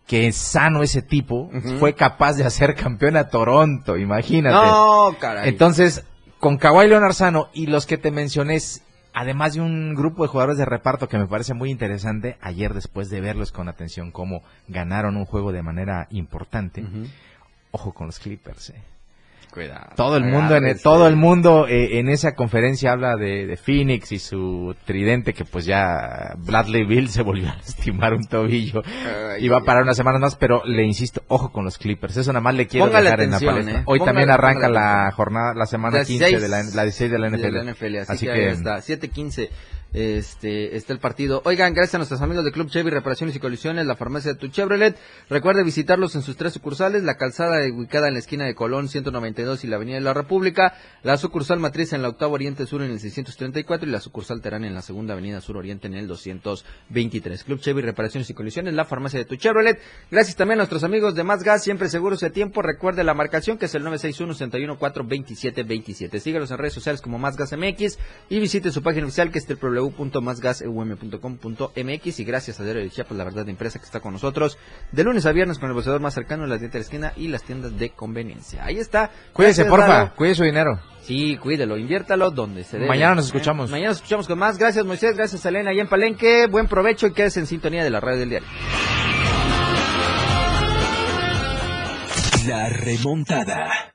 que 0.06 0.26
es 0.26 0.36
sano 0.36 0.82
ese 0.82 1.02
tipo, 1.02 1.50
fue 1.78 1.94
capaz 1.94 2.32
de 2.34 2.44
hacer 2.44 2.74
campeón 2.74 3.16
a 3.16 3.28
Toronto, 3.28 3.96
imagínate. 3.96 4.54
No, 4.56 5.14
caray. 5.20 5.48
Entonces, 5.48 6.04
con 6.40 6.56
Kawhi 6.56 6.88
Leonard 6.88 7.12
sano 7.12 7.48
y 7.52 7.66
los 7.66 7.86
que 7.86 7.96
te 7.96 8.10
mencioné, 8.10 8.58
además 9.12 9.54
de 9.54 9.60
un 9.60 9.94
grupo 9.94 10.22
de 10.22 10.28
jugadores 10.28 10.58
de 10.58 10.64
reparto 10.64 11.08
que 11.08 11.18
me 11.18 11.26
parece 11.26 11.54
muy 11.54 11.70
interesante, 11.70 12.36
ayer 12.40 12.74
después 12.74 13.10
de 13.10 13.20
verlos 13.20 13.52
con 13.52 13.68
atención 13.68 14.10
cómo 14.10 14.42
ganaron 14.68 15.16
un 15.16 15.24
juego 15.24 15.52
de 15.52 15.62
manera 15.62 16.06
importante, 16.10 16.84
ojo 17.70 17.92
con 17.92 18.06
los 18.06 18.18
Clippers. 18.18 18.70
eh. 18.70 18.82
Cuidado. 19.52 19.88
Todo 19.96 20.16
el 20.16 20.22
mundo, 20.24 20.54
en 20.56 20.64
Agárrese. 20.64 20.82
todo 20.84 21.08
el 21.08 21.16
mundo 21.16 21.66
eh, 21.66 21.98
en 21.98 22.08
esa 22.08 22.34
conferencia 22.34 22.92
habla 22.92 23.16
de, 23.16 23.46
de 23.46 23.56
Phoenix 23.56 24.12
y 24.12 24.18
su 24.20 24.76
tridente 24.84 25.32
que 25.34 25.44
pues 25.44 25.64
ya 25.64 26.34
Bradley 26.38 26.84
Bill 26.84 27.08
se 27.08 27.22
volvió 27.22 27.48
a 27.50 27.56
lastimar 27.56 28.14
un 28.14 28.24
tobillo 28.26 28.82
y 29.40 29.48
va 29.48 29.58
a 29.58 29.64
parar 29.64 29.82
unas 29.82 29.96
semanas 29.96 30.20
más, 30.20 30.36
pero 30.36 30.62
le 30.64 30.84
insisto, 30.84 31.22
ojo 31.28 31.50
con 31.50 31.64
los 31.64 31.78
Clippers, 31.78 32.16
eso 32.16 32.32
nada 32.32 32.40
más 32.42 32.54
le 32.54 32.66
quiero 32.68 32.86
Póngale 32.86 33.04
dejar 33.04 33.20
en 33.22 33.30
la 33.30 33.36
atención, 33.38 33.54
palestra. 33.56 33.80
eh. 33.80 33.84
Hoy 33.86 33.98
Póngale- 33.98 34.04
también 34.06 34.30
arranca 34.30 34.68
la 34.68 34.92
atención. 34.92 35.16
jornada, 35.16 35.54
la 35.54 35.66
semana 35.66 35.98
La 35.98 36.04
15 36.04 36.24
de 36.40 36.48
la, 36.48 36.62
la 36.62 36.82
16 36.84 37.10
de 37.10 37.18
la 37.18 37.26
NFL. 37.30 37.42
de 37.42 37.50
la 37.52 37.64
NFL, 37.72 37.96
así, 37.98 38.12
Así 38.12 38.26
que, 38.26 38.32
que- 38.32 38.38
ahí 38.46 38.52
está, 38.52 38.76
7-15 38.80 39.48
este, 39.92 40.76
está 40.76 40.92
el 40.92 41.00
partido. 41.00 41.42
Oigan, 41.44 41.74
gracias 41.74 41.96
a 41.96 41.98
nuestros 41.98 42.20
amigos 42.20 42.44
de 42.44 42.52
Club 42.52 42.70
Chevy 42.70 42.90
Reparaciones 42.90 43.34
y 43.34 43.40
Colisiones, 43.40 43.86
la 43.86 43.96
farmacia 43.96 44.32
de 44.32 44.38
tu 44.38 44.46
Chevrolet. 44.48 44.96
Recuerde 45.28 45.64
visitarlos 45.64 46.14
en 46.14 46.22
sus 46.22 46.36
tres 46.36 46.52
sucursales, 46.52 47.02
la 47.02 47.16
calzada 47.16 47.58
ubicada 47.72 48.06
en 48.08 48.14
la 48.14 48.20
esquina 48.20 48.44
de 48.44 48.54
Colón 48.54 48.88
192 48.88 49.64
y 49.64 49.66
la 49.66 49.74
Avenida 49.76 49.96
de 49.96 50.02
la 50.02 50.14
República, 50.14 50.74
la 51.02 51.16
sucursal 51.16 51.58
matriz 51.58 51.92
en 51.92 52.02
la 52.02 52.08
octava 52.08 52.30
Oriente 52.32 52.66
Sur 52.66 52.82
en 52.82 52.92
el 52.92 53.00
634 53.00 53.88
y 53.88 53.92
la 53.92 54.00
sucursal 54.00 54.40
Terán 54.40 54.64
en 54.64 54.74
la 54.74 54.82
segunda 54.82 55.14
Avenida 55.14 55.40
Sur 55.40 55.56
Oriente 55.56 55.88
en 55.88 55.94
el 55.94 56.06
223. 56.06 57.42
Club 57.44 57.60
Chevy 57.60 57.82
Reparaciones 57.82 58.30
y 58.30 58.34
Colisiones, 58.34 58.74
la 58.74 58.84
farmacia 58.84 59.18
de 59.18 59.24
tu 59.24 59.34
Chevrolet. 59.36 59.80
Gracias 60.10 60.36
también 60.36 60.58
a 60.58 60.62
nuestros 60.62 60.84
amigos 60.84 61.16
de 61.16 61.24
Más 61.24 61.42
Gas, 61.42 61.64
siempre 61.64 61.88
seguros 61.88 62.20
de 62.20 62.30
tiempo. 62.30 62.62
Recuerde 62.62 63.02
la 63.02 63.14
marcación 63.14 63.58
que 63.58 63.66
es 63.66 63.74
el 63.74 63.82
961-614-2727. 63.84 66.20
Sígalos 66.20 66.52
en 66.52 66.58
redes 66.58 66.74
sociales 66.74 67.00
como 67.00 67.18
Más 67.18 67.36
Gas 67.36 67.56
MX 67.56 67.98
y 68.28 68.38
visite 68.38 68.70
su 68.70 68.82
página 68.82 69.06
oficial 69.06 69.32
que 69.32 69.38
es 69.38 69.46
www.másgaseum.com.mx 69.80 72.20
y 72.20 72.24
gracias 72.24 72.60
a 72.60 72.64
Diario 72.64 72.82
de 72.82 72.90
Chiapas, 72.90 73.16
la 73.16 73.24
verdad 73.24 73.44
de 73.44 73.50
empresa 73.50 73.78
que 73.78 73.84
está 73.84 74.00
con 74.00 74.12
nosotros 74.12 74.58
de 74.92 75.04
lunes 75.04 75.26
a 75.26 75.32
viernes 75.32 75.58
con 75.58 75.68
el 75.68 75.74
boceador 75.74 76.00
más 76.00 76.14
cercano, 76.14 76.46
las 76.46 76.60
tiendas 76.60 76.72
de 76.72 76.78
la 76.78 76.84
esquina 76.84 77.12
y 77.16 77.28
las 77.28 77.42
tiendas 77.42 77.78
de 77.78 77.90
conveniencia. 77.90 78.64
Ahí 78.64 78.78
está. 78.78 79.10
Cuídese, 79.32 79.64
Gracias, 79.64 79.68
porfa, 79.68 79.98
Lalo. 80.04 80.14
cuide 80.16 80.34
su 80.34 80.44
dinero. 80.44 80.80
Sí, 81.02 81.36
cuídelo, 81.38 81.76
inviértalo 81.76 82.30
donde 82.30 82.64
se 82.64 82.76
debe. 82.76 82.88
Mañana 82.88 83.16
nos 83.16 83.26
¿eh? 83.26 83.28
escuchamos. 83.28 83.70
Mañana 83.70 83.90
nos 83.90 83.98
escuchamos 83.98 84.26
con 84.26 84.38
más. 84.38 84.58
Gracias 84.58 84.84
Moisés, 84.84 85.16
gracias 85.16 85.44
Elena 85.44 85.72
y 85.72 85.80
en 85.80 85.88
Palenque. 85.88 86.46
Buen 86.50 86.68
provecho 86.68 87.06
y 87.06 87.12
quédese 87.12 87.40
en 87.40 87.46
sintonía 87.46 87.84
de 87.84 87.90
la 87.90 88.00
radio 88.00 88.20
del 88.20 88.30
diario. 88.30 88.48
La 92.46 92.68
remontada. 92.68 93.94